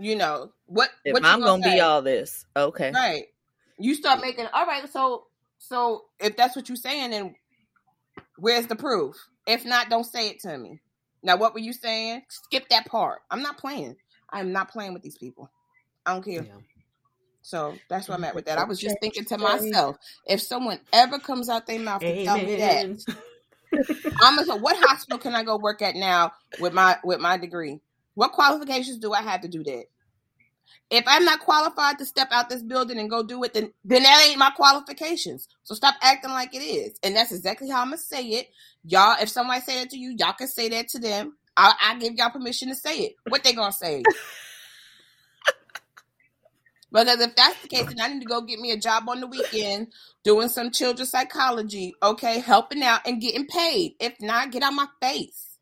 you 0.00 0.16
know, 0.16 0.52
what 0.66 0.90
If 1.04 1.12
what 1.12 1.24
I'm 1.24 1.40
gonna 1.40 1.62
say? 1.62 1.74
be 1.74 1.80
all 1.80 2.02
this, 2.02 2.44
okay. 2.56 2.90
Right. 2.92 3.26
You 3.78 3.94
start 3.94 4.20
making 4.20 4.46
all 4.52 4.66
right. 4.66 4.90
So 4.90 5.26
so 5.58 6.04
if 6.18 6.36
that's 6.36 6.56
what 6.56 6.68
you're 6.68 6.76
saying, 6.76 7.10
then 7.10 7.34
where's 8.36 8.66
the 8.66 8.76
proof? 8.76 9.16
If 9.46 9.64
not, 9.64 9.90
don't 9.90 10.04
say 10.04 10.28
it 10.28 10.40
to 10.40 10.56
me. 10.56 10.80
Now, 11.22 11.36
what 11.36 11.54
were 11.54 11.60
you 11.60 11.72
saying? 11.72 12.22
Skip 12.28 12.68
that 12.70 12.86
part. 12.86 13.20
I'm 13.30 13.42
not 13.42 13.58
playing. 13.58 13.96
I'm 14.30 14.52
not 14.52 14.70
playing 14.70 14.94
with 14.94 15.02
these 15.02 15.18
people. 15.18 15.50
I 16.06 16.14
don't 16.14 16.24
care. 16.24 16.42
Yeah. 16.42 16.52
So 17.42 17.74
that's 17.88 18.08
where 18.08 18.16
I'm 18.16 18.24
at 18.24 18.34
with 18.34 18.46
that. 18.46 18.58
I 18.58 18.64
was 18.64 18.78
just 18.78 18.96
thinking 19.00 19.24
to 19.26 19.38
myself, 19.38 19.96
if 20.26 20.40
someone 20.40 20.78
ever 20.92 21.18
comes 21.18 21.48
out 21.48 21.66
their 21.66 21.80
mouth 21.80 22.00
to 22.00 22.24
tell 22.24 22.36
me 22.36 22.56
that, 22.56 22.84
I'm 24.22 24.36
gonna 24.36 24.44
say, 24.44 24.58
what 24.58 24.76
hospital 24.78 25.18
can 25.18 25.34
I 25.34 25.42
go 25.42 25.56
work 25.56 25.82
at 25.82 25.94
now 25.94 26.32
with 26.58 26.72
my 26.72 26.98
with 27.02 27.20
my 27.20 27.38
degree? 27.38 27.80
What 28.14 28.32
qualifications 28.32 28.98
do 28.98 29.12
I 29.12 29.22
have 29.22 29.40
to 29.42 29.48
do 29.48 29.64
that? 29.64 29.84
If 30.90 31.04
I'm 31.06 31.24
not 31.24 31.40
qualified 31.40 31.98
to 31.98 32.04
step 32.04 32.28
out 32.32 32.48
this 32.48 32.62
building 32.62 32.98
and 32.98 33.10
go 33.10 33.22
do 33.22 33.42
it, 33.44 33.54
then 33.54 33.72
then 33.84 34.02
that 34.02 34.26
ain't 34.28 34.38
my 34.38 34.50
qualifications. 34.50 35.48
So 35.62 35.74
stop 35.74 35.94
acting 36.02 36.30
like 36.30 36.54
it 36.54 36.62
is. 36.62 36.98
And 37.02 37.14
that's 37.14 37.32
exactly 37.32 37.68
how 37.68 37.80
I'm 37.80 37.88
gonna 37.88 37.98
say 37.98 38.24
it. 38.24 38.48
Y'all, 38.84 39.16
if 39.20 39.28
somebody 39.28 39.60
say 39.60 39.80
that 39.80 39.90
to 39.90 39.98
you, 39.98 40.14
y'all 40.18 40.32
can 40.32 40.48
say 40.48 40.68
that 40.70 40.88
to 40.88 40.98
them. 40.98 41.36
I, 41.56 41.74
I 41.80 41.98
give 41.98 42.14
y'all 42.14 42.30
permission 42.30 42.68
to 42.68 42.74
say 42.74 42.98
it. 42.98 43.12
What 43.28 43.44
they 43.44 43.52
gonna 43.52 43.72
say? 43.72 44.02
Because 46.92 47.20
if 47.20 47.36
that's 47.36 47.62
the 47.62 47.68
case, 47.68 47.86
then 47.86 48.00
I 48.00 48.08
need 48.08 48.22
to 48.22 48.26
go 48.26 48.40
get 48.40 48.58
me 48.58 48.72
a 48.72 48.76
job 48.76 49.08
on 49.08 49.20
the 49.20 49.26
weekend 49.26 49.88
doing 50.24 50.48
some 50.48 50.70
children's 50.72 51.10
psychology, 51.10 51.94
okay, 52.02 52.40
helping 52.40 52.82
out 52.82 53.02
and 53.06 53.20
getting 53.20 53.46
paid. 53.46 53.94
If 54.00 54.14
not, 54.20 54.50
get 54.50 54.62
out 54.62 54.72
my 54.72 54.88
face. 55.00 55.56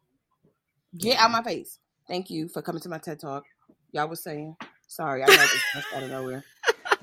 Get 0.96 1.18
out 1.18 1.24
mm-hmm. 1.24 1.32
my 1.32 1.42
face. 1.42 1.78
Thank 2.06 2.30
you 2.30 2.48
for 2.48 2.62
coming 2.62 2.80
to 2.80 2.88
my 2.88 2.98
TED 2.98 3.20
Talk. 3.20 3.44
Y'all 3.92 4.08
was 4.08 4.22
saying. 4.22 4.56
Sorry, 4.88 5.22
I 5.22 5.26
know 5.26 5.36
this 5.36 5.62
just 5.74 5.86
out 5.94 6.02
of 6.02 6.10
nowhere. 6.10 6.44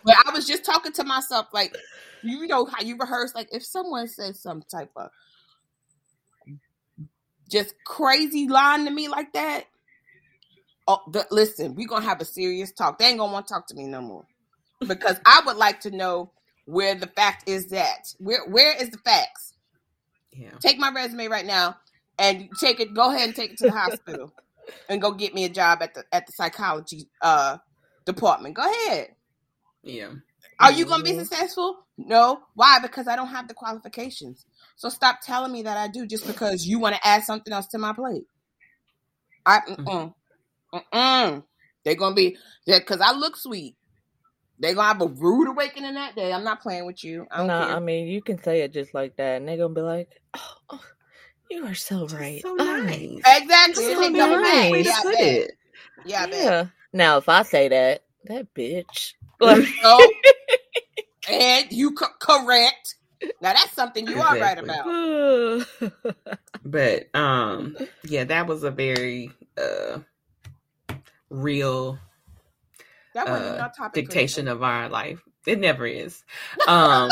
But 0.04 0.16
I 0.26 0.32
was 0.32 0.48
just 0.48 0.66
talking 0.66 0.92
to 0.94 1.04
myself, 1.04 1.48
like, 1.54 1.76
you 2.24 2.46
know 2.48 2.66
how 2.66 2.84
you 2.84 2.98
rehearse, 2.98 3.34
like, 3.34 3.48
if 3.52 3.64
someone 3.64 4.08
says 4.08 4.40
some 4.42 4.64
type 4.70 4.92
of 4.96 5.10
just 7.50 7.76
crazy 7.86 8.48
line 8.48 8.86
to 8.86 8.92
me 8.92 9.08
like 9.08 9.34
that, 9.34 9.66
oh, 10.88 11.02
the, 11.12 11.26
listen, 11.32 11.76
we're 11.76 11.88
gonna 11.88 12.06
have 12.06 12.22
a 12.22 12.26
serious 12.26 12.72
talk. 12.72 12.98
They 12.98 13.06
ain't 13.06 13.20
gonna 13.20 13.32
want 13.32 13.48
to 13.48 13.54
talk 13.54 13.68
to 13.68 13.76
me 13.76 13.86
no 13.86 14.02
more 14.02 14.26
because 14.88 15.20
I 15.26 15.42
would 15.46 15.58
like 15.58 15.82
to 15.82 15.92
know 15.92 16.32
where 16.66 16.96
the 16.96 17.08
fact 17.08 17.48
is 17.48 17.68
that. 17.68 18.14
Where 18.18 18.48
where 18.48 18.76
is 18.76 18.90
the 18.90 18.98
facts? 18.98 19.54
Yeah. 20.34 20.52
Take 20.60 20.80
my 20.80 20.92
resume 20.92 21.28
right 21.28 21.46
now 21.46 21.78
and 22.18 22.50
take 22.60 22.80
it. 22.80 22.94
Go 22.94 23.14
ahead 23.14 23.28
and 23.28 23.36
take 23.36 23.52
it 23.52 23.58
to 23.60 23.66
the 23.66 23.72
hospital 23.72 24.34
and 24.90 25.02
go 25.02 25.12
get 25.12 25.34
me 25.34 25.46
a 25.46 25.50
job 25.50 25.82
at 25.82 25.94
the 25.94 26.04
at 26.12 26.26
the 26.26 26.34
psychology 26.34 27.08
uh 27.22 27.58
department. 28.06 28.56
Go 28.56 28.64
ahead. 28.64 29.10
Yeah. 29.84 30.12
Are 30.60 30.72
you 30.72 30.86
gonna 30.86 31.04
be 31.04 31.14
Mhm. 31.14 31.26
successful? 31.26 31.86
No. 31.98 32.44
Why? 32.54 32.80
Because 32.80 33.08
I 33.08 33.16
don't 33.16 33.28
have 33.28 33.48
the 33.48 33.54
qualifications. 33.54 34.46
So 34.78 34.90
stop 34.90 35.20
telling 35.22 35.52
me 35.52 35.64
that 35.64 35.78
I 35.78 35.88
do 35.88 36.06
just 36.06 36.26
because 36.28 36.66
you 36.66 36.80
want 36.80 36.96
to 36.96 37.08
add 37.08 37.24
something 37.24 37.54
else 37.54 37.68
to 37.68 37.78
my 37.78 37.94
plate. 37.94 38.26
I 39.46 39.60
mm 39.60 40.14
mm. 40.94 41.44
They're 41.84 41.96
gonna 41.96 42.16
be 42.16 42.38
there 42.66 42.80
because 42.80 43.02
I 43.02 43.12
look 43.14 43.38
sweet. 43.38 43.76
They're 44.60 44.74
gonna 44.74 44.88
have 44.88 45.02
a 45.02 45.08
rude 45.08 45.50
awakening 45.50 45.94
that 45.96 46.16
day. 46.16 46.32
I'm 46.34 46.44
not 46.44 46.62
playing 46.62 46.86
with 46.86 47.04
you. 47.04 47.28
I 47.30 47.46
No, 47.46 47.54
care. 47.54 47.76
I 47.76 47.80
mean 47.80 48.08
you 48.08 48.22
can 48.22 48.42
say 48.42 48.62
it 48.62 48.74
just 48.74 48.94
like 48.94 49.18
that, 49.18 49.38
and 49.38 49.48
they're 49.48 49.58
gonna 49.58 49.74
be 49.74 49.82
like, 49.82 50.10
"Oh, 50.34 50.56
oh, 50.72 50.82
you 51.52 51.66
are 51.66 51.76
so 51.76 52.08
right." 52.08 52.42
so 52.42 52.54
nice. 52.56 53.22
exactly. 53.26 53.94
So 53.94 54.10
nice. 54.10 54.42
back. 54.42 54.72
Way 54.72 54.84
to 54.84 54.90
Yeah, 54.90 54.96
I 54.98 55.04
put 55.04 55.14
bet. 55.14 55.22
it. 55.22 55.52
Yeah, 56.06 56.24
I 56.24 56.26
bet. 56.28 56.40
Yeah. 56.46 56.66
Now, 56.96 57.18
if 57.18 57.28
I 57.28 57.44
say 57.44 57.68
that, 57.68 58.04
that 58.24 58.54
bitch. 58.54 59.16
Like, 59.42 59.66
So, 59.84 60.00
and 61.30 61.70
you 61.72 61.92
co- 61.92 62.08
correct. 62.22 62.96
Now 63.42 63.52
that's 63.54 63.74
something 63.74 64.08
you 64.08 64.22
are 64.22 64.40
right 64.40 64.58
about. 64.58 65.68
But 66.64 67.14
um 67.16 67.76
yeah, 68.06 68.24
that 68.24 68.48
was 68.48 68.64
a 68.64 68.72
very 68.72 69.30
uh 69.58 70.00
real 71.30 72.00
That 73.14 73.28
wasn't 73.28 73.60
uh 73.60 73.70
topic. 73.78 73.94
dictation 74.06 74.48
of 74.48 74.64
our 74.64 74.88
life. 74.90 75.22
It 75.46 75.60
never 75.60 75.86
is. 75.86 76.24
Um 76.68 77.10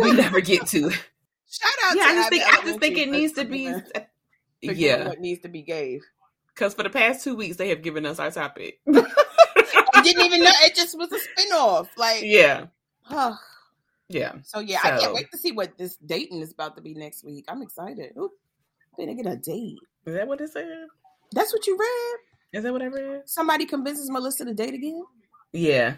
we 0.00 0.12
never 0.12 0.40
get 0.40 0.66
to. 0.68 0.90
Shout 1.50 1.72
out 1.84 1.96
Yeah, 1.96 2.02
to 2.04 2.08
I 2.10 2.14
just 2.14 2.28
think 2.30 2.42
Abbott 2.44 2.58
I 2.62 2.64
just 2.66 2.80
think 2.80 2.98
it 2.98 3.08
needs 3.10 3.32
to 3.34 3.44
be 3.44 3.66
that- 3.70 4.10
to 4.62 4.68
give 4.68 4.78
Yeah. 4.78 4.96
them 4.98 5.08
what 5.08 5.20
needs 5.20 5.42
to 5.42 5.48
be 5.48 5.62
gave. 5.62 6.02
Because 6.54 6.74
for 6.74 6.82
the 6.82 6.90
past 6.90 7.24
two 7.24 7.34
weeks, 7.36 7.56
they 7.56 7.68
have 7.70 7.82
given 7.82 8.04
us 8.06 8.18
our 8.18 8.30
topic. 8.30 8.80
I 8.88 10.02
didn't 10.02 10.24
even 10.24 10.42
know 10.42 10.50
it 10.62 10.74
just 10.74 10.96
was 10.98 11.08
a 11.12 11.18
spinoff. 11.18 11.88
Like, 11.96 12.22
yeah. 12.22 12.66
huh. 13.02 13.34
Yeah. 14.08 14.32
so 14.42 14.58
yeah, 14.58 14.80
I 14.82 14.98
can't 14.98 15.14
wait 15.14 15.30
to 15.30 15.38
see 15.38 15.52
what 15.52 15.78
this 15.78 15.96
dating 16.04 16.40
is 16.40 16.52
about 16.52 16.74
to 16.76 16.82
be 16.82 16.94
next 16.94 17.24
week. 17.24 17.44
I'm 17.48 17.62
excited. 17.62 18.12
Ooh, 18.18 18.30
gonna 18.98 19.14
get 19.14 19.26
a 19.26 19.36
date. 19.36 19.78
Is 20.04 20.14
that 20.14 20.26
what 20.26 20.40
it 20.40 20.50
said? 20.50 20.66
That's 21.32 21.52
what 21.52 21.64
you 21.68 21.76
read. 21.78 22.58
Is 22.58 22.64
that 22.64 22.72
what 22.72 22.82
I 22.82 22.86
read? 22.86 23.22
Somebody 23.26 23.66
convinces 23.66 24.10
Melissa 24.10 24.44
to 24.46 24.52
date 24.54 24.74
again. 24.74 25.04
Yeah. 25.52 25.94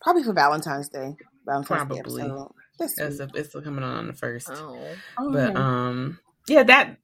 Probably 0.00 0.22
for 0.22 0.32
Valentine's 0.32 0.88
Day. 0.88 1.14
Valentine's 1.44 1.66
Probably. 1.86 2.22
episode. 2.22 2.52
That's 2.78 2.98
It's, 2.98 3.16
sweet. 3.16 3.30
it's 3.34 3.52
coming 3.52 3.84
on 3.84 3.96
on 3.96 4.06
the 4.06 4.12
first. 4.14 4.48
Oh. 4.50 4.78
Oh, 5.18 5.32
But 5.32 5.56
um, 5.56 6.18
yeah, 6.48 6.62
that 6.62 6.96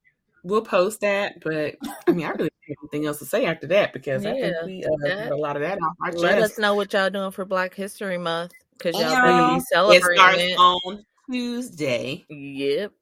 we'll 0.42 0.62
post 0.62 1.00
that. 1.02 1.42
But 1.42 1.76
I 2.06 2.12
mean, 2.12 2.24
I 2.26 2.30
really 2.30 2.38
don't 2.38 2.42
have 2.42 2.51
anything 2.68 3.06
else 3.06 3.18
to 3.18 3.24
say 3.24 3.46
after 3.46 3.66
that 3.68 3.92
because 3.92 4.24
I 4.24 4.32
think 4.40 4.54
we 4.64 4.84
uh, 4.84 4.88
that- 5.02 5.28
got 5.28 5.32
a 5.32 5.36
lot 5.36 5.56
of 5.56 5.62
that 5.62 5.78
off 5.78 5.96
our 6.02 6.12
Let 6.12 6.38
us 6.42 6.58
know 6.58 6.74
what 6.74 6.92
y'all 6.92 7.10
doing 7.10 7.30
for 7.30 7.44
Black 7.44 7.74
History 7.74 8.18
Month 8.18 8.52
because 8.78 8.94
y'all 8.94 9.10
Yeah. 9.10 9.22
better 9.22 9.48
be 9.54 9.56
It 9.56 9.62
celebrating 9.64 10.16
starts 10.16 10.38
it. 10.42 10.58
on 10.58 11.04
Tuesday, 11.30 12.24
Yep. 12.28 12.92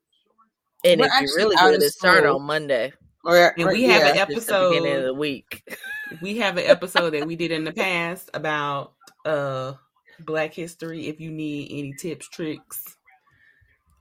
And 0.85 1.01
We're 1.01 1.07
if 1.09 1.13
you're 1.21 1.37
really 1.37 1.57
out 1.59 1.71
good, 1.73 1.83
it 1.83 1.91
start 1.93 2.25
on 2.25 2.43
Monday. 2.43 2.93
Or, 3.25 3.37
and 3.59 3.69
or- 3.69 3.73
we 3.73 3.83
have 3.85 4.03
yeah. 4.17 4.23
an 4.23 4.29
Just 4.31 4.47
the 4.49 4.69
beginning 4.71 4.93
of 4.93 4.99
episode. 4.99 5.07
the 5.09 5.15
week. 5.15 5.77
We 6.23 6.39
have 6.39 6.57
an 6.57 6.65
episode 6.67 7.11
that 7.11 7.27
we 7.27 7.37
did 7.37 7.51
in 7.53 7.65
the 7.65 7.73
past 7.73 8.31
about 8.33 8.95
uh 9.27 9.75
Black 10.21 10.55
History. 10.55 11.07
If 11.09 11.21
you 11.21 11.31
need 11.31 11.69
any 11.71 11.93
tips, 11.93 12.29
tricks, 12.31 12.97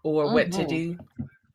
or 0.04 0.34
what 0.34 0.52
to 0.54 0.60
Mhm. 0.64 0.98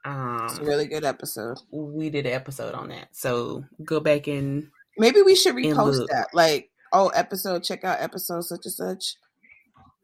Do, 0.05 0.45
It's 0.45 0.59
a 0.59 0.61
um, 0.63 0.67
really 0.67 0.87
good 0.87 1.05
episode. 1.05 1.59
we 1.71 2.11
did 2.11 2.27
an 2.27 2.33
episode 2.33 2.75
on 2.75 2.89
that. 2.89 3.09
So 3.13 3.65
go 3.85 4.01
back 4.01 4.27
and 4.27 4.69
Maybe 4.99 5.23
we 5.23 5.35
should 5.35 5.57
repost 5.57 6.07
that. 6.11 6.29
Like, 6.35 6.71
oh, 6.93 7.09
episode, 7.09 7.65
check 7.65 7.83
out 7.85 8.01
episode 8.01 8.43
such 8.43 8.65
and 8.67 8.73
such. 8.75 9.17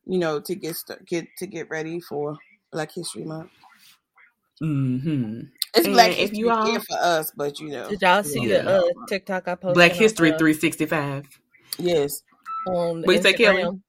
You 0.07 0.19
know, 0.19 0.41
to 0.41 0.55
get 0.57 0.75
st- 0.77 1.05
get 1.07 1.27
to 1.39 1.47
get 1.47 1.71
ready 1.71 2.01
for 2.01 2.37
Black 2.73 2.91
History 2.93 3.25
Month. 3.25 3.51
hmm 4.59 5.41
It's 5.75 5.87
And 5.87 5.95
Black 5.95 6.11
if 6.13 6.17
History 6.19 6.39
you 6.39 6.51
all- 6.51 6.69
Year 6.69 6.81
for 6.81 6.97
us, 6.99 7.31
but 7.37 7.61
you 7.61 7.69
know, 7.71 7.89
Did 7.89 8.03
y'all 8.03 8.23
see 8.25 8.47
Yeah. 8.47 8.63
the 8.63 8.79
uh, 8.79 8.83
TikTok 9.09 9.47
I 9.49 9.55
posted? 9.55 9.75
Black 9.75 9.93
History 9.93 10.33
uh, 10.33 10.39
365. 10.39 11.27
yes, 11.79 12.23
on 12.67 13.03
What 13.03 13.17
you 13.17 13.23
say, 13.23 13.33
Kelly? 13.35 13.81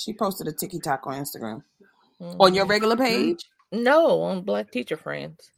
She 0.00 0.12
posted 0.12 0.46
a 0.48 0.52
TikTok 0.52 1.06
on 1.06 1.14
Instagram 1.14 1.62
Mhm. 2.20 2.36
on 2.38 2.54
your 2.54 2.66
regular 2.66 2.96
page. 2.96 3.44
No, 3.72 4.22
on 4.22 4.42
Black 4.42 4.70
Teacher 4.70 4.96
Friends. 4.96 5.50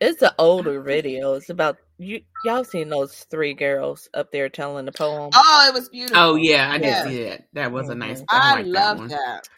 It's 0.00 0.22
an 0.22 0.30
older 0.38 0.80
video. 0.82 1.34
It's 1.34 1.50
about 1.50 1.76
you. 1.98 2.22
Y'all 2.42 2.64
seen 2.64 2.88
those 2.88 3.24
three 3.30 3.54
girls 3.54 4.08
up 4.14 4.32
there 4.32 4.48
telling 4.48 4.84
the 4.84 4.92
poem? 4.92 5.30
Oh, 5.34 5.66
it 5.68 5.74
was 5.74 5.88
beautiful. 5.88 6.18
Oh 6.18 6.34
yeah, 6.36 6.70
I 6.72 6.78
did 6.78 6.96
see 7.04 7.24
that. 7.24 7.42
That 7.52 7.72
was 7.72 7.88
a 7.88 7.94
nice. 7.94 8.20
Mhm. 8.20 8.26
I, 8.30 8.36
I, 8.36 8.56
like 8.56 8.72
that 8.72 8.96
love 8.96 9.08
that. 9.10 9.48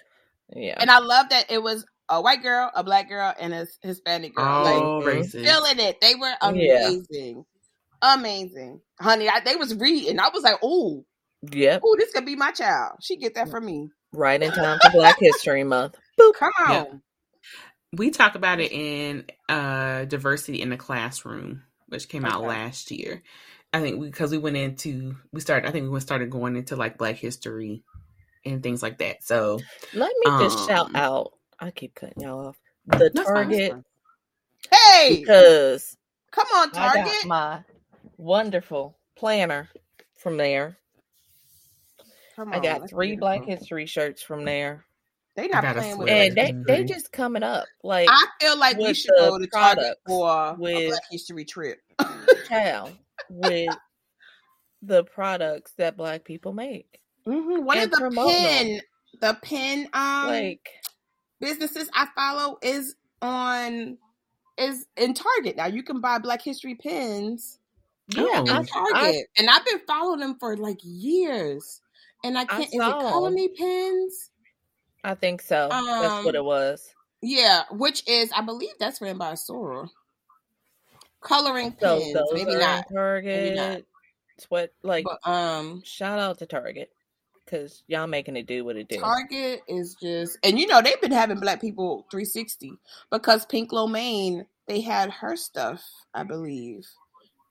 Yeah, 0.55 0.75
and 0.79 0.91
I 0.91 0.99
love 0.99 1.31
that 1.31 1.51
it 1.51 1.63
was 1.63 1.87
a 2.11 2.21
white 2.21 2.43
girl, 2.43 2.71
a 2.75 2.85
black 2.85 3.09
girl, 3.09 3.33
and 3.41 3.55
a 3.55 3.67
Hispanic 3.83 4.35
girl. 4.35 4.63
Like 4.63 4.77
All 4.77 5.03
Mhm. 5.03 5.31
feeling 5.31 5.79
it. 5.79 6.01
They 6.03 6.15
were 6.15 6.35
Yeah. 6.43 6.89
amazing. 6.91 7.47
Amazing. 8.03 8.83
Honey, 9.01 9.31
I, 9.31 9.41
they 9.41 9.57
was 9.57 9.75
reading. 9.77 10.19
I 10.21 10.29
was 10.29 10.43
like, 10.43 10.63
ooh, 10.63 11.07
yeah. 11.51 11.79
ooh, 11.79 11.97
this 11.99 12.13
could 12.13 12.27
be 12.27 12.37
my 12.37 12.51
child. 12.51 12.99
She 13.01 13.17
get 13.17 13.35
that 13.37 13.49
from 13.49 13.65
me. 13.65 13.89
Right 14.13 14.43
in 14.43 14.53
time 14.53 14.79
for 14.79 14.91
Black 14.91 15.17
History 15.19 15.65
Month. 15.65 15.97
Come 16.19 16.53
on. 16.61 16.71
Yeah. 16.73 16.85
We 17.93 18.11
talk 18.11 18.35
about 18.35 18.61
it 18.61 18.73
in 18.73 19.25
uh 19.49 20.05
diversity 20.07 20.63
in 20.63 20.71
the 20.71 20.77
classroom, 20.77 21.63
which 21.89 22.09
came 22.09 22.25
out 22.25 22.43
last 22.45 22.91
year. 22.91 23.23
I 23.73 23.81
think 23.81 24.01
because 24.01 24.33
we 24.33 24.39
went 24.39 24.57
into 24.57 25.17
we 25.33 25.41
started. 25.41 25.69
I 25.69 25.73
think 25.73 25.85
we 25.85 25.91
went 25.91 26.03
started 26.03 26.31
going 26.31 26.57
into 26.57 26.77
like 26.77 26.99
Black 26.99 27.17
history 27.17 27.83
and 28.45 28.63
things 28.63 28.83
like 28.83 28.99
that. 28.99 29.25
So 29.25 29.61
Let 29.93 30.13
me 30.21 30.33
just 30.39 30.67
shout 30.67 30.91
Um, 30.91 30.95
out. 30.95 31.33
I 31.61 31.71
keep 31.71 31.95
cutting 31.95 32.23
y'all 32.23 32.49
off. 32.49 32.57
The 32.87 33.11
Target. 33.11 33.77
Hey, 34.71 35.21
because 35.21 35.97
come 36.31 36.47
on, 36.57 36.71
I 36.73 36.89
got 36.91 37.09
Target. 37.11 37.25
my 37.25 37.65
wonderful 38.19 38.97
planner 39.17 39.69
from 40.19 40.37
there. 40.37 40.79
Come 42.37 42.53
I 42.53 42.61
got 42.61 42.89
three 42.89 43.17
Black. 43.17 43.45
History 43.45 43.87
shirts 43.87 44.23
from 44.23 44.45
there, 44.45 44.85
They 45.37 45.45
I 45.51 45.61
not 45.61 45.77
playing 45.77 45.99
with 45.99 46.09
it. 46.09 46.13
and 46.29 46.37
they 46.37 46.53
they 46.75 46.85
Mhm. 46.85 46.89
just 46.89 47.11
coming 47.13 47.43
up 47.43 47.67
like 47.83 48.09
I 48.11 48.27
feel 48.41 48.57
like 48.57 48.77
we 48.77 48.95
should 48.95 49.11
the 49.17 49.23
go 49.31 49.39
to 49.39 49.47
Target 49.49 49.51
products, 49.51 50.01
for 50.07 50.31
a 50.31 50.55
with- 50.59 50.89
Black 50.91 51.03
History 51.11 51.45
trip. 51.45 51.81
cow 52.49 52.91
with 53.29 53.75
the 54.83 55.03
products 55.05 55.73
that 55.79 55.97
Black 55.97 56.25
people 56.25 56.53
make. 56.53 57.01
hmm 57.25 57.65
One 57.65 57.79
of 57.79 57.91
the 57.91 57.97
promote 57.97 58.31
them. 58.33 58.81
the 59.21 59.35
pen 59.43 59.89
um 59.93 60.29
Like 60.29 60.69
businesses 61.41 61.89
I 61.95 62.07
follow 62.15 62.59
is 62.63 62.95
on 63.23 63.99
is 64.57 64.87
in 64.97 65.15
Target. 65.15 65.57
Now 65.57 65.67
you 65.67 65.83
can 65.83 66.01
buy 66.01 66.19
Black 66.19 66.43
History 66.43 66.75
pins. 66.77 67.59
yeah, 68.09 68.25
Oh. 68.29 68.43
in 68.43 68.49
I, 68.51 68.63
Target, 68.65 68.95
I, 68.95 69.25
and 69.39 69.51
I've 69.51 69.65
been 69.65 69.81
following 69.87 70.21
them 70.21 70.37
for 70.39 70.57
like 70.57 70.79
years. 70.83 71.81
And 72.23 72.39
I 72.39 72.45
can't. 72.45 72.63
is 72.65 72.75
it 72.75 72.79
saw 72.79 73.01
'em. 73.01 73.11
Colony 73.13 73.49
pens? 73.49 74.31
I 75.05 75.15
think 75.15 75.43
so. 75.43 75.69
That's 75.71 76.25
what 76.25 76.35
Um, 76.35 76.37
it 76.37 76.45
was. 76.45 76.93
Yeah, 77.21 77.63
which 77.71 78.07
is 78.09 78.31
I 78.33 78.41
believe 78.41 78.73
that's 78.81 79.01
ran 79.01 79.19
by 79.19 79.35
Sora. 79.35 79.89
Coloring 81.21 81.75
So 81.81 82.01
pens, 82.01 82.13
those 82.15 82.29
maybe 82.33 82.55
not. 82.57 82.87
Target. 82.93 83.57
not. 83.57 83.83
Sweat 84.39 84.73
like 84.83 85.05
But 85.05 85.31
um, 85.31 85.83
shout 85.85 86.19
out 86.19 86.39
to 86.39 86.47
Target 86.47 86.91
because 87.45 87.83
y'all 87.87 88.07
making 88.07 88.37
it 88.37 88.47
do 88.47 88.65
what 88.65 88.77
it 88.77 88.89
do. 88.89 88.99
Target 88.99 89.63
is 89.69 89.95
just, 89.95 90.39
and 90.43 90.59
you 90.59 90.67
know 90.67 90.83
they've 90.83 91.01
been 91.01 91.13
having 91.13 91.39
Black 91.39 91.61
people 91.61 92.07
360 92.11 92.73
because 93.11 93.47
Pink 93.47 93.73
Lomain 93.73 94.47
they 94.67 94.81
had 94.81 95.11
her 95.11 95.37
stuff, 95.37 95.83
I 96.15 96.25
believe, 96.25 96.87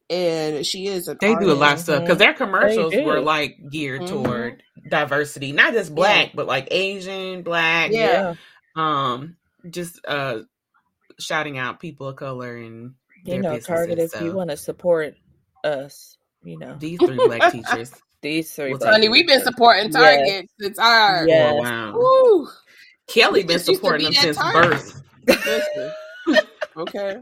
and 0.09 0.65
she 0.65 0.87
is 0.87 1.07
an 1.07 1.17
They 1.21 1.35
do 1.35 1.51
a 1.51 1.53
lot 1.53 1.73
of 1.73 1.79
stuff 1.79 2.01
because 2.01 2.17
their 2.17 2.33
commercials 2.33 2.93
were 2.95 3.19
like 3.21 3.57
geared 3.71 4.01
Mhm. 4.01 4.07
toward 4.09 4.63
diversity, 4.89 5.51
not 5.51 5.73
just 5.73 5.93
black, 5.95 6.31
but 6.35 6.45
like 6.47 6.67
Asian, 6.71 7.41
black, 7.43 7.91
Yeah. 7.91 8.35
um, 8.75 9.37
just 9.69 9.99
uh, 10.07 10.39
shouting 11.19 11.57
out 11.57 11.79
people 11.79 12.07
of 12.09 12.15
color 12.15 12.55
and 12.57 12.93
you 13.25 13.39
know, 13.41 13.57
Target. 13.59 13.91
If 13.91 13.97
businesses, 13.97 14.21
you 14.21 14.33
want 14.33 14.49
to 14.49 14.57
support 14.57 15.15
us, 15.63 16.17
you 16.43 16.57
know, 16.59 16.75
these 16.77 16.99
three 16.99 17.15
black 17.15 17.51
teachers. 17.53 17.91
these 18.21 18.53
three. 18.53 18.71
Well, 18.71 18.79
Black 18.79 18.91
Honey, 18.91 19.07
we've 19.09 19.25
been 19.25 19.39
teachers. 19.39 19.53
supporting 19.53 19.85
Yes. 19.85 19.93
Target 19.93 20.49
since 20.59 20.79
our. 20.79 21.27
Yes. 21.27 21.53
Oh, 21.53 21.61
wow. 21.61 21.93
Woo. 21.95 22.47
Kelly 23.07 23.41
We 23.41 23.47
been 23.47 23.55
just 23.55 23.69
used 23.69 23.81
to 23.81 23.85
supporting 23.85 24.09
be 24.09 24.13
them 24.15 24.23
since 24.23 24.37
Target. 24.37 24.93
birth. 25.27 25.93
Okay. 26.75 27.17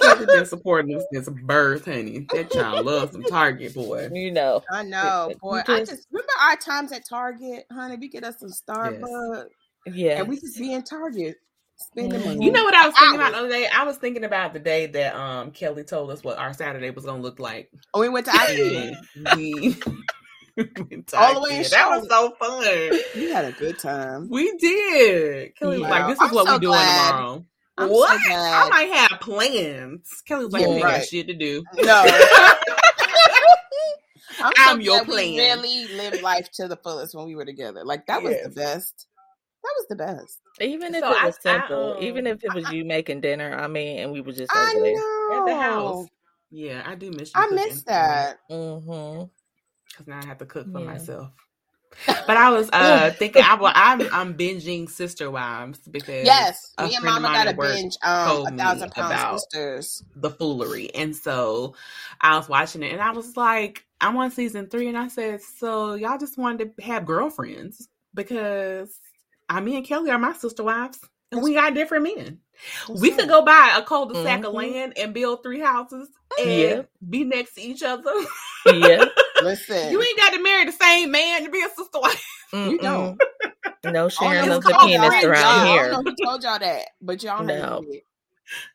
Kelly 0.00 0.26
been 0.26 0.46
supporting 0.46 0.92
them 0.96 1.04
since 1.12 1.28
birth, 1.28 1.84
honey. 1.86 2.26
That 2.32 2.50
child 2.50 2.86
loves 2.86 3.12
some 3.12 3.22
Target 3.24 3.74
boy. 3.74 4.08
You 4.12 4.30
know, 4.32 4.62
I 4.70 4.82
know, 4.82 5.28
You 5.30 5.36
boy. 5.36 5.62
I 5.68 5.80
just- 5.80 5.90
just 5.92 6.08
remember 6.10 6.32
our 6.42 6.56
times 6.56 6.92
at 6.92 7.06
Target, 7.08 7.64
honey. 7.72 7.96
We 7.96 8.08
get 8.08 8.24
us 8.24 8.38
some 8.40 8.50
Starbucks, 8.50 9.46
yeah. 9.86 10.18
and 10.20 10.28
we 10.28 10.38
just 10.40 10.58
be 10.58 10.72
in 10.72 10.82
Target 10.82 11.36
spending 11.76 12.20
Mhm. 12.20 12.24
money. 12.26 12.44
You 12.44 12.52
know 12.52 12.64
what 12.64 12.74
I 12.74 12.86
was 12.86 12.94
thinking 12.98 13.14
about 13.16 13.26
Hours. 13.26 13.32
the 13.34 13.38
other 13.38 13.48
day? 13.48 13.68
I 13.68 13.84
was 13.84 13.96
thinking 13.96 14.24
about 14.24 14.52
the 14.52 14.58
day 14.60 14.86
that 14.86 15.14
um 15.16 15.50
Kelly 15.52 15.82
told 15.84 16.10
us 16.10 16.22
what 16.22 16.38
our 16.38 16.52
Saturday 16.52 16.90
was 16.90 17.04
gonna 17.06 17.22
look 17.22 17.38
like. 17.38 17.70
Oh, 17.94 18.00
we 18.00 18.08
went 18.10 18.26
to 18.26 18.32
IKEA. 18.32 18.94
And 19.16 19.36
we 19.36 19.76
went 20.90 21.14
All 21.14 21.34
the 21.34 21.40
way 21.40 21.56
in 21.58 21.62
That 21.70 21.88
was 21.88 22.06
so 22.08 22.34
fun. 22.38 23.00
we 23.14 23.30
had 23.30 23.46
a 23.46 23.52
good 23.52 23.78
time. 23.78 24.28
We 24.28 24.54
did. 24.58 25.56
Kelly 25.56 25.78
was 25.78 25.88
like, 25.88 26.06
"This 26.08 26.16
is 26.20 26.28
I'm 26.28 26.34
what 26.34 26.46
so 26.48 26.52
we 26.54 26.58
doing 26.58 26.72
glad. 26.72 27.10
tomorrow." 27.12 27.46
I'm 27.80 27.88
so 27.88 27.94
what? 27.94 28.20
I 28.30 28.68
might 28.70 28.92
have 28.94 29.20
plans. 29.20 30.08
Kelly 30.26 30.44
was 30.44 30.52
like, 30.52 30.62
Yeah, 30.62 30.74
right. 30.74 30.82
got 30.98 31.04
shit 31.06 31.26
to 31.28 31.34
do." 31.34 31.64
No. 31.76 32.04
I'm, 34.42 34.52
so 34.56 34.62
I'm 34.72 34.80
your 34.80 35.04
glad 35.04 35.08
we 35.08 35.38
really 35.38 35.86
lived 35.94 36.22
life 36.22 36.50
to 36.52 36.66
the 36.68 36.76
fullest 36.76 37.14
when 37.14 37.26
we 37.26 37.34
were 37.34 37.44
together. 37.44 37.84
Like 37.84 38.06
that 38.06 38.22
was 38.22 38.34
the 38.42 38.48
best. 38.50 39.06
That 39.62 39.74
was 39.76 39.86
the 39.90 39.96
best. 39.96 40.38
even 40.60 40.94
if 40.94 41.00
So 41.02 41.10
it 41.12 41.22
was 41.24 41.36
I, 41.44 41.58
simple, 41.58 41.96
even 42.00 42.26
um, 42.26 42.32
if 42.32 42.44
it 42.44 42.54
was 42.54 42.70
you 42.70 42.84
making 42.84 43.20
dinner, 43.20 43.54
I 43.54 43.66
mean, 43.66 43.98
and 43.98 44.12
we 44.12 44.22
were 44.22 44.32
just 44.32 44.50
I 44.54 44.72
there. 44.80 44.94
know. 44.94 45.40
At 45.40 45.46
the 45.46 45.60
house. 45.62 46.06
Yeah, 46.50 46.82
I 46.86 46.94
do 46.94 47.10
miss 47.10 47.32
you. 47.34 47.40
I 47.40 47.48
cooking. 47.48 47.56
miss 47.56 47.82
that. 47.84 48.38
Mm-hmm. 48.50 49.24
because 49.88 50.06
now 50.06 50.20
I 50.22 50.26
have 50.26 50.38
to 50.38 50.46
cook 50.46 50.72
for 50.72 50.80
Yeah. 50.80 50.86
myself. 50.86 51.28
But 52.26 52.36
I 52.36 52.50
was 52.50 52.70
uh 52.70 53.10
thinking 53.18 53.42
I 53.42 53.54
will, 53.54 53.70
I'm 53.74 54.08
I'm 54.12 54.34
binging 54.34 54.88
Sister 54.88 55.30
Wives 55.30 55.80
because 55.90 56.26
Yes, 56.26 56.72
me 56.80 56.94
and 56.94 57.04
Mama 57.04 57.28
got 57.32 57.56
work 57.56 57.74
binge. 57.74 57.96
Um, 58.04 58.46
a 58.46 58.50
thousand 58.56 58.90
pound 58.92 59.40
sisters. 59.40 60.02
the 60.16 60.30
foolery, 60.30 60.94
and 60.94 61.14
so 61.14 61.74
I 62.20 62.36
was 62.36 62.48
watching 62.48 62.82
it, 62.82 62.92
and 62.92 63.00
I 63.02 63.10
was 63.10 63.36
like, 63.36 63.84
I'm 64.00 64.16
on 64.16 64.30
season 64.30 64.68
three, 64.68 64.88
and 64.88 64.96
I 64.98 65.08
said, 65.08 65.40
so 65.42 65.94
y'all 65.94 66.18
just 66.18 66.38
wanted 66.38 66.76
to 66.76 66.84
have 66.84 67.06
girlfriends 67.06 67.88
because 68.14 68.98
I, 69.48 69.60
me 69.60 69.76
and 69.76 69.84
Kelly 69.86 70.10
are 70.10 70.18
my 70.18 70.32
sister 70.32 70.62
wives, 70.62 70.98
and 71.32 71.42
we 71.42 71.54
got 71.54 71.74
different 71.74 72.04
men. 72.04 72.38
We 72.88 73.10
could 73.10 73.28
go 73.28 73.42
buy 73.44 73.74
a 73.78 73.82
cul-de-sac 73.82 74.44
of 74.44 74.52
Mhm. 74.52 74.54
land 74.54 74.92
and 74.98 75.14
build 75.14 75.42
three 75.42 75.60
houses 75.60 76.08
and 76.38 76.46
Yeah. 76.46 76.82
be 77.08 77.24
next 77.24 77.54
to 77.54 77.62
each 77.62 77.82
other. 77.82 78.12
Yeah. 78.66 79.06
Listen, 79.44 79.90
you 79.92 80.00
ain't 80.02 80.16
got 80.18 80.32
to 80.34 80.42
marry 80.42 80.64
the 80.66 80.72
same 80.72 81.10
man 81.10 81.44
to 81.44 81.50
be 81.50 81.60
a 81.62 81.68
sister 81.68 82.00
wife. 82.00 82.26
You 82.52 82.58
Mm-mm. 82.58 82.80
don't. 82.82 83.20
No 83.92 84.06
I 84.06 84.08
sharing 84.08 84.46
don't 84.48 84.56
of 84.58 84.62
the 84.64 84.68
who 84.72 84.78
told 84.78 84.90
penis 84.90 85.22
y'all- 85.22 85.30
around 85.30 85.44
I 85.44 85.66
here. 85.68 85.88
don't 85.90 86.04
know 86.04 86.10
who 86.18 86.24
told 86.26 86.42
y'all 86.42 86.58
that, 86.58 86.82
but 87.00 87.22
y'all 87.22 87.44
No. 87.44 87.80
hated 87.82 87.94
it. 87.96 88.04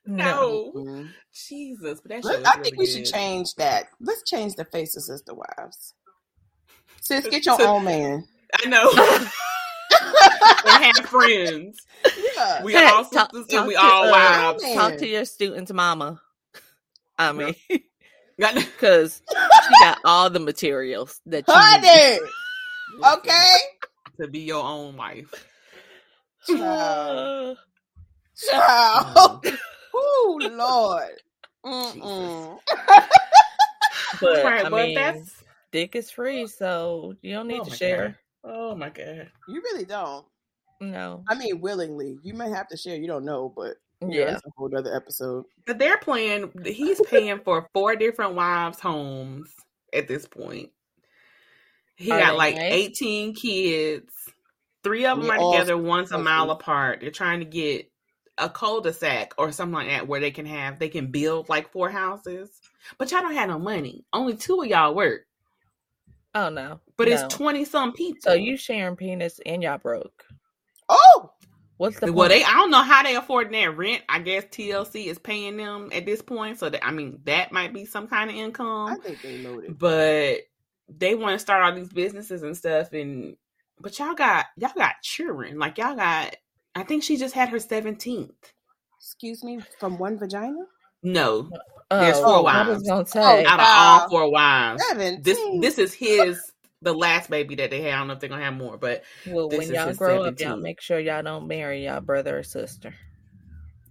No. 0.05 0.71
No. 0.73 0.81
Mm. 0.81 1.09
Jesus, 1.33 1.99
but 2.01 2.09
that 2.09 2.23
show 2.23 2.29
Let- 2.29 2.39
is 2.39 2.45
I 2.45 2.51
really 2.51 2.63
think 2.63 2.77
we 2.79 2.85
should 2.87 3.05
change 3.05 3.53
that. 3.55 3.87
Let's 3.99 4.23
change 4.23 4.55
the 4.55 4.63
face 4.65 4.95
of 4.95 5.03
Sister 5.03 5.33
Wives. 5.33 5.93
Sis, 7.01 7.27
get 7.27 7.45
your 7.45 7.57
So- 7.57 7.67
own 7.67 7.83
man. 7.83 8.25
I 8.63 8.69
know. 8.69 8.89
and 10.65 10.83
have 10.83 11.05
friends. 11.07 11.85
Yeah. 12.35 12.63
We 12.63 12.73
Hey, 12.73 12.85
all 12.87 13.03
talk- 13.05 13.31
sisters 13.33 13.47
talk 13.47 13.59
and 13.59 13.67
we 13.67 13.73
to, 13.73 13.81
all 13.81 14.03
uh, 14.05 14.11
wives. 14.11 14.63
Talk 14.73 14.97
to 14.97 15.07
your 15.07 15.25
student's 15.25 15.73
mama. 15.73 16.21
I 17.17 17.31
mean, 17.31 17.55
Got- 17.69 17.79
because 18.37 19.21
she 19.31 19.73
got 19.83 19.99
all 20.05 20.29
the 20.29 20.39
materials 20.39 21.21
that 21.25 21.45
you 21.47 21.53
need. 21.53 22.19
Honey. 22.99 23.17
Okay. 23.17 23.57
to 24.21 24.27
be 24.27 24.39
your 24.39 24.63
own 24.63 24.95
wife. 24.95 25.33
Child. 26.47 27.57
Child. 28.49 29.47
Oh, 29.97 30.37
Lord. 30.51 31.21
But 34.21 34.43
right, 34.43 34.65
I 34.65 34.69
but 34.69 34.85
mean, 34.85 34.95
that's 34.95 35.43
dick 35.71 35.95
is 35.95 36.11
free, 36.11 36.47
so 36.47 37.15
you 37.21 37.33
don't 37.33 37.47
need 37.47 37.61
oh 37.61 37.65
to 37.65 37.75
share. 37.75 38.17
God. 38.43 38.51
Oh 38.53 38.75
my 38.75 38.89
god. 38.89 39.29
You 39.47 39.61
really 39.61 39.85
don't. 39.85 40.25
No. 40.79 41.23
I 41.27 41.35
mean, 41.35 41.61
willingly. 41.61 42.17
You 42.23 42.33
may 42.33 42.49
have 42.49 42.67
to 42.69 42.77
share. 42.77 42.95
You 42.97 43.07
don't 43.07 43.25
know, 43.25 43.51
but 43.55 43.75
yeah, 44.01 44.07
Yeah. 44.07 44.25
that's 44.31 44.45
a 44.45 44.49
whole 44.57 44.75
other 44.75 44.95
episode. 44.95 45.45
But 45.65 45.79
they're 45.79 45.97
playing. 45.97 46.51
He's 46.65 47.01
paying 47.01 47.39
for 47.39 47.69
four 47.73 47.95
different 47.95 48.35
wives' 48.35 48.79
homes 48.79 49.53
at 49.93 50.07
this 50.07 50.27
point. 50.27 50.69
He 51.95 52.11
Are 52.11 52.19
got 52.19 52.31
they 52.31 52.37
like 52.37 52.55
eighteen 52.57 53.33
kids. 53.33 54.13
Three 54.83 55.05
of 55.05 55.17
them 55.17 55.27
They 55.27 55.33
are 55.33 55.51
together. 55.53 55.77
One's 55.77 56.11
a 56.11 56.17
mile 56.17 56.51
apart. 56.51 56.99
They're 57.01 57.09
trying 57.09 57.39
to 57.39 57.45
get 57.45 57.89
a 58.37 58.49
cul-de-sac 58.49 59.33
or 59.37 59.51
something 59.53 59.73
like 59.73 59.87
that 59.87 60.07
where 60.07 60.19
they 60.19 60.29
can 60.29 60.45
have 60.45 60.77
they 60.77 60.89
can 60.89 61.09
build 61.09 61.47
like 61.47 61.71
four 61.71 61.89
houses. 61.89 62.49
But 62.97 63.09
y'all 63.11 63.21
don't 63.21 63.33
have 63.33 63.49
no 63.49 63.57
money. 63.57 64.05
Only 64.13 64.35
two 64.35 64.61
of 64.61 64.67
y'all 64.67 64.93
work. 64.93 65.21
Oh 66.35 66.49
no. 66.49 66.81
But 66.97 67.07
No. 67.07 67.13
it's 67.13 67.33
twenty 67.33 67.63
some 67.65 67.93
people. 67.93 68.19
So 68.21 68.33
you 68.33 68.57
sharing 68.57 68.97
penis 68.97 69.39
and 69.45 69.63
y'all 69.63 69.77
broke. 69.77 70.25
Oh, 70.89 71.31
What's 71.77 71.99
the 71.99 72.13
well, 72.13 72.29
point? 72.29 72.39
they 72.39 72.43
I 72.45 72.53
don't 72.53 72.71
know 72.71 72.83
how 72.83 73.03
they 73.03 73.15
afford 73.15 73.51
that 73.51 73.77
rent. 73.77 74.03
I 74.07 74.19
guess 74.19 74.45
TLC 74.45 75.07
is 75.07 75.19
paying 75.19 75.57
them 75.57 75.89
at 75.91 76.05
this 76.05 76.21
point, 76.21 76.59
so 76.59 76.69
that 76.69 76.85
I 76.85 76.91
mean 76.91 77.19
that 77.25 77.51
might 77.51 77.73
be 77.73 77.85
some 77.85 78.07
kind 78.07 78.29
of 78.29 78.35
income. 78.35 78.89
I 78.89 78.95
think 78.95 79.21
they 79.21 79.39
loaded. 79.39 79.77
but 79.77 80.39
they 80.89 81.15
want 81.15 81.33
to 81.33 81.39
start 81.39 81.63
all 81.63 81.73
these 81.73 81.91
businesses 81.91 82.43
and 82.43 82.55
stuff 82.55 82.93
and 82.93 83.35
but 83.79 83.97
y'all 83.99 84.13
got 84.13 84.45
y'all 84.57 84.71
got 84.75 85.01
children 85.01 85.57
like 85.57 85.77
y'all 85.77 85.95
got 85.95 86.35
i 86.75 86.83
think 86.83 87.03
she 87.03 87.17
just 87.17 87.33
had 87.33 87.49
her 87.49 87.57
17th 87.57 88.31
Excuse 88.99 89.43
me, 89.43 89.59
from 89.79 89.97
one 89.99 90.17
vagina? 90.17 90.65
no 91.03 91.49
oh, 91.91 91.99
there's 92.01 92.17
four 92.17 92.27
oh, 92.27 92.45
I 92.45 92.67
was 92.67 92.77
wives. 92.77 92.89
gonna 92.89 93.01
oh, 93.01 93.03
say. 93.05 93.45
out 93.45 93.59
of 93.59 93.65
wow. 93.65 93.99
all 94.01 94.09
four 94.09 94.31
wives 94.31 94.83
Seventeen. 94.87 95.21
this 95.21 95.75
this 95.75 95.79
is 95.79 95.93
his 95.93 96.51
the 96.85 96.93
last 96.93 97.29
baby 97.29 97.55
that 97.55 97.71
they 97.71 97.81
had 97.81 97.93
i 97.93 97.97
don't 97.97 98.07
know 98.07 98.13
if 98.13 98.19
they're 98.19 98.29
gonna 98.29 98.43
have 98.43 98.53
more 98.53 98.77
but 98.77 99.03
well, 99.27 99.49
when 99.49 99.69
y'all 99.73 99.93
grow 99.93 100.23
up, 100.23 100.39
y'all 100.39 100.55
make 100.55 100.79
sure 100.79 100.99
y'all 100.99 101.23
don't 101.23 101.47
marry 101.47 101.85
y'all 101.85 101.99
brother 101.99 102.39
or 102.39 102.43
sister. 102.43 102.93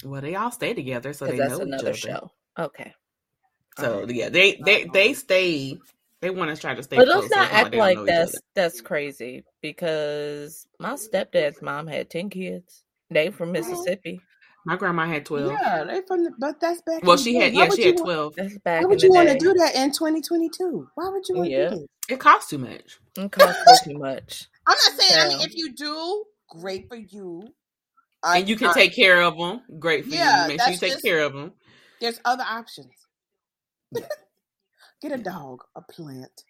well 0.04 0.22
they 0.22 0.34
all 0.34 0.50
stay 0.50 0.72
together 0.72 1.12
so 1.12 1.26
they 1.26 1.36
that's 1.36 1.50
know 1.50 1.56
each 1.58 1.62
another 1.62 1.88
other 1.88 1.94
show. 1.94 2.30
Okay. 2.58 2.94
so 3.76 4.00
Alright. 4.00 4.14
yeah 4.14 4.28
they 4.28 4.60
they 4.64 4.86
they 4.92 5.12
stay 5.12 5.76
they 6.24 6.30
want 6.30 6.54
to 6.54 6.56
try 6.58 6.74
to 6.74 6.82
stay 6.82 6.96
But 6.96 7.06
let's 7.06 7.28
not 7.28 7.50
oh, 7.52 7.54
act 7.54 7.74
like 7.74 7.98
that's 8.06 8.40
that's 8.54 8.80
crazy 8.80 9.44
because 9.60 10.66
my 10.78 10.94
stepdad's 10.94 11.60
mom 11.60 11.86
had 11.86 12.08
ten 12.08 12.30
kids. 12.30 12.82
They 13.10 13.28
from 13.28 13.50
uh-huh. 13.50 13.60
Mississippi. 13.68 14.22
My 14.64 14.76
grandma 14.76 15.06
had 15.06 15.26
12 15.26 15.52
Yeah, 15.52 15.84
they 15.84 16.00
from 16.06 16.24
the, 16.24 16.32
but 16.38 16.58
that's 16.60 16.80
back. 16.82 17.02
well 17.02 17.12
in 17.12 17.18
she 17.18 17.32
day. 17.34 17.38
had 17.40 17.54
yeah 17.54 17.68
she 17.70 17.82
you 17.82 17.86
had 17.88 17.96
want- 17.96 18.06
12 18.06 18.34
That's 18.36 18.54
Why 18.54 18.58
back 18.64 18.82
in 18.82 18.88
would 18.88 19.00
the 19.00 19.06
you 19.06 19.12
want 19.12 19.28
to 19.28 19.38
do 19.38 19.54
that 19.54 19.74
in 19.74 19.90
2022? 19.92 20.88
Why 20.94 21.08
would 21.08 21.28
you 21.28 21.34
want 21.36 21.46
to 21.46 21.50
Yeah. 21.52 21.68
do 21.70 21.76
this? 21.76 21.86
it 22.08 22.20
costs 22.20 22.50
too 22.50 22.58
much 22.58 22.98
It 23.16 23.30
costs 23.32 23.84
too 23.84 23.98
much. 23.98 24.48
I'm 24.66 24.76
not 24.84 25.00
saying. 25.00 25.20
I 25.20 25.28
mean, 25.28 25.40
if 25.46 25.54
you 25.54 25.72
do, 25.74 26.24
great 26.48 26.88
for 26.88 26.96
you. 26.96 27.48
I, 28.22 28.38
and 28.38 28.48
you 28.48 28.56
can 28.56 28.68
I- 28.68 28.72
take 28.72 28.94
care 28.94 29.20
of 29.22 29.36
them. 29.36 29.60
Great 29.78 30.04
for 30.06 30.10
Yeah, 30.10 30.42
you. 30.44 30.48
Make 30.48 30.60
sure 30.60 30.68
you 30.72 30.78
that's 30.78 30.80
take 30.80 30.92
just- 30.92 31.04
care 31.04 31.20
of 31.20 31.32
them. 31.34 31.52
There's 32.00 32.20
other 32.24 32.44
options. 32.44 32.92
Get 35.02 35.12
a 35.12 35.18
dog, 35.18 35.62
a 35.76 35.82
plant. 35.82 36.44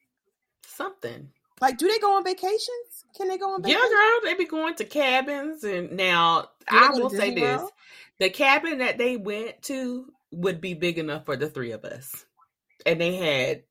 Something. 0.67 1.31
Like, 1.61 1.79
do 1.79 1.89
they 1.89 1.99
go 1.99 2.17
on 2.17 2.25
vacations? 2.25 3.05
Can 3.17 3.29
they 3.29 3.39
go 3.39 3.47
on 3.55 3.62
Yeah, 3.62 3.75
vacations? 3.77 3.91
girl, 3.93 4.19
they 4.25 4.35
be 4.35 4.45
going 4.45 4.75
to 4.77 4.85
cabins, 4.85 5.65
and 5.65 5.93
now 5.93 6.49
I 6.69 6.91
will 6.91 7.11
say 7.11 7.31
Disney 7.31 7.41
this: 7.41 7.59
World? 7.61 7.71
The 8.19 8.31
cabin 8.31 8.79
that 8.79 8.99
they 8.99 9.17
went 9.17 9.62
to 9.62 10.07
would 10.33 10.61
be 10.61 10.75
big 10.75 10.99
enough 10.99 11.25
for 11.27 11.37
the 11.37 11.49
three 11.49 11.73
of 11.73 11.85
us, 11.85 12.25
and 12.87 13.01
they 13.01 13.15
had 13.17 13.62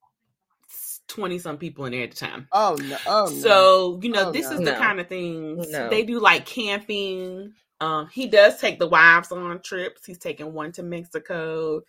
twenty 1.07 1.37
some 1.39 1.57
people 1.57 1.85
in 1.85 1.91
there 1.91 2.03
at 2.03 2.11
the 2.11 2.17
time. 2.17 2.47
Oh 2.51 2.75
no! 2.81 2.97
Oh! 3.05 3.27
So 3.27 3.99
you 4.01 4.09
know, 4.09 4.29
Oh, 4.29 4.31
this 4.31 4.45
no. 4.45 4.51
is 4.53 4.59
the 4.59 4.71
No. 4.71 4.77
kind 4.77 4.99
of 4.99 5.07
things 5.07 5.69
No. 5.71 5.89
they 5.89 6.03
do, 6.03 6.19
like 6.19 6.45
camping. 6.45 7.53
Um, 7.81 8.07
he 8.07 8.27
does 8.27 8.61
take 8.61 8.79
the 8.79 8.87
wives 8.87 9.29
on 9.33 9.59
trips. 9.61 10.05
He's 10.05 10.17
taken 10.17 10.53
one 10.53 10.71
to 10.73 10.83
Mexico. 10.83 11.81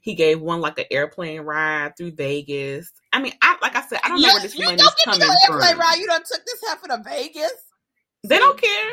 He 0.00 0.14
gave 0.14 0.40
one 0.40 0.62
like 0.62 0.78
an 0.78 0.86
airplane 0.90 1.42
ride 1.42 1.94
through 1.94 2.12
Vegas. 2.12 2.90
I 3.12 3.20
mean, 3.20 3.34
I 3.42 3.58
like 3.60 3.76
I 3.76 3.82
said, 3.82 4.00
I 4.02 4.08
don't 4.08 4.22
know 4.22 4.28
where 4.28 4.40
this 4.40 4.58
money 4.58 4.74
is 4.76 4.80
coming 4.80 4.94
from. 5.04 5.12
you 5.14 5.18
don't 5.18 5.20
get 5.20 5.28
coming 5.28 5.36
your 5.42 5.52
airplane 5.52 5.70
from. 5.72 5.80
ride. 5.80 5.98
You 5.98 6.06
done 6.06 6.22
took 6.24 6.46
this 6.46 6.62
heifer 6.66 6.88
to 6.88 7.02
Vegas. 7.04 7.52
They 8.24 8.38
don't 8.38 8.58
care. 8.58 8.92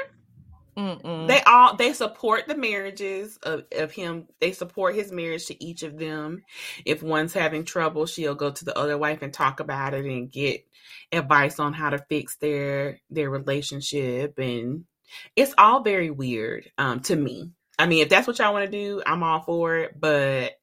Mm-mm. 0.79 1.27
They 1.27 1.41
all 1.41 1.75
they 1.75 1.91
support 1.91 2.47
the 2.47 2.55
marriages 2.55 3.37
of, 3.43 3.65
of 3.77 3.91
him. 3.91 4.27
They 4.39 4.53
support 4.53 4.95
his 4.95 5.11
marriage 5.11 5.47
to 5.47 5.63
each 5.63 5.83
of 5.83 5.97
them. 5.97 6.43
If 6.85 7.03
one's 7.03 7.33
having 7.33 7.65
trouble, 7.65 8.05
she'll 8.05 8.35
go 8.35 8.51
to 8.51 8.65
the 8.65 8.77
other 8.77 8.97
wife 8.97 9.21
and 9.21 9.33
talk 9.33 9.59
about 9.59 9.93
it 9.93 10.05
and 10.05 10.31
get 10.31 10.65
advice 11.11 11.59
on 11.59 11.73
how 11.73 11.89
to 11.89 12.05
fix 12.09 12.37
their 12.37 13.01
their 13.09 13.29
relationship. 13.29 14.39
And 14.39 14.85
it's 15.35 15.53
all 15.57 15.83
very 15.83 16.11
weird 16.11 16.71
um, 16.77 17.01
to 17.01 17.15
me. 17.15 17.51
I 17.77 17.85
mean, 17.85 18.03
if 18.03 18.09
that's 18.09 18.25
what 18.25 18.39
y'all 18.39 18.53
want 18.53 18.65
to 18.65 18.71
do, 18.71 19.01
I'm 19.05 19.21
all 19.21 19.41
for 19.41 19.75
it. 19.75 19.99
But 19.99 20.53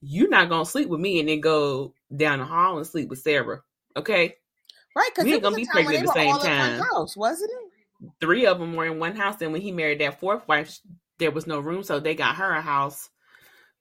you're 0.00 0.30
not 0.30 0.48
gonna 0.48 0.64
sleep 0.64 0.88
with 0.88 1.00
me 1.00 1.20
and 1.20 1.28
then 1.28 1.40
go 1.40 1.92
down 2.14 2.38
the 2.38 2.46
hall 2.46 2.78
and 2.78 2.86
sleep 2.86 3.10
with 3.10 3.18
Sarah. 3.18 3.60
Okay, 3.96 4.36
Right? 4.96 5.10
Because 5.14 5.26
we're 5.26 5.40
gonna 5.40 5.56
be 5.56 5.66
time 5.66 5.84
when 5.84 5.94
they 5.94 6.02
pregnant 6.02 6.08
at 6.08 6.14
the 6.14 6.20
same 6.20 6.38
time. 6.38 6.80
house, 6.80 7.16
wasn't 7.16 7.50
it? 7.52 7.67
Three 8.20 8.46
of 8.46 8.58
them 8.58 8.74
were 8.74 8.86
in 8.86 8.98
one 8.98 9.16
house. 9.16 9.40
And 9.40 9.52
when 9.52 9.60
he 9.60 9.72
married 9.72 10.00
that 10.00 10.20
fourth 10.20 10.46
wife, 10.48 10.78
there 11.18 11.30
was 11.30 11.46
no 11.46 11.60
room, 11.60 11.82
so 11.82 12.00
they 12.00 12.14
got 12.14 12.36
her 12.36 12.52
a 12.52 12.60
house 12.60 13.10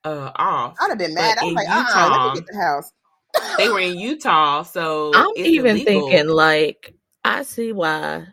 uh, 0.04 0.32
off. 0.36 0.76
I'd 0.82 0.90
have 0.90 0.98
been 0.98 1.14
mad. 1.14 1.36
But 1.36 1.44
I 1.44 1.46
was 1.46 1.52
in 1.52 1.56
like, 1.56 1.68
Utah, 1.68 2.08
let 2.10 2.34
me 2.34 2.40
get 2.42 2.48
the 2.52 2.58
house. 2.58 2.92
They 3.58 3.70
were 3.70 3.80
in 3.80 4.00
Utah, 4.00 4.64
so 4.64 5.14
I'm 5.16 5.30
it's 5.36 5.48
even 5.48 5.78
illegal. 5.78 6.10
thinking 6.10 6.28
like 6.30 6.96
I 7.24 7.44
see 7.44 7.72
why 7.72 8.26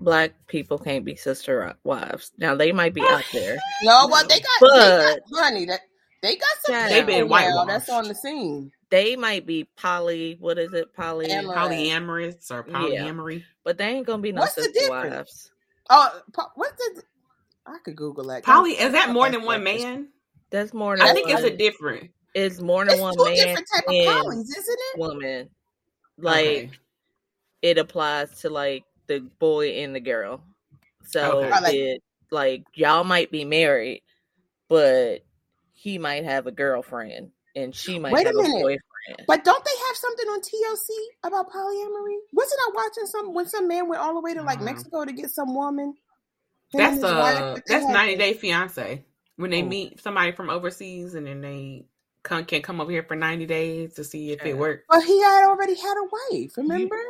black 0.00 0.32
people 0.48 0.78
can't 0.78 1.04
be 1.04 1.16
sister 1.16 1.74
wives. 1.84 2.32
Now 2.38 2.54
they 2.54 2.72
might 2.72 2.94
be 2.94 3.02
out 3.02 3.24
there. 3.32 3.58
No, 3.84 4.08
well, 4.10 4.26
they 4.26 4.40
got, 4.40 4.74
they 4.74 4.88
got 4.90 5.18
money. 5.30 5.64
That 5.66 5.80
they 6.22 6.36
got 6.36 6.48
some 6.62 6.74
They 6.74 7.00
up. 7.00 7.06
been 7.06 7.28
people 7.28 7.28
now 7.28 7.64
that's 7.66 7.88
on 7.88 8.08
the 8.08 8.14
scene. 8.14 8.72
They 8.90 9.14
might 9.16 9.46
be 9.46 9.64
poly 9.76 10.36
what 10.40 10.58
is 10.58 10.72
it, 10.74 10.92
poly 10.94 11.30
Amorous. 11.30 11.56
polyamorous 11.58 12.50
or 12.50 12.64
Yeah. 12.68 12.74
polyamory. 12.78 13.44
but 13.64 13.78
they 13.78 13.86
ain't 13.86 14.06
gonna 14.06 14.22
be 14.22 14.32
no 14.32 14.40
What's 14.40 14.54
the 14.54 14.62
sister 14.64 14.80
difference? 14.80 15.10
wives. 15.14 15.52
Oh, 15.90 16.20
po- 16.32 16.50
what's 16.56 16.76
the? 16.76 17.02
I 17.66 17.78
could 17.84 17.96
Google 17.96 18.24
that. 18.28 18.42
Poly 18.44 18.72
is 18.72 18.92
that 18.92 19.10
more 19.10 19.30
than 19.30 19.42
one 19.44 19.62
man? 19.62 20.08
That's 20.50 20.74
more 20.74 20.96
than 20.96 21.06
I 21.06 21.12
think 21.12 21.30
it's 21.30 21.42
a 21.42 21.56
different. 21.56 22.10
it's 22.34 22.60
more 22.60 22.84
than 22.84 22.94
It's 22.94 23.00
one 23.00 23.14
two 23.16 23.24
man 23.24 23.34
different 23.36 23.68
type 23.72 23.84
of 23.86 23.94
and 23.94 24.06
polys, 24.26 24.40
isn't 24.58 24.78
it? 24.94 24.98
woman. 24.98 25.50
Like 26.18 26.46
Okay. 26.46 26.70
it 27.62 27.78
applies 27.78 28.40
to 28.40 28.50
like 28.50 28.84
the 29.06 29.20
boy 29.38 29.68
and 29.70 29.94
the 29.94 30.00
girl. 30.00 30.42
So 31.04 31.42
Okay. 31.44 31.50
Like- 31.60 31.74
it 31.74 32.02
like 32.32 32.64
y'all 32.74 33.04
might 33.04 33.30
be 33.30 33.44
married, 33.44 34.02
but 34.68 35.24
he 35.72 35.98
might 35.98 36.24
have 36.24 36.46
a 36.46 36.52
girlfriend 36.52 37.30
and 37.56 37.74
she 37.74 37.98
might 37.98 38.12
Wait 38.12 38.24
a 38.26 38.28
have 38.28 38.36
a, 38.36 38.42
minute. 38.42 38.62
boyfriend. 38.62 39.26
But 39.26 39.44
don't 39.44 39.64
they 39.64 39.70
have 39.88 39.96
something 39.96 40.26
on 40.28 40.40
TLC 40.40 40.88
about 41.24 41.50
polyamory? 41.50 42.16
Wasn't 42.32 42.60
I 42.60 42.70
watching 42.74 43.06
some 43.06 43.34
when 43.34 43.46
some 43.46 43.66
man 43.66 43.88
went 43.88 44.00
all 44.02 44.14
the 44.14 44.20
way 44.20 44.34
to 44.34 44.42
like 44.42 44.56
Uh-huh. 44.56 44.64
Mexico 44.66 45.04
to 45.04 45.12
get 45.12 45.30
some 45.30 45.54
woman? 45.54 45.94
That's 46.72 47.02
wife, 47.02 47.40
uh 47.40 47.56
that's 47.66 47.84
90 47.86 48.16
Day 48.16 48.34
Fiance. 48.34 49.04
When 49.36 49.50
they 49.50 49.62
Oh. 49.62 49.66
meet 49.66 50.00
somebody 50.00 50.32
from 50.32 50.50
overseas 50.50 51.14
and 51.14 51.26
then 51.26 51.40
they 51.40 51.86
come, 52.22 52.44
can 52.44 52.62
come 52.62 52.80
over 52.80 52.90
here 52.92 53.02
for 53.02 53.16
90 53.16 53.46
days 53.46 53.94
to 53.94 54.04
see 54.04 54.30
if 54.32 54.44
it 54.44 54.48
Yeah. 54.50 54.54
works. 54.54 54.84
But 54.88 55.02
he 55.02 55.20
had 55.20 55.48
already 55.48 55.74
had 55.74 55.94
a 55.96 56.04
wife, 56.36 56.56
remember? 56.56 57.00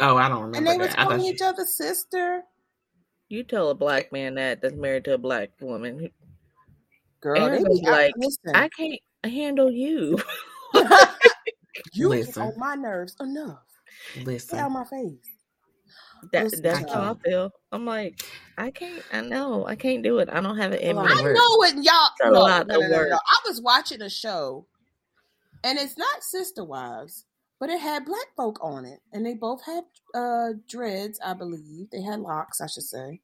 Oh, 0.00 0.16
I 0.16 0.28
don't 0.28 0.42
remember 0.42 0.58
And 0.58 0.66
they 0.66 0.76
was 0.78 0.88
that. 0.88 0.96
Thought 0.98 1.08
calling 1.08 1.24
you- 1.24 1.32
each 1.32 1.42
other 1.42 1.64
sister. 1.64 2.44
You 3.28 3.42
tell 3.44 3.70
a 3.70 3.74
black 3.74 4.12
man 4.12 4.34
that 4.34 4.60
that's 4.60 4.74
married 4.74 5.04
to 5.06 5.14
a 5.14 5.18
black 5.18 5.50
woman. 5.60 6.10
Girl, 7.20 7.34
they 7.34 7.40
Aaron 7.40 7.64
be 7.64 7.80
like, 7.84 8.12
listen, 8.16 8.54
I 8.54 8.68
can't 8.68 9.00
handle 9.28 9.70
you. 9.70 10.18
you 11.92 12.08
Listen. 12.08 12.32
get 12.32 12.52
on 12.54 12.58
my 12.58 12.74
nerves 12.74 13.16
enough. 13.20 13.58
Get 14.14 14.22
out 14.22 14.26
Listen. 14.26 14.72
my 14.72 14.84
face. 14.84 15.30
That, 16.32 16.44
Listen, 16.44 16.62
that's 16.62 16.84
I 16.84 16.92
how 16.92 17.02
I 17.02 17.06
can't. 17.06 17.22
feel. 17.22 17.50
I'm 17.72 17.84
like, 17.86 18.22
I 18.58 18.70
can't. 18.70 19.02
I 19.12 19.22
know 19.22 19.66
I 19.66 19.74
can't 19.74 20.02
do 20.02 20.18
it. 20.18 20.28
I 20.30 20.40
don't 20.40 20.58
have 20.58 20.72
it 20.72 20.82
in 20.82 20.96
me. 20.96 21.02
I 21.02 21.22
work. 21.22 21.36
know 21.36 21.62
it, 21.64 21.74
y'all. 21.76 22.08
It's 22.12 22.20
a 22.24 22.30
no, 22.30 22.40
lot 22.40 22.66
no, 22.66 22.76
of 22.76 22.82
no, 22.82 22.88
no, 22.88 22.96
work. 22.96 23.10
no. 23.10 23.16
I 23.16 23.48
was 23.48 23.60
watching 23.60 24.02
a 24.02 24.10
show, 24.10 24.66
and 25.64 25.78
it's 25.78 25.96
not 25.96 26.22
Sister 26.22 26.64
Wives, 26.64 27.24
but 27.58 27.70
it 27.70 27.80
had 27.80 28.04
black 28.04 28.26
folk 28.36 28.58
on 28.62 28.84
it, 28.84 29.00
and 29.12 29.24
they 29.24 29.34
both 29.34 29.64
had 29.64 29.84
uh 30.14 30.50
dreads, 30.68 31.18
I 31.24 31.32
believe. 31.34 31.90
They 31.90 32.02
had 32.02 32.20
locks, 32.20 32.60
I 32.60 32.66
should 32.66 32.84
say. 32.84 33.20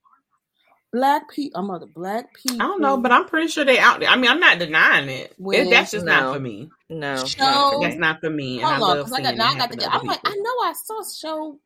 Black 0.93 1.29
people, 1.31 1.61
I'm 1.61 1.71
other 1.71 1.87
black 1.87 2.33
people. 2.35 2.63
I 2.63 2.67
don't 2.67 2.81
know, 2.81 2.97
but 2.97 3.13
I'm 3.13 3.27
pretty 3.27 3.49
sure 3.49 3.65
they 3.65 3.79
out 3.79 4.01
there. 4.01 4.09
I 4.09 4.17
mean, 4.17 4.31
I'm 4.31 4.41
not 4.41 4.59
denying 4.59 5.09
it. 5.09 5.35
When- 5.37 5.67
It- 5.67 5.71
that's 5.71 5.91
just 5.91 6.07
No. 6.07 6.21
not 6.21 6.35
for 6.35 6.41
me. 6.41 6.71
No, 6.89 7.17
Show- 7.25 7.71
for. 7.73 7.81
That's 7.83 7.97
not 7.97 8.21
for 8.21 8.31
me. 8.31 8.61
And 8.63 8.67
Hold 8.67 8.83
I 8.83 8.93
on, 8.93 8.97
because 8.99 9.13
I 9.13 9.23
got 9.23 9.35
now 9.37 9.47
I 9.49 9.53
got 9.53 9.61
happen 9.63 9.79
to 9.79 9.85
to 9.85 9.91
get. 9.91 10.01
I'm 10.01 10.07
like, 10.07 10.21
I 10.25 10.35
know 10.37 10.51
I 10.63 10.73
saw 10.85 11.01
a 11.01 11.05
show 11.19 11.59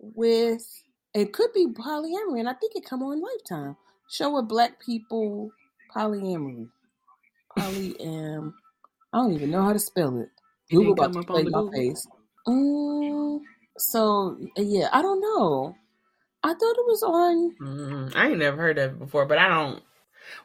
with 0.00 0.62
it 1.14 1.32
could 1.32 1.52
be 1.52 1.66
polyamory, 1.68 2.40
and 2.40 2.48
I 2.48 2.54
think 2.54 2.72
it 2.74 2.84
come 2.84 3.02
on 3.02 3.20
Lifetime. 3.20 3.76
Show 4.10 4.30
with 4.34 4.48
black 4.48 4.80
people 4.80 5.50
polyamory. 5.94 6.68
Polyam. 7.58 8.52
I 9.12 9.18
don't 9.18 9.32
even 9.34 9.50
know 9.50 9.62
how 9.62 9.74
to 9.74 9.78
spell 9.78 10.18
it. 10.18 10.30
It 10.70 10.76
Google 10.76 10.92
about 10.94 11.12
to 11.12 11.22
play 11.22 11.42
my 11.44 11.50
Google. 11.60 11.70
face. 11.72 12.06
Mm, 12.48 13.40
so 13.76 14.38
yeah, 14.56 14.88
I 14.92 15.02
don't 15.02 15.20
know. 15.20 15.74
I 16.44 16.48
thought 16.54 16.78
it 16.78 16.86
was 16.86 17.02
on. 17.02 17.52
Mm, 17.60 18.16
I 18.16 18.28
ain't 18.28 18.38
never 18.38 18.56
heard 18.56 18.78
of 18.78 18.92
it 18.92 18.98
before, 18.98 19.26
but 19.26 19.38
I 19.38 19.48
don't 19.48 19.82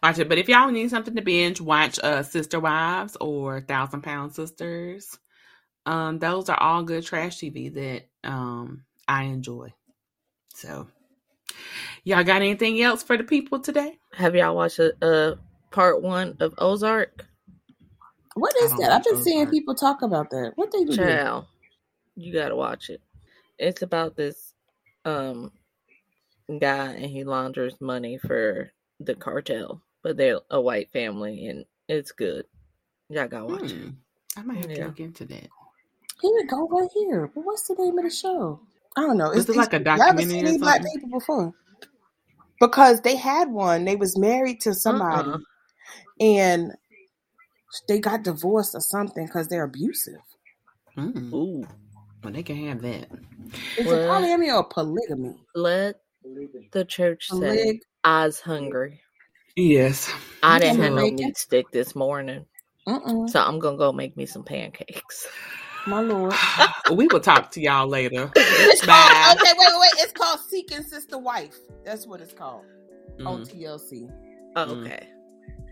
watch 0.03 0.19
it. 0.19 0.29
But 0.29 0.37
if 0.37 0.47
y'all 0.49 0.69
need 0.71 0.89
something 0.89 1.15
to 1.15 1.21
binge, 1.21 1.61
watch 1.61 1.99
uh 2.03 2.23
Sister 2.23 2.59
Wives 2.59 3.17
or 3.19 3.61
Thousand 3.61 4.01
Pound 4.01 4.33
Sisters. 4.33 5.17
Um, 5.85 6.19
those 6.19 6.49
are 6.49 6.59
all 6.59 6.83
good 6.83 7.05
trash 7.05 7.37
TV 7.37 7.73
that 7.73 8.29
um 8.29 8.83
I 9.07 9.23
enjoy. 9.23 9.73
So, 10.53 10.87
y'all 12.03 12.23
got 12.23 12.41
anything 12.41 12.81
else 12.81 13.03
for 13.03 13.17
the 13.17 13.23
people 13.23 13.59
today? 13.59 13.97
Have 14.13 14.35
y'all 14.35 14.55
watched 14.55 14.79
a, 14.79 14.93
a 15.01 15.35
part 15.71 16.01
one 16.01 16.37
of 16.39 16.53
Ozark? 16.57 17.25
What 18.35 18.53
I 18.61 18.65
is 18.65 18.69
don't 18.69 18.81
that? 18.81 18.91
I've 18.91 18.97
watch 18.97 19.05
been 19.05 19.23
seeing 19.23 19.49
people 19.49 19.75
talk 19.75 20.01
about 20.01 20.29
that. 20.31 20.53
What 20.55 20.71
they 20.71 20.83
do? 20.83 20.95
there? 20.95 21.23
Child, 21.23 21.45
you 22.15 22.33
gotta 22.33 22.55
watch 22.55 22.89
it. 22.89 23.01
It's 23.57 23.81
about 23.81 24.15
this 24.15 24.53
um 25.05 25.51
guy 26.59 26.93
and 26.93 27.05
he 27.11 27.23
launders 27.23 27.79
money 27.81 28.17
for 28.17 28.71
the 28.99 29.15
cartel, 29.15 29.81
but 30.03 30.17
they're 30.17 30.39
a 30.51 30.59
white 30.61 30.89
family 30.91 31.47
and 31.47 31.65
it's 31.89 32.11
good. 32.11 32.45
Y'all 33.09 33.27
gotta 33.27 33.45
watch 33.45 33.71
it. 33.71 33.75
Hmm, 33.75 33.89
I 34.37 34.41
might 34.43 34.57
have 34.57 34.73
to 34.73 34.85
look 34.85 34.99
into 34.99 35.25
that. 35.25 35.47
Here 36.21 36.31
we 36.33 36.43
go, 36.47 36.67
right 36.67 36.89
here. 36.93 37.29
But 37.33 37.45
what's 37.45 37.67
the 37.67 37.75
name 37.75 37.97
of 37.97 38.03
the 38.05 38.09
show? 38.09 38.59
I 38.95 39.01
don't 39.01 39.17
know. 39.17 39.29
Was 39.29 39.41
It's 39.47 39.49
it 39.49 39.55
like 39.55 39.73
a 39.73 39.79
these- 39.79 39.87
I've 39.87 40.01
ever 40.01 40.21
seen 40.21 40.47
or 40.47 40.57
black 40.57 40.77
something? 40.81 40.91
people 41.01 41.19
before? 41.19 41.53
Because 42.59 43.01
they 43.01 43.15
had 43.15 43.51
one. 43.51 43.85
They 43.85 43.95
was 43.95 44.17
married 44.17 44.61
to 44.61 44.73
somebody, 44.73 45.29
Uh-uh. 45.29 45.37
and 46.19 46.71
they 47.87 47.99
got 47.99 48.23
divorced 48.23 48.73
or 48.73 48.81
something 48.81 49.27
because 49.27 49.47
they're 49.47 49.65
abusive. 49.65 50.21
Mm, 50.97 51.31
Ooh, 51.33 51.67
well, 52.23 52.33
they 52.33 52.41
can 52.41 52.55
have 52.67 52.81
that. 52.81 53.09
Is 53.77 53.85
What? 53.85 53.95
it 53.95 54.07
polyamory 54.09 54.55
or 54.55 54.63
polygamy? 54.63 55.35
let 55.53 56.01
the 56.71 56.85
church 56.85 57.27
say 57.29 57.35
Polyg- 57.35 57.79
I's 58.03 58.39
hungry. 58.39 59.01
Yes. 59.55 60.11
I 60.43 60.59
didn't 60.59 60.81
have 60.81 60.93
no 60.93 61.09
meat 61.09 61.37
stick 61.37 61.71
this 61.71 61.95
morning, 61.95 62.45
Mm-mm, 62.87 63.29
so 63.29 63.39
I'm 63.41 63.59
gonna 63.59 63.77
go 63.77 63.91
make 63.91 64.15
me 64.15 64.25
some 64.25 64.43
pancakes. 64.43 65.27
my 65.87 65.99
lord. 66.01 66.35
we 66.93 67.07
will 67.07 67.19
talk 67.19 67.51
to 67.51 67.61
y'all 67.61 67.87
later. 67.87 68.31
It's 68.37 68.85
Bye. 68.85 68.93
called 69.23 69.37
okay. 69.39 69.53
Wait, 69.57 69.67
wait, 69.71 69.79
wait. 69.81 69.91
It's 70.03 70.11
called 70.13 70.39
Seeking 70.49 70.83
Sister 70.83 71.17
Wife. 71.17 71.55
That's 71.85 72.05
what 72.05 72.21
it's 72.21 72.33
called 72.33 72.65
on 73.25 73.41
Mm. 73.45 73.49
TLC. 73.49 74.11
Oh, 74.55 74.65
Mm. 74.65 74.83
okay. 74.85 75.07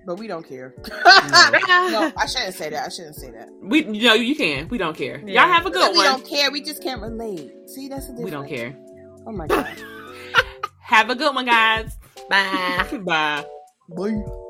But 0.07 0.19
we 0.19 0.27
don't 0.27 0.47
care. 0.47 0.73
No. 1.31 1.51
no, 1.89 2.11
I 2.15 2.25
shouldn't 2.27 2.53
say 2.55 2.69
that. 2.69 2.85
I 2.85 2.89
shouldn't 2.89 3.15
say 3.15 3.31
that. 3.31 3.49
We, 3.61 3.83
no, 3.85 4.13
you 4.13 4.35
can. 4.35 4.67
We 4.67 4.77
don't 4.77 4.95
care. 4.95 5.17
Yeah. 5.25 5.43
Y'all 5.45 5.51
have 5.53 5.65
a 5.65 5.69
Because 5.71 5.87
good 5.87 5.91
we 5.93 5.97
one. 5.97 6.05
don't 6.05 6.25
care. 6.27 6.51
We 6.51 6.61
just 6.61 6.81
can't 6.83 7.01
relate. 7.01 7.51
See, 7.67 7.87
that's 7.87 8.05
the 8.07 8.13
difference. 8.13 8.25
We 8.25 8.31
don't 8.31 8.47
care. 8.47 8.75
Oh 9.27 9.31
my 9.31 9.47
god. 9.47 9.75
Have 10.85 11.09
a 11.09 11.15
good 11.15 11.33
one, 11.33 11.45
guys. 11.45 11.97
Bye. 12.29 12.85
Bye. 13.03 13.45
Bye. 13.89 14.44